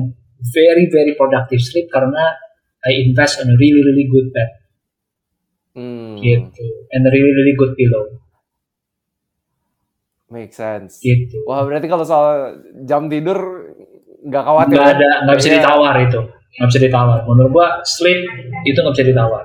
very 0.52 0.88
very 0.88 1.12
productive 1.14 1.58
sleep 1.58 1.88
karena 1.88 2.36
I 2.82 3.04
invest 3.04 3.40
on 3.40 3.48
a 3.48 3.56
really 3.56 3.82
really 3.82 4.06
good 4.06 4.30
bed 4.30 4.50
Hmm. 5.76 6.16
gitu 6.16 6.64
and 6.88 7.04
a 7.04 7.10
really 7.12 7.36
really 7.36 7.52
good 7.52 7.76
pillow 7.76 8.08
Make 10.26 10.50
sense. 10.50 10.98
gitu. 10.98 11.38
Wah, 11.46 11.62
berarti 11.62 11.86
kalau 11.86 12.02
soal 12.02 12.58
jam 12.82 13.06
tidur 13.06 13.38
nggak 14.26 14.42
khawatir. 14.42 14.74
Nggak 14.74 14.88
ya? 14.90 14.96
ada 14.98 15.10
nggak 15.22 15.36
bisa 15.38 15.50
ditawar 15.54 15.94
itu, 16.02 16.20
nggak 16.58 16.68
bisa 16.74 16.80
ditawar. 16.82 17.18
Menurut 17.30 17.50
gua 17.54 17.68
sleep 17.86 18.26
itu 18.66 18.74
nggak 18.74 18.94
bisa 18.98 19.06
ditawar. 19.06 19.44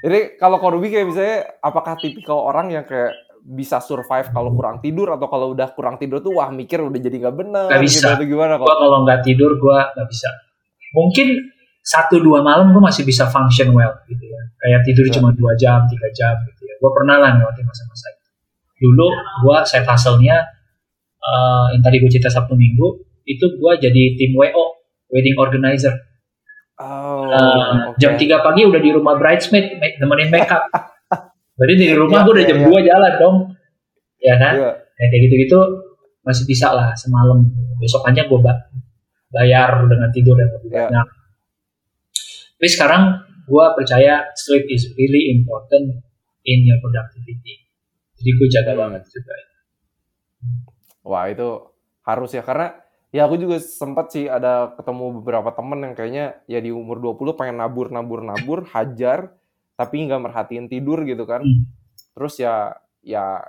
Jadi 0.00 0.20
kalau 0.40 0.56
Korubi 0.56 0.88
kayak 0.88 1.06
misalnya 1.10 1.38
apakah 1.60 2.00
tipikal 2.00 2.48
orang 2.48 2.72
yang 2.72 2.88
kayak 2.88 3.12
bisa 3.46 3.78
survive 3.78 4.26
kalau 4.28 4.50
kurang 4.50 4.82
tidur 4.82 5.06
atau 5.08 5.30
kalau 5.30 5.54
udah 5.54 5.70
kurang 5.70 5.94
tidur 5.96 6.18
tuh 6.18 6.34
wah 6.34 6.50
mikir 6.50 6.82
udah 6.82 6.98
jadi 6.98 7.16
nggak 7.22 7.36
benar 7.36 7.70
Nggak 7.70 7.82
bisa. 7.82 8.18
gitu 8.18 8.34
gimana 8.34 8.58
kok? 8.58 8.66
Gua 8.66 8.74
kalau 8.76 8.98
nggak 9.06 9.20
tidur 9.22 9.54
gua 9.56 9.86
nggak 9.94 10.08
bisa. 10.10 10.26
Mungkin 10.90 11.28
satu 11.78 12.18
dua 12.18 12.42
malam 12.42 12.74
gua 12.74 12.90
masih 12.90 13.06
bisa 13.06 13.30
function 13.30 13.70
well 13.70 13.94
gitu 14.04 14.20
ya. 14.20 14.42
Kayak 14.58 14.80
tidur 14.82 15.06
Ya. 15.06 15.12
cuma 15.14 15.30
dua 15.30 15.54
jam 15.54 15.86
tiga 15.86 16.10
jam 16.10 16.34
gitu 16.42 16.62
ya. 16.62 16.74
Gua 16.76 16.90
pernah 16.90 17.16
lah 17.16 17.30
ngelewatin 17.32 17.62
masa-masa 17.62 18.06
itu. 18.10 18.26
Dulu 18.82 19.06
gua 19.42 19.62
side 19.62 19.86
hustle-nya 19.86 20.36
eh, 21.16 21.64
yang 21.72 21.82
tadi 21.82 21.96
gue 21.96 22.06
cerita 22.08 22.28
Sabtu 22.28 22.54
Minggu 22.54 22.98
itu 23.24 23.46
gua 23.56 23.74
jadi 23.74 24.14
tim 24.14 24.34
WO 24.34 24.64
wedding 25.08 25.34
organizer. 25.36 25.94
Oh, 26.76 27.30
Eh, 27.30 27.40
oke. 27.88 27.96
Jam 27.96 28.14
3 28.14 28.26
pagi 28.38 28.62
udah 28.62 28.76
di 28.76 28.90
rumah 28.90 29.14
bridesmaid 29.14 29.78
nemenin 29.96 30.28
makeup. 30.28 30.66
Berarti 31.56 31.74
di 31.80 31.88
rumah 31.96 32.20
Iya, 32.20 32.24
gue 32.28 32.32
udah 32.36 32.44
iya, 32.44 32.50
jam 32.52 32.58
iya. 32.60 32.68
2 32.68 32.88
jalan 32.88 33.12
dong. 33.16 33.36
Ya 34.20 34.34
kan? 34.36 34.54
Iya. 34.60 34.70
Nah, 34.76 35.06
kayak 35.12 35.22
gitu-gitu 35.28 35.58
masih 36.26 36.44
bisa 36.50 36.74
lah 36.74 36.90
semalam 36.98 37.38
besokannya 37.78 38.26
gue 38.26 38.40
bayar 39.30 39.70
dengan 39.86 40.10
tidur 40.10 40.34
yang 40.34 40.50
lebih 40.58 40.70
banyak 40.74 41.06
tapi 42.56 42.68
sekarang 42.72 43.02
gue 43.46 43.64
percaya 43.78 44.26
sleep 44.34 44.66
is 44.72 44.90
really 44.98 45.30
important 45.30 46.02
in 46.42 46.58
your 46.66 46.82
productivity 46.82 47.62
jadi 48.18 48.30
gue 48.32 48.48
jaga 48.50 48.72
Hmm. 48.74 48.80
banget 48.82 49.02
juga 49.06 49.34
Wah 51.06 51.30
itu 51.30 51.46
harus 52.02 52.34
ya 52.34 52.42
karena 52.42 52.74
ya 53.14 53.30
aku 53.30 53.38
juga 53.38 53.62
sempat 53.62 54.10
sih 54.10 54.26
ada 54.26 54.74
ketemu 54.74 55.22
beberapa 55.22 55.54
temen 55.54 55.78
yang 55.86 55.94
kayaknya 55.94 56.42
ya 56.50 56.58
di 56.58 56.74
umur 56.74 56.98
20 56.98 57.38
pengen 57.38 57.62
nabur 57.62 57.94
nabur 57.94 58.26
nabur 58.26 58.66
hajar 58.74 59.30
tapi 59.76 60.08
nggak 60.08 60.22
merhatiin 60.24 60.66
tidur 60.66 61.04
gitu 61.04 61.24
kan. 61.24 61.44
Hmm. 61.44 61.68
Terus 62.16 62.34
ya 62.36 62.74
ya 63.00 63.44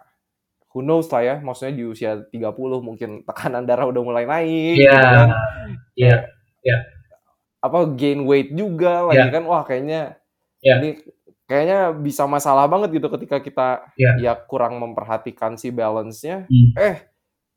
who 0.69 0.83
knows 0.83 1.07
lah 1.09 1.23
ya 1.23 1.35
maksudnya 1.39 1.73
di 1.73 1.83
usia 1.83 2.21
30 2.29 2.53
mungkin 2.79 3.23
tekanan 3.25 3.65
darah 3.65 3.87
udah 3.87 4.03
mulai 4.03 4.27
naik 4.27 4.77
Iya, 4.77 4.91
gitu 4.93 4.97
kan. 5.01 5.29
iya, 5.97 6.17
apa 7.57 7.79
gain 7.97 8.21
weight 8.23 8.53
juga 8.53 9.07
lagi 9.09 9.17
Iya. 9.17 9.33
kan 9.33 9.43
wah 9.43 9.63
kayaknya 9.65 10.01
Iya. 10.61 10.75
ini 10.77 10.89
kayaknya 11.47 11.79
bisa 11.95 12.27
masalah 12.29 12.67
banget 12.69 13.01
gitu 13.01 13.07
ketika 13.09 13.41
kita 13.41 13.67
Iya. 13.97 14.11
ya 14.21 14.33
kurang 14.37 14.77
memperhatikan 14.77 15.57
si 15.57 15.73
balance-nya 15.73 16.45
Hmm. 16.45 16.69
eh 16.77 16.95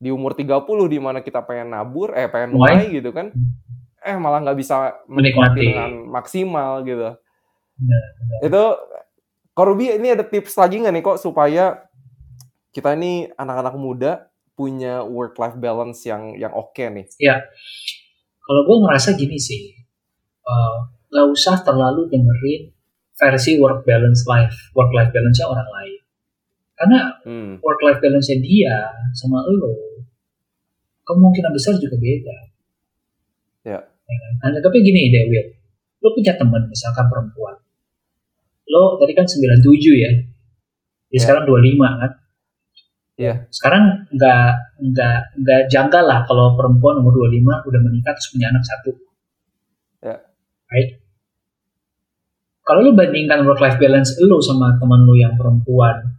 di 0.01 0.09
umur 0.09 0.33
30 0.33 0.89
di 0.89 0.97
mana 0.97 1.21
kita 1.21 1.45
pengen 1.45 1.77
nabur 1.77 2.17
eh 2.17 2.25
pengen 2.25 2.57
Mulai. 2.57 2.87
mulai 2.89 2.95
gitu 2.97 3.13
kan 3.13 3.29
Hmm. 3.29 3.53
eh 4.01 4.17
malah 4.17 4.41
nggak 4.41 4.57
bisa 4.57 4.97
Menikmati. 5.05 5.13
menikmati 5.13 5.59
dengan 5.61 5.91
maksimal 6.09 6.81
gitu 6.81 7.13
Benar, 7.79 8.03
itu 8.43 8.63
Korubi 9.51 9.91
ini 9.91 10.15
ada 10.15 10.23
tips 10.23 10.55
lagi 10.55 10.79
nggak 10.79 10.93
nih 10.95 11.03
kok 11.03 11.19
supaya 11.19 11.91
kita 12.71 12.95
ini 12.95 13.27
anak-anak 13.35 13.75
muda 13.75 14.31
punya 14.55 15.03
work 15.03 15.35
life 15.35 15.59
balance 15.59 16.07
yang 16.07 16.39
yang 16.39 16.55
oke 16.55 16.79
nih 16.79 17.03
kalau 18.39 18.61
gue 18.63 18.77
ngerasa 18.87 19.19
gini 19.19 19.35
sih 19.35 19.75
eh, 20.47 20.77
nggak 21.11 21.27
usah 21.35 21.59
terlalu 21.67 22.07
dengerin 22.07 22.71
versi 23.19 23.59
work 23.59 23.83
balance 23.83 24.23
life 24.23 24.71
work 24.71 24.91
life 24.95 25.11
balance 25.11 25.37
nya 25.37 25.47
orang 25.51 25.67
lain 25.67 26.01
karena 26.79 26.99
hmm. 27.27 27.53
work 27.59 27.81
life 27.83 27.99
balance 27.99 28.31
nya 28.31 28.39
dia 28.39 28.77
sama 29.11 29.43
lo 29.43 29.75
kemungkinan 31.03 31.51
besar 31.51 31.75
juga 31.75 31.99
beda 31.99 32.51
Ya. 33.61 33.77
kan? 33.77 34.49
Nah, 34.49 34.57
tapi 34.57 34.81
gini 34.81 35.13
deh 35.13 35.29
Will 35.29 35.47
lo 36.01 36.17
punya 36.17 36.33
teman 36.33 36.65
misalkan 36.65 37.05
perempuan 37.05 37.60
lo 38.71 38.95
tadi 38.97 39.11
kan 39.11 39.27
97 39.27 39.59
ya 39.99 40.11
Ya. 41.11 41.19
sekarang 41.19 41.43
25 41.43 41.99
kan 41.99 42.11
Iya. 43.19 43.33
sekarang 43.51 43.83
nggak 44.15 44.45
nggak 44.81 45.17
nggak 45.43 45.61
janggal 45.67 46.03
lah 46.07 46.23
kalau 46.23 46.55
perempuan 46.55 47.03
umur 47.03 47.11
25 47.27 47.67
udah 47.67 47.79
menikah 47.83 48.15
terus 48.15 48.31
punya 48.31 48.47
anak 48.49 48.63
satu 48.63 48.91
Ya. 50.01 50.15
right 50.71 50.97
kalau 52.63 52.81
lu 52.81 52.95
bandingkan 52.95 53.43
work 53.43 53.59
life 53.59 53.75
balance 53.75 54.15
lu 54.23 54.39
sama 54.39 54.79
teman 54.79 55.03
lu 55.03 55.19
yang 55.19 55.35
perempuan 55.35 56.15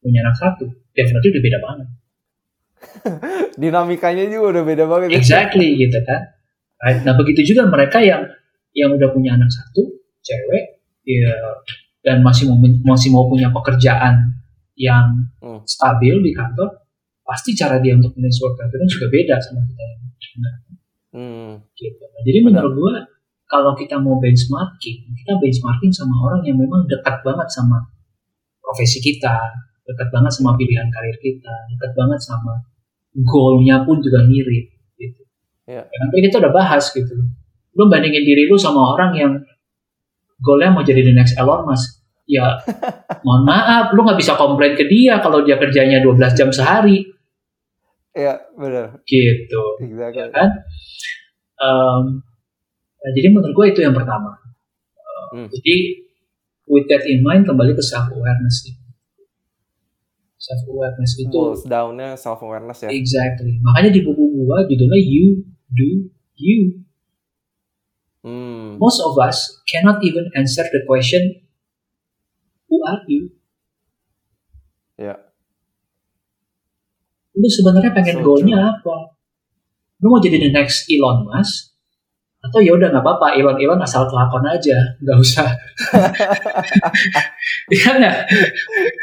punya 0.00 0.24
anak 0.24 0.36
satu 0.40 0.64
definitely 0.96 1.30
udah 1.30 1.42
beda 1.44 1.58
banget 1.60 1.88
dinamikanya 3.60 4.24
juga 4.26 4.46
udah 4.58 4.64
beda 4.64 4.84
banget 4.88 5.08
ya. 5.12 5.20
exactly 5.20 5.76
gitu 5.76 6.00
kan 6.08 6.20
right? 6.80 7.04
nah 7.04 7.14
begitu 7.14 7.54
juga 7.54 7.68
mereka 7.68 8.00
yang 8.00 8.26
yang 8.74 8.90
udah 8.96 9.08
punya 9.12 9.36
anak 9.36 9.48
satu 9.48 9.92
cewek 10.20 10.73
ya 11.04 11.36
dan 12.04 12.20
masih 12.20 12.48
mau 12.48 12.58
masih 12.84 13.08
mau 13.12 13.28
punya 13.28 13.48
pekerjaan 13.52 14.34
yang 14.74 15.24
Hmm. 15.44 15.60
stabil 15.68 16.24
di 16.24 16.32
kantor 16.32 16.72
pasti 17.20 17.52
cara 17.52 17.76
dia 17.76 17.92
untuk 17.92 18.16
manage 18.16 18.40
work 18.40 18.56
life 18.56 18.72
balance 18.72 18.92
juga 18.96 19.08
beda 19.12 19.36
sama 19.44 19.60
kita 19.68 19.82
yang 19.84 20.00
hmm. 21.14 21.52
gitu. 21.76 22.00
Nah, 22.00 22.22
Jadi 22.24 22.38
menurut 22.40 22.72
gua 22.72 22.94
kalau 23.44 23.76
kita 23.76 24.00
mau 24.00 24.16
benchmarking, 24.16 24.98
kita 25.04 25.32
benchmarking 25.36 25.92
sama 25.92 26.16
orang 26.26 26.40
yang 26.48 26.56
memang 26.56 26.88
dekat 26.88 27.20
banget 27.20 27.48
sama 27.52 27.76
profesi 28.58 29.04
kita, 29.04 29.36
dekat 29.84 30.08
banget 30.08 30.32
sama 30.32 30.56
pilihan 30.56 30.88
karir 30.88 31.16
kita, 31.20 31.54
dekat 31.76 31.92
banget 31.92 32.20
sama 32.24 32.64
goalnya 33.20 33.84
pun 33.84 34.00
juga 34.00 34.24
mirip 34.24 34.72
gitu. 34.96 35.22
Ya? 35.68 35.84
Tadi 35.84 36.20
kita 36.24 36.40
udah 36.40 36.52
bahas 36.56 36.88
gitu. 36.88 37.14
Lu 37.76 37.84
bandingin 37.92 38.24
diri 38.24 38.48
lu 38.48 38.56
sama 38.56 38.96
orang 38.96 39.12
yang 39.12 39.32
goalnya 40.40 40.70
mau 40.70 40.82
jadi 40.82 41.02
the 41.02 41.12
next 41.12 41.36
Elon 41.36 41.62
Musk. 41.64 42.00
Ya, 42.24 42.56
mohon 43.24 43.44
maaf, 43.44 43.92
lu 43.92 44.00
nggak 44.00 44.16
bisa 44.16 44.32
komplain 44.34 44.72
ke 44.72 44.88
dia 44.88 45.20
kalau 45.20 45.44
dia 45.44 45.60
kerjanya 45.60 46.00
12 46.00 46.16
jam 46.32 46.48
sehari 46.48 47.04
Iya, 48.14 48.38
benar. 48.54 49.02
gitu. 49.04 49.62
ya 49.76 50.08
Exactly. 50.08 50.30
kan? 50.30 50.48
Em, 51.54 52.04
nah, 52.94 53.10
jadi 53.12 53.28
menurut 53.28 53.52
gue 53.52 53.66
itu 53.68 53.80
yang 53.82 53.92
pertama. 53.92 54.30
Eh, 54.94 55.24
Hmm. 55.34 55.48
Jadi 55.50 55.74
with 56.64 56.86
that 56.86 57.02
in 57.04 57.20
mind 57.20 57.42
kembali 57.42 57.74
ke 57.74 57.82
self 57.82 58.06
awareness 58.08 58.70
Self 60.38 60.62
awareness 60.68 61.12
itu 61.18 61.40
down-nya 61.64 62.14
self 62.14 62.38
awareness 62.38 62.84
ya. 62.84 62.88
exactly. 62.88 63.56
Makanya 63.60 63.90
di 63.90 64.00
buku 64.00 64.22
gua 64.38 64.62
judulnya 64.62 65.00
you 65.00 65.40
do 65.72 66.06
you. 66.36 66.83
Hmm. 68.74 68.82
Most 68.82 68.98
of 69.00 69.14
us 69.22 69.62
cannot 69.70 70.02
even 70.02 70.26
answer 70.34 70.66
the 70.66 70.82
question 70.84 71.46
who 72.66 72.82
are 72.82 73.02
you. 73.06 73.30
Ya. 74.98 75.14
Lu 77.34 77.46
sebenarnya 77.50 77.90
pengen 77.94 78.22
So 78.22 78.22
goalnya 78.22 78.58
apa? 78.78 79.14
Lu 80.02 80.10
mau 80.10 80.18
jadi 80.22 80.38
the 80.38 80.50
next 80.50 80.86
Elon 80.86 81.26
Musk? 81.26 81.74
Atau 82.44 82.60
ya 82.60 82.76
udah 82.76 82.92
nggak 82.92 83.00
apa-apa, 83.00 83.40
Elon 83.40 83.56
Elon 83.56 83.80
asal 83.80 84.04
kelakon 84.04 84.44
aja, 84.44 84.76
nggak 85.00 85.18
usah. 85.18 85.48
Iya 87.72 87.90
nggak? 87.96 88.16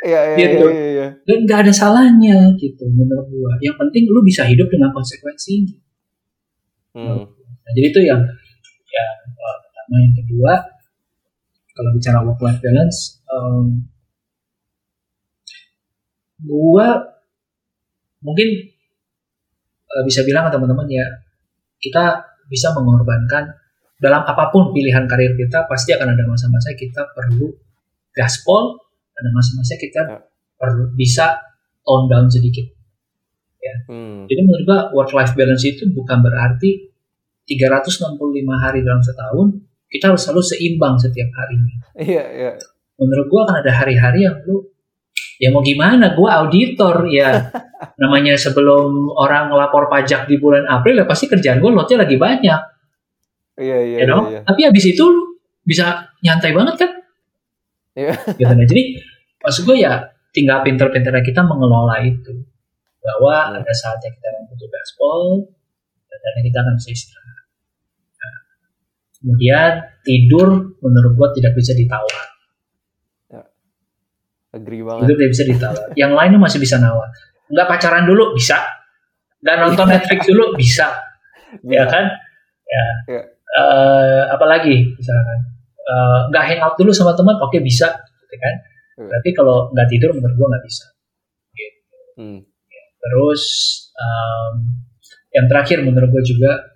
Iya, 0.06 0.20
iya, 0.22 0.38
Gitu. 0.38 0.66
iya, 0.70 0.86
iya. 0.94 1.08
Dan 1.26 1.38
nggak 1.50 1.60
ada 1.66 1.74
salahnya 1.74 2.38
gitu 2.62 2.86
menurut 2.94 3.26
gua. 3.34 3.52
Yang 3.58 3.76
penting 3.82 4.04
lu 4.14 4.22
bisa 4.22 4.46
hidup 4.46 4.70
dengan 4.70 4.94
konsekuensinya. 4.94 5.74
Hmm. 6.94 7.26
Nah, 7.26 7.72
jadi 7.74 7.88
itu 7.90 8.02
yang 8.06 8.22
pertama, 9.92 10.08
yang 10.08 10.16
kedua 10.16 10.54
kalau 11.72 11.90
bicara 11.96 12.20
work 12.24 12.40
life 12.40 12.60
balance, 12.60 13.24
em, 13.28 13.88
gua 16.42 16.88
mungkin 18.20 18.50
eh, 19.92 20.04
bisa 20.08 20.24
bilang 20.24 20.48
ke 20.48 20.52
teman-teman 20.56 20.88
ya 20.88 21.06
kita 21.82 22.24
bisa 22.48 22.72
mengorbankan 22.76 23.52
dalam 24.02 24.24
apa 24.26 24.50
pun 24.50 24.74
pilihan 24.74 25.06
karir 25.06 25.36
kita 25.36 25.66
pasti 25.70 25.94
akan 25.94 26.16
ada 26.18 26.24
masa-masa 26.26 26.74
kita 26.74 27.06
perlu 27.14 27.52
gaspol 28.14 28.78
ada 29.14 29.30
masa-masa 29.32 29.76
kita 29.78 30.02
Ya. 30.08 30.18
perlu 30.58 30.94
bisa 30.96 31.38
tone 31.84 32.08
down 32.08 32.28
sedikit 32.30 32.66
Hmm. 33.86 34.26
jadi 34.26 34.42
menurut 34.42 34.64
gua 34.66 34.80
work 34.92 35.12
life 35.14 35.34
balance 35.38 35.62
itu 35.62 35.86
bukan 35.94 36.26
berarti 36.26 36.90
365 37.46 38.18
hari 38.58 38.82
dalam 38.82 39.02
setahun 39.02 39.48
kita 39.92 40.10
harus 40.10 40.24
selalu 40.24 40.44
seimbang 40.48 40.96
setiap 40.96 41.28
harinya. 41.36 41.76
Iya, 42.00 42.24
iya. 42.32 42.52
Menurut 42.96 43.28
gua 43.28 43.42
akan 43.44 43.56
ada 43.60 43.72
hari-hari 43.76 44.24
yang 44.24 44.40
lu 44.48 44.64
ya 45.42 45.52
mau 45.52 45.60
gimana 45.60 46.16
gua 46.16 46.46
auditor 46.46 47.04
ya 47.12 47.52
namanya 48.02 48.40
sebelum 48.40 49.12
orang 49.12 49.52
ngelapor 49.52 49.92
pajak 49.92 50.30
di 50.32 50.40
bulan 50.40 50.64
April 50.70 51.02
ya 51.02 51.06
pasti 51.06 51.28
kerjaan 51.28 51.60
gua 51.60 51.84
lotnya 51.84 52.08
lagi 52.08 52.16
banyak 52.16 52.62
Iya, 53.62 53.78
iya, 53.84 53.98
ya 54.02 54.06
dong. 54.08 54.26
iya. 54.32 54.40
Tapi 54.48 54.62
habis 54.66 54.86
itu 54.90 55.04
lu 55.04 55.38
bisa 55.62 56.08
nyantai 56.24 56.52
banget 56.56 56.76
kan? 56.82 56.92
Iya. 57.94 58.14
Gitu. 58.40 58.48
Nah, 58.48 58.66
jadi 58.66 58.84
maksud 59.44 59.62
gua 59.68 59.78
ya 59.78 59.94
tinggal 60.32 60.64
pinter-pinternya 60.64 61.22
kita 61.22 61.44
mengelola 61.44 62.00
itu 62.02 62.32
bahwa 63.02 63.60
ada 63.60 63.74
saatnya 63.74 64.10
kita 64.14 64.28
butuh 64.50 64.70
gaspol 64.70 65.22
dan 66.08 66.18
saatnya 66.22 66.44
kita 66.48 66.58
akan 66.64 66.74
bisa 66.80 66.90
istirahat. 66.94 67.21
Kemudian 69.22 69.72
tidur 70.02 70.76
menurut 70.82 71.14
gua 71.14 71.30
tidak 71.32 71.54
bisa 71.54 71.78
ditawar. 71.78 72.26
Agree 74.52 74.84
banget. 74.84 75.08
Tidur 75.08 75.16
tidak 75.16 75.32
bisa 75.32 75.46
ditawar. 75.48 75.86
Yang 75.96 76.12
lainnya 76.18 76.40
masih 76.42 76.60
bisa 76.60 76.76
nawar. 76.82 77.08
Nggak 77.48 77.68
pacaran 77.70 78.04
dulu 78.04 78.36
bisa. 78.36 78.60
Nggak 79.40 79.58
nonton 79.62 79.88
Netflix 79.94 80.20
dulu 80.28 80.44
bisa. 80.58 80.88
Ya 81.64 81.86
kan? 81.88 82.06
Ya. 82.66 82.88
Iya. 83.08 83.22
Eh, 83.52 84.22
apalagi 84.32 84.96
misalkan 84.96 85.40
eh, 85.80 86.20
nggak 86.32 86.46
hangout 86.52 86.76
dulu 86.80 86.92
sama 86.96 87.16
teman, 87.16 87.36
oke 87.40 87.60
bisa, 87.64 87.88
gitu 88.28 88.36
kan? 88.40 88.56
Iya. 89.00 89.08
Tapi 89.12 89.30
kalau 89.36 89.72
nggak 89.72 89.88
tidur 89.92 90.12
menurut 90.16 90.36
gua 90.36 90.48
nggak 90.52 90.66
bisa. 90.68 90.86
Hmm. 92.20 92.40
Terus 93.02 93.44
um, 93.98 94.54
yang 95.34 95.46
terakhir 95.50 95.82
menurut 95.82 96.14
gue 96.14 96.24
juga, 96.28 96.71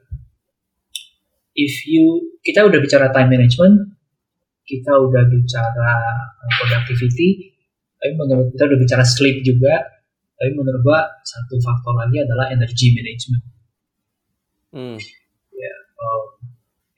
if 1.55 1.73
you 1.87 2.35
kita 2.43 2.67
udah 2.67 2.77
bicara 2.83 3.09
time 3.15 3.31
management, 3.31 3.95
kita 4.67 4.91
udah 4.91 5.23
bicara 5.31 5.93
uh, 6.19 6.51
productivity, 6.61 7.55
tapi 7.97 8.11
menurut 8.13 8.51
kita 8.53 8.63
udah 8.67 8.79
bicara 8.79 9.03
sleep 9.07 9.41
juga. 9.41 9.95
Tapi 10.35 10.51
menurut 10.51 10.83
gua 10.83 10.99
satu 11.23 11.55
faktor 11.63 11.95
lagi 11.95 12.19
adalah 12.19 12.51
energy 12.51 12.91
management. 12.91 13.43
Hmm. 14.75 14.99
Um, 15.95 16.27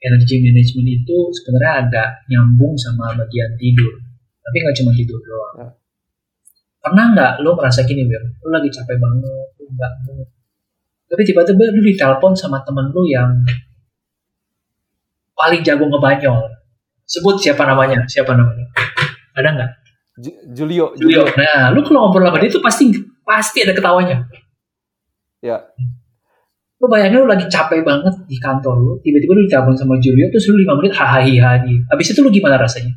energy 0.02 0.42
management 0.42 0.88
itu 0.90 1.16
sebenarnya 1.38 1.72
ada 1.86 2.04
nyambung 2.26 2.74
sama 2.74 3.14
bagian 3.14 3.54
tidur. 3.54 3.94
Tapi 4.42 4.56
nggak 4.58 4.76
cuma 4.82 4.90
tidur 4.90 5.22
doang. 5.22 5.54
Ya. 5.54 5.68
Pernah 6.82 7.04
nggak 7.14 7.32
lo 7.46 7.54
merasa 7.54 7.86
gini, 7.86 8.10
Wir? 8.10 8.22
Lo 8.42 8.58
lagi 8.58 8.74
capek 8.74 8.98
banget, 8.98 9.22
lo 9.54 9.64
nggak 9.70 9.92
mood. 10.10 10.28
Tapi 11.08 11.22
tiba-tiba 11.22 11.62
lo 11.70 11.80
ditelepon 11.84 12.32
sama 12.34 12.58
temen 12.66 12.90
lo 12.90 13.06
yang 13.06 13.30
paling 15.38 15.62
jago 15.62 15.86
ngebanyol. 15.86 16.50
Sebut 17.06 17.38
siapa 17.38 17.62
namanya? 17.64 18.02
Siapa 18.04 18.34
namanya? 18.34 18.66
Ada 19.38 19.48
nggak? 19.54 19.70
Ju- 20.18 20.38
Julio, 20.52 20.92
Julio. 20.98 21.24
Nah, 21.30 21.70
lu 21.70 21.80
kalau 21.86 22.10
ngobrol 22.10 22.26
sama 22.26 22.42
dia 22.42 22.50
itu 22.50 22.58
pasti 22.58 22.90
pasti 23.22 23.62
ada 23.62 23.72
ketawanya. 23.72 24.26
Ya. 25.38 25.62
Lu 26.78 26.86
bayangin 26.90 27.22
lu 27.22 27.30
lagi 27.30 27.46
capek 27.46 27.86
banget 27.86 28.14
di 28.26 28.38
kantor 28.38 28.74
lu, 28.78 28.92
tiba-tiba 29.02 29.34
lu 29.34 29.42
ditelepon 29.46 29.74
sama 29.78 29.94
Julio, 30.02 30.26
terus 30.30 30.46
lu 30.50 30.58
5 30.62 30.78
menit 30.78 30.92
hahaha 30.94 31.22
hahi. 31.26 31.74
Habis 31.90 32.06
itu 32.14 32.20
lu 32.22 32.30
gimana 32.30 32.58
rasanya? 32.58 32.94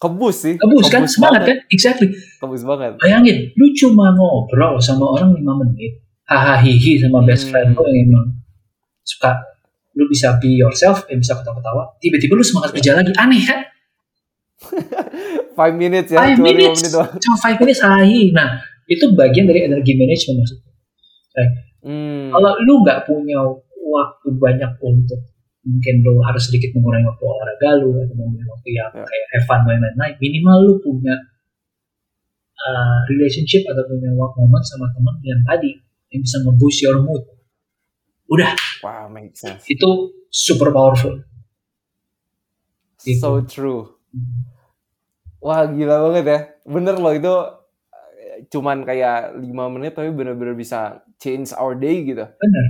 Kebus 0.00 0.36
sih. 0.36 0.54
Kebus 0.56 0.86
kan? 0.88 1.04
Semangat 1.08 1.42
kan? 1.48 1.56
Exactly. 1.72 2.12
Kebus 2.40 2.62
banget. 2.68 2.96
Bayangin, 3.00 3.52
lu 3.56 3.66
cuma 3.76 4.12
ngobrol 4.12 4.76
sama 4.80 5.12
orang 5.16 5.32
5 5.32 5.44
menit, 5.64 5.92
hahaha 6.28 6.72
sama 7.00 7.24
best 7.24 7.48
Hmm. 7.48 7.52
friend 7.52 7.68
lu 7.76 7.82
yang 7.88 8.08
emang 8.12 8.26
suka 9.04 9.32
lu 9.98 10.06
bisa 10.06 10.38
be 10.38 10.54
yourself, 10.54 11.02
eh, 11.10 11.18
bisa 11.18 11.34
ketawa-ketawa, 11.34 11.98
tiba-tiba 11.98 12.38
lu 12.38 12.44
semangat 12.46 12.70
kerja 12.70 12.94
lagi. 12.94 13.10
Aneh 13.18 13.42
kan? 13.42 13.60
Five 15.58 15.74
minutes 15.74 16.14
ya, 16.14 16.22
Five 16.22 16.38
minutes, 16.38 16.86
cuma 16.94 17.36
5 17.42 17.58
minutes 17.58 17.82
hahi. 17.82 18.30
Nah, 18.30 18.62
itu 18.86 19.10
bagian 19.18 19.50
dari 19.50 19.66
energi 19.66 19.98
management 19.98 20.46
maksudnya. 20.46 20.72
Hmm. 21.82 22.30
Kalau 22.34 22.52
lu 22.62 22.82
nggak 22.82 23.06
punya 23.06 23.38
waktu 23.88 24.28
banyak 24.34 24.72
untuk 24.82 25.20
mungkin 25.62 25.94
lu 26.02 26.18
harus 26.24 26.48
sedikit 26.48 26.74
mengurangi 26.74 27.06
waktu 27.06 27.24
olahraga 27.26 27.70
lu 27.82 27.92
atau 28.02 28.14
mengurangi 28.16 28.48
waktu 28.48 28.68
yang 28.72 28.90
Ya. 28.94 29.04
kayak 29.04 29.26
have 29.36 29.44
fun 29.46 29.60
main 29.68 29.82
main 29.82 30.14
minimal 30.16 30.56
lu 30.64 30.74
punya 30.80 31.14
uh, 32.56 32.98
relationship 33.10 33.62
atau 33.68 33.84
punya 33.86 34.10
work 34.16 34.34
moment 34.38 34.64
sama 34.64 34.88
teman 34.90 35.14
yang 35.22 35.40
tadi 35.44 35.76
yang 36.08 36.20
bisa 36.24 36.40
nge-boost 36.42 36.78
your 36.82 36.98
mood. 37.04 37.22
Udah, 38.28 38.52
Wow, 38.84 39.08
makes 39.08 39.40
sense. 39.40 39.64
itu 39.66 39.88
super 40.28 40.68
powerful. 40.70 41.24
Gitu. 43.00 43.18
So 43.18 43.40
true. 43.42 43.96
Wah, 45.38 45.64
gila 45.64 46.10
banget 46.10 46.24
ya. 46.26 46.38
Bener 46.66 46.98
loh 46.98 47.14
itu 47.14 47.30
eh, 48.18 48.38
cuman 48.50 48.82
kayak 48.82 49.38
lima 49.38 49.70
menit 49.70 49.94
tapi 49.94 50.10
bener-bener 50.10 50.52
bisa 50.52 51.00
change 51.16 51.54
our 51.54 51.78
day 51.78 52.02
gitu. 52.04 52.26
Bener, 52.26 52.64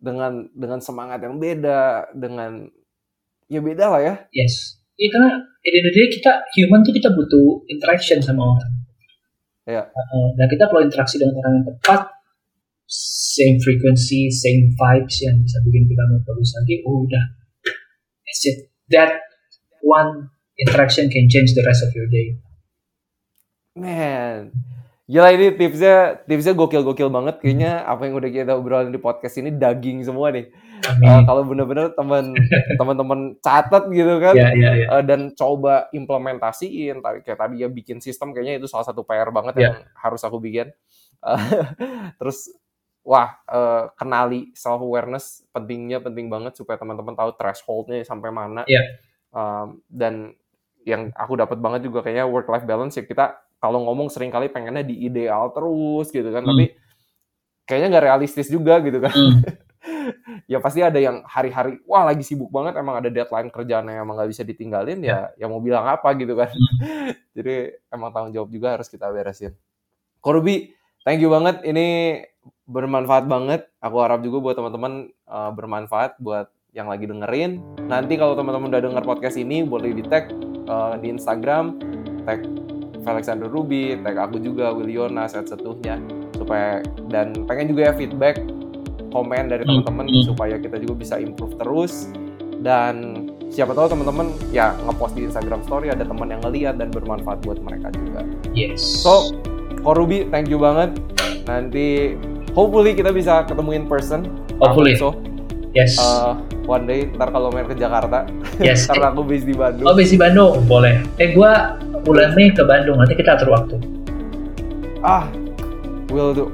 Dengan 0.00 0.32
dengan 0.52 0.80
semangat 0.80 1.20
yang 1.20 1.36
beda, 1.36 2.10
dengan 2.12 2.66
ya 3.46 3.60
beda 3.60 3.86
lah 3.92 4.00
ya. 4.00 4.14
yes. 4.32 4.80
Iya 4.94 5.08
karena 5.10 5.30
at 5.42 5.70
the 5.70 5.78
end 5.78 5.86
of 5.86 5.92
the 5.92 6.00
day 6.00 6.08
kita 6.08 6.32
human 6.54 6.80
tuh 6.86 6.94
kita 6.94 7.08
butuh 7.10 7.66
interaction 7.66 8.18
sama 8.22 8.46
orang. 8.56 8.72
Ya. 9.66 9.82
Uh, 9.90 10.28
dan 10.38 10.46
kita 10.46 10.70
kalau 10.70 10.80
interaksi 10.84 11.18
dengan 11.18 11.34
orang 11.42 11.52
yang 11.60 11.66
tepat, 11.66 12.00
same 12.86 13.58
frequency, 13.60 14.28
same 14.30 14.72
vibes 14.72 15.16
yang 15.20 15.40
bisa 15.40 15.58
bikin 15.64 15.84
kita 15.88 16.02
mau 16.06 16.20
terus 16.22 16.50
lagi, 16.54 16.74
oh 16.84 17.04
udah, 17.04 17.24
that's 18.24 18.44
it. 18.44 18.58
That 18.92 19.24
one 19.80 20.28
interaction 20.56 21.08
can 21.08 21.26
change 21.26 21.56
the 21.56 21.64
rest 21.64 21.82
of 21.82 21.90
your 21.96 22.06
day. 22.06 22.36
Man, 23.74 24.54
gila 25.10 25.34
ini 25.34 25.58
tipsnya 25.58 26.22
tipsnya 26.22 26.54
gokil-gokil 26.54 27.10
banget. 27.10 27.42
Kayaknya 27.42 27.82
apa 27.82 28.06
yang 28.06 28.14
udah 28.14 28.30
kita 28.30 28.52
obrolin 28.54 28.94
di 28.94 29.02
podcast 29.02 29.34
ini 29.42 29.50
daging 29.50 30.06
semua 30.06 30.30
nih. 30.30 30.46
Amin. 30.84 31.08
Eh, 31.10 31.20
kalau 31.26 31.42
bener-bener 31.42 31.90
teman 31.96 32.36
teman-teman 32.78 33.20
catat 33.42 33.88
gitu 33.90 34.14
kan. 34.22 34.36
ya, 34.36 34.52
ya, 34.54 34.70
ya. 34.78 34.86
Eh, 34.94 35.02
dan 35.02 35.34
coba 35.34 35.90
implementasiin 35.90 37.02
tadi 37.02 37.18
kayak 37.26 37.38
tadi 37.40 37.64
ya 37.64 37.68
bikin 37.72 37.98
sistem 37.98 38.30
kayaknya 38.30 38.62
itu 38.62 38.68
salah 38.70 38.86
satu 38.86 39.02
PR 39.02 39.32
banget 39.34 39.54
Ya. 39.58 39.62
yang 39.72 39.76
harus 39.98 40.22
aku 40.22 40.38
bikin 40.38 40.70
Eh, 41.24 41.40
terus 42.20 42.52
wah 43.04 43.36
eh, 43.46 43.84
kenali 44.00 44.50
self 44.56 44.80
awareness 44.80 45.44
pentingnya 45.52 46.00
penting 46.00 46.32
banget 46.32 46.56
supaya 46.56 46.80
teman-teman 46.80 47.14
tahu 47.14 47.30
thresholdnya 47.36 48.00
sampai 48.02 48.32
mana. 48.32 48.64
Ya. 48.66 48.80
Um, 49.34 49.82
dan 49.92 50.32
yang 50.88 51.12
aku 51.16 51.36
dapat 51.36 51.58
banget 51.60 51.88
juga 51.88 52.04
kayaknya 52.04 52.28
work 52.28 52.48
life 52.48 52.64
balance 52.68 52.96
ya 52.96 53.04
kita 53.04 53.36
kalau 53.60 53.80
ngomong 53.88 54.12
sering 54.12 54.28
kali 54.28 54.52
pengennya 54.52 54.84
di 54.84 55.08
ideal 55.08 55.48
terus 55.56 56.12
gitu 56.12 56.28
kan 56.28 56.44
Hmm. 56.44 56.52
tapi 56.52 56.64
kayaknya 57.64 57.88
nggak 57.96 58.06
realistis 58.08 58.48
juga 58.52 58.80
gitu 58.84 59.00
kan. 59.00 59.12
Hmm, 59.12 59.40
ya 60.52 60.60
pasti 60.60 60.84
ada 60.84 61.00
yang 61.00 61.24
hari-hari 61.24 61.80
wah 61.88 62.04
lagi 62.04 62.20
sibuk 62.24 62.52
banget 62.52 62.76
emang 62.76 63.00
ada 63.00 63.08
deadline 63.08 63.48
kerjaan 63.48 63.88
yang 63.88 64.04
emang 64.04 64.20
nggak 64.20 64.30
bisa 64.32 64.44
ditinggalin 64.44 65.00
ya 65.00 65.32
ya. 65.36 65.46
mau 65.48 65.60
bilang 65.64 65.88
apa 65.88 66.12
gitu 66.16 66.36
kan. 66.36 66.52
Jadi 67.36 67.72
emang 67.88 68.12
tanggung 68.12 68.32
jawab 68.36 68.48
juga 68.52 68.76
harus 68.76 68.88
kita 68.92 69.08
beresin. 69.08 69.56
Korubi 70.20 70.72
thank 71.04 71.20
you 71.24 71.32
banget. 71.32 71.64
Ini 71.64 71.86
bermanfaat 72.64 73.28
banget 73.28 73.68
aku 73.84 73.96
harap 74.00 74.24
juga 74.24 74.40
buat 74.40 74.56
teman-teman 74.56 75.12
uh, 75.28 75.52
bermanfaat 75.52 76.16
buat 76.20 76.48
yang 76.72 76.88
lagi 76.90 77.06
dengerin 77.06 77.60
nanti 77.86 78.16
kalau 78.16 78.34
teman-teman 78.34 78.72
udah 78.72 78.82
denger 78.82 79.04
podcast 79.04 79.36
ini 79.36 79.62
boleh 79.62 79.94
di 79.94 80.02
tag 80.08 80.32
uh, 80.66 80.96
di 80.98 81.12
Instagram 81.12 81.78
tag 82.24 82.42
Alexander 83.04 83.46
Ruby 83.52 84.00
tag 84.00 84.16
aku 84.16 84.40
juga 84.40 84.72
Willionas 84.72 85.36
at 85.36 85.46
setuhnya 85.46 86.00
supaya 86.34 86.80
dan 87.12 87.46
pengen 87.46 87.70
juga 87.70 87.92
ya 87.92 87.94
feedback 87.94 88.40
komen 89.14 89.46
dari 89.46 89.62
Hmm, 89.62 89.86
teman-teman 89.86 90.10
supaya 90.26 90.58
kita 90.58 90.82
juga 90.82 90.94
bisa 90.98 91.14
improve 91.22 91.54
terus 91.60 92.10
dan 92.64 93.28
siapa 93.54 93.70
tahu 93.70 93.86
teman-teman 93.94 94.34
ya 94.50 94.74
ngepost 94.82 95.14
di 95.14 95.30
Instagram 95.30 95.62
story 95.62 95.94
ada 95.94 96.02
teman 96.02 96.26
yang 96.26 96.42
ngeliat 96.42 96.74
dan 96.74 96.90
bermanfaat 96.90 97.38
buat 97.46 97.62
mereka 97.62 97.94
juga. 97.94 98.26
yes. 98.50 98.82
So, 98.82 99.30
Korubi, 99.86 100.26
thank 100.34 100.50
you 100.50 100.58
banget. 100.58 100.98
Nanti 101.46 102.18
hopefully 102.54 102.94
kita 102.94 103.10
bisa 103.10 103.42
ketemu 103.44 103.82
in 103.82 103.84
person. 103.90 104.30
Hopefully. 104.62 104.94
So, 104.94 105.18
yes. 105.74 105.98
uh, 105.98 106.38
one 106.64 106.86
day 106.88 107.10
ntar 107.12 107.34
kalau 107.34 107.50
main 107.50 107.66
ke 107.66 107.76
Jakarta, 107.76 108.24
yes. 108.62 108.86
karena 108.88 109.12
aku 109.12 109.26
base 109.26 109.44
di 109.44 109.52
Bandung. 109.52 109.84
Oh, 109.84 109.94
besi 109.94 110.16
Bandung, 110.16 110.62
boleh. 110.64 111.02
Eh, 111.20 111.34
gua 111.34 111.76
bulan 112.06 112.32
Mei 112.32 112.54
ke 112.54 112.62
Bandung, 112.64 112.96
nanti 113.02 113.18
kita 113.18 113.36
atur 113.36 113.52
waktu. 113.52 113.76
Ah, 115.04 115.28
will 116.08 116.32
do, 116.32 116.48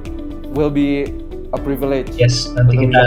will 0.56 0.72
be 0.72 1.06
a 1.54 1.58
privilege. 1.60 2.10
Yes, 2.18 2.50
nanti 2.56 2.74
Betul, 2.74 2.90
kita 2.90 3.00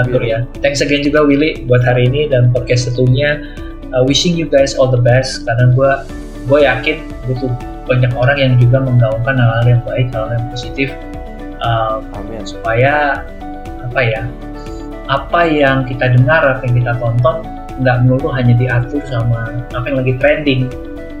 atur 0.00 0.22
ya. 0.24 0.38
Thanks 0.64 0.80
again 0.80 1.04
juga 1.04 1.26
Willy 1.26 1.68
buat 1.68 1.84
hari 1.84 2.08
ini 2.08 2.32
dan 2.32 2.54
podcast 2.54 2.88
setunya. 2.88 3.42
Uh, 3.94 4.02
wishing 4.02 4.34
you 4.34 4.50
guys 4.50 4.74
all 4.74 4.90
the 4.90 4.98
best 4.98 5.46
karena 5.46 5.72
gue 5.72 5.90
gue 6.50 6.58
yakin 6.66 6.96
butuh 7.30 7.48
banyak 7.86 8.12
orang 8.18 8.34
yang 8.34 8.52
juga 8.58 8.82
menggaungkan 8.82 9.38
hal-hal 9.38 9.78
yang 9.78 9.82
baik, 9.86 10.10
hal-hal 10.10 10.36
yang 10.36 10.46
positif 10.50 10.90
uh, 11.66 11.98
Amin. 12.14 12.46
supaya 12.46 13.26
apa 13.82 14.00
ya 14.02 14.22
apa 15.06 15.40
yang 15.46 15.82
kita 15.86 16.14
dengar, 16.14 16.42
apa 16.58 16.62
yang 16.66 16.74
kita 16.82 16.92
tonton 16.98 17.36
nggak 17.82 17.96
melulu 18.06 18.30
hanya 18.32 18.54
diatur 18.54 19.02
sama 19.06 19.50
apa 19.74 19.84
yang 19.86 19.98
lagi 20.02 20.14
trending 20.18 20.60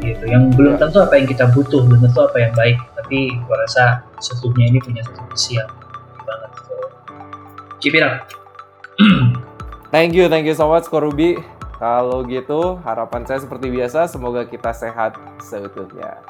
gitu. 0.02 0.24
Yang 0.26 0.42
belum 0.54 0.72
Ya. 0.78 0.86
tentu 0.86 0.98
apa 1.02 1.14
yang 1.18 1.26
kita 1.26 1.44
butuh, 1.50 1.80
belum 1.86 2.00
tentu 2.06 2.20
apa 2.22 2.36
yang 2.38 2.52
baik. 2.54 2.76
Tapi 2.98 3.18
gue 3.38 3.56
rasa 3.66 4.02
setunya 4.18 4.70
ini 4.70 4.78
punya 4.82 5.02
satu 5.06 5.22
visi 5.30 5.58
yang 5.58 5.70
banget. 6.26 6.50
So, 6.66 6.74
keep 7.82 7.94
it 7.94 8.02
up. 8.06 8.26
Thank 9.94 10.18
you, 10.18 10.26
thank 10.26 10.44
you 10.44 10.52
so 10.52 10.66
much 10.66 10.90
Korubi. 10.90 11.38
Kalau 11.78 12.26
gitu, 12.26 12.80
harapan 12.82 13.22
saya 13.22 13.38
seperti 13.38 13.70
biasa, 13.70 14.10
semoga 14.10 14.42
kita 14.48 14.74
sehat 14.74 15.14
seutuhnya. 15.38 16.20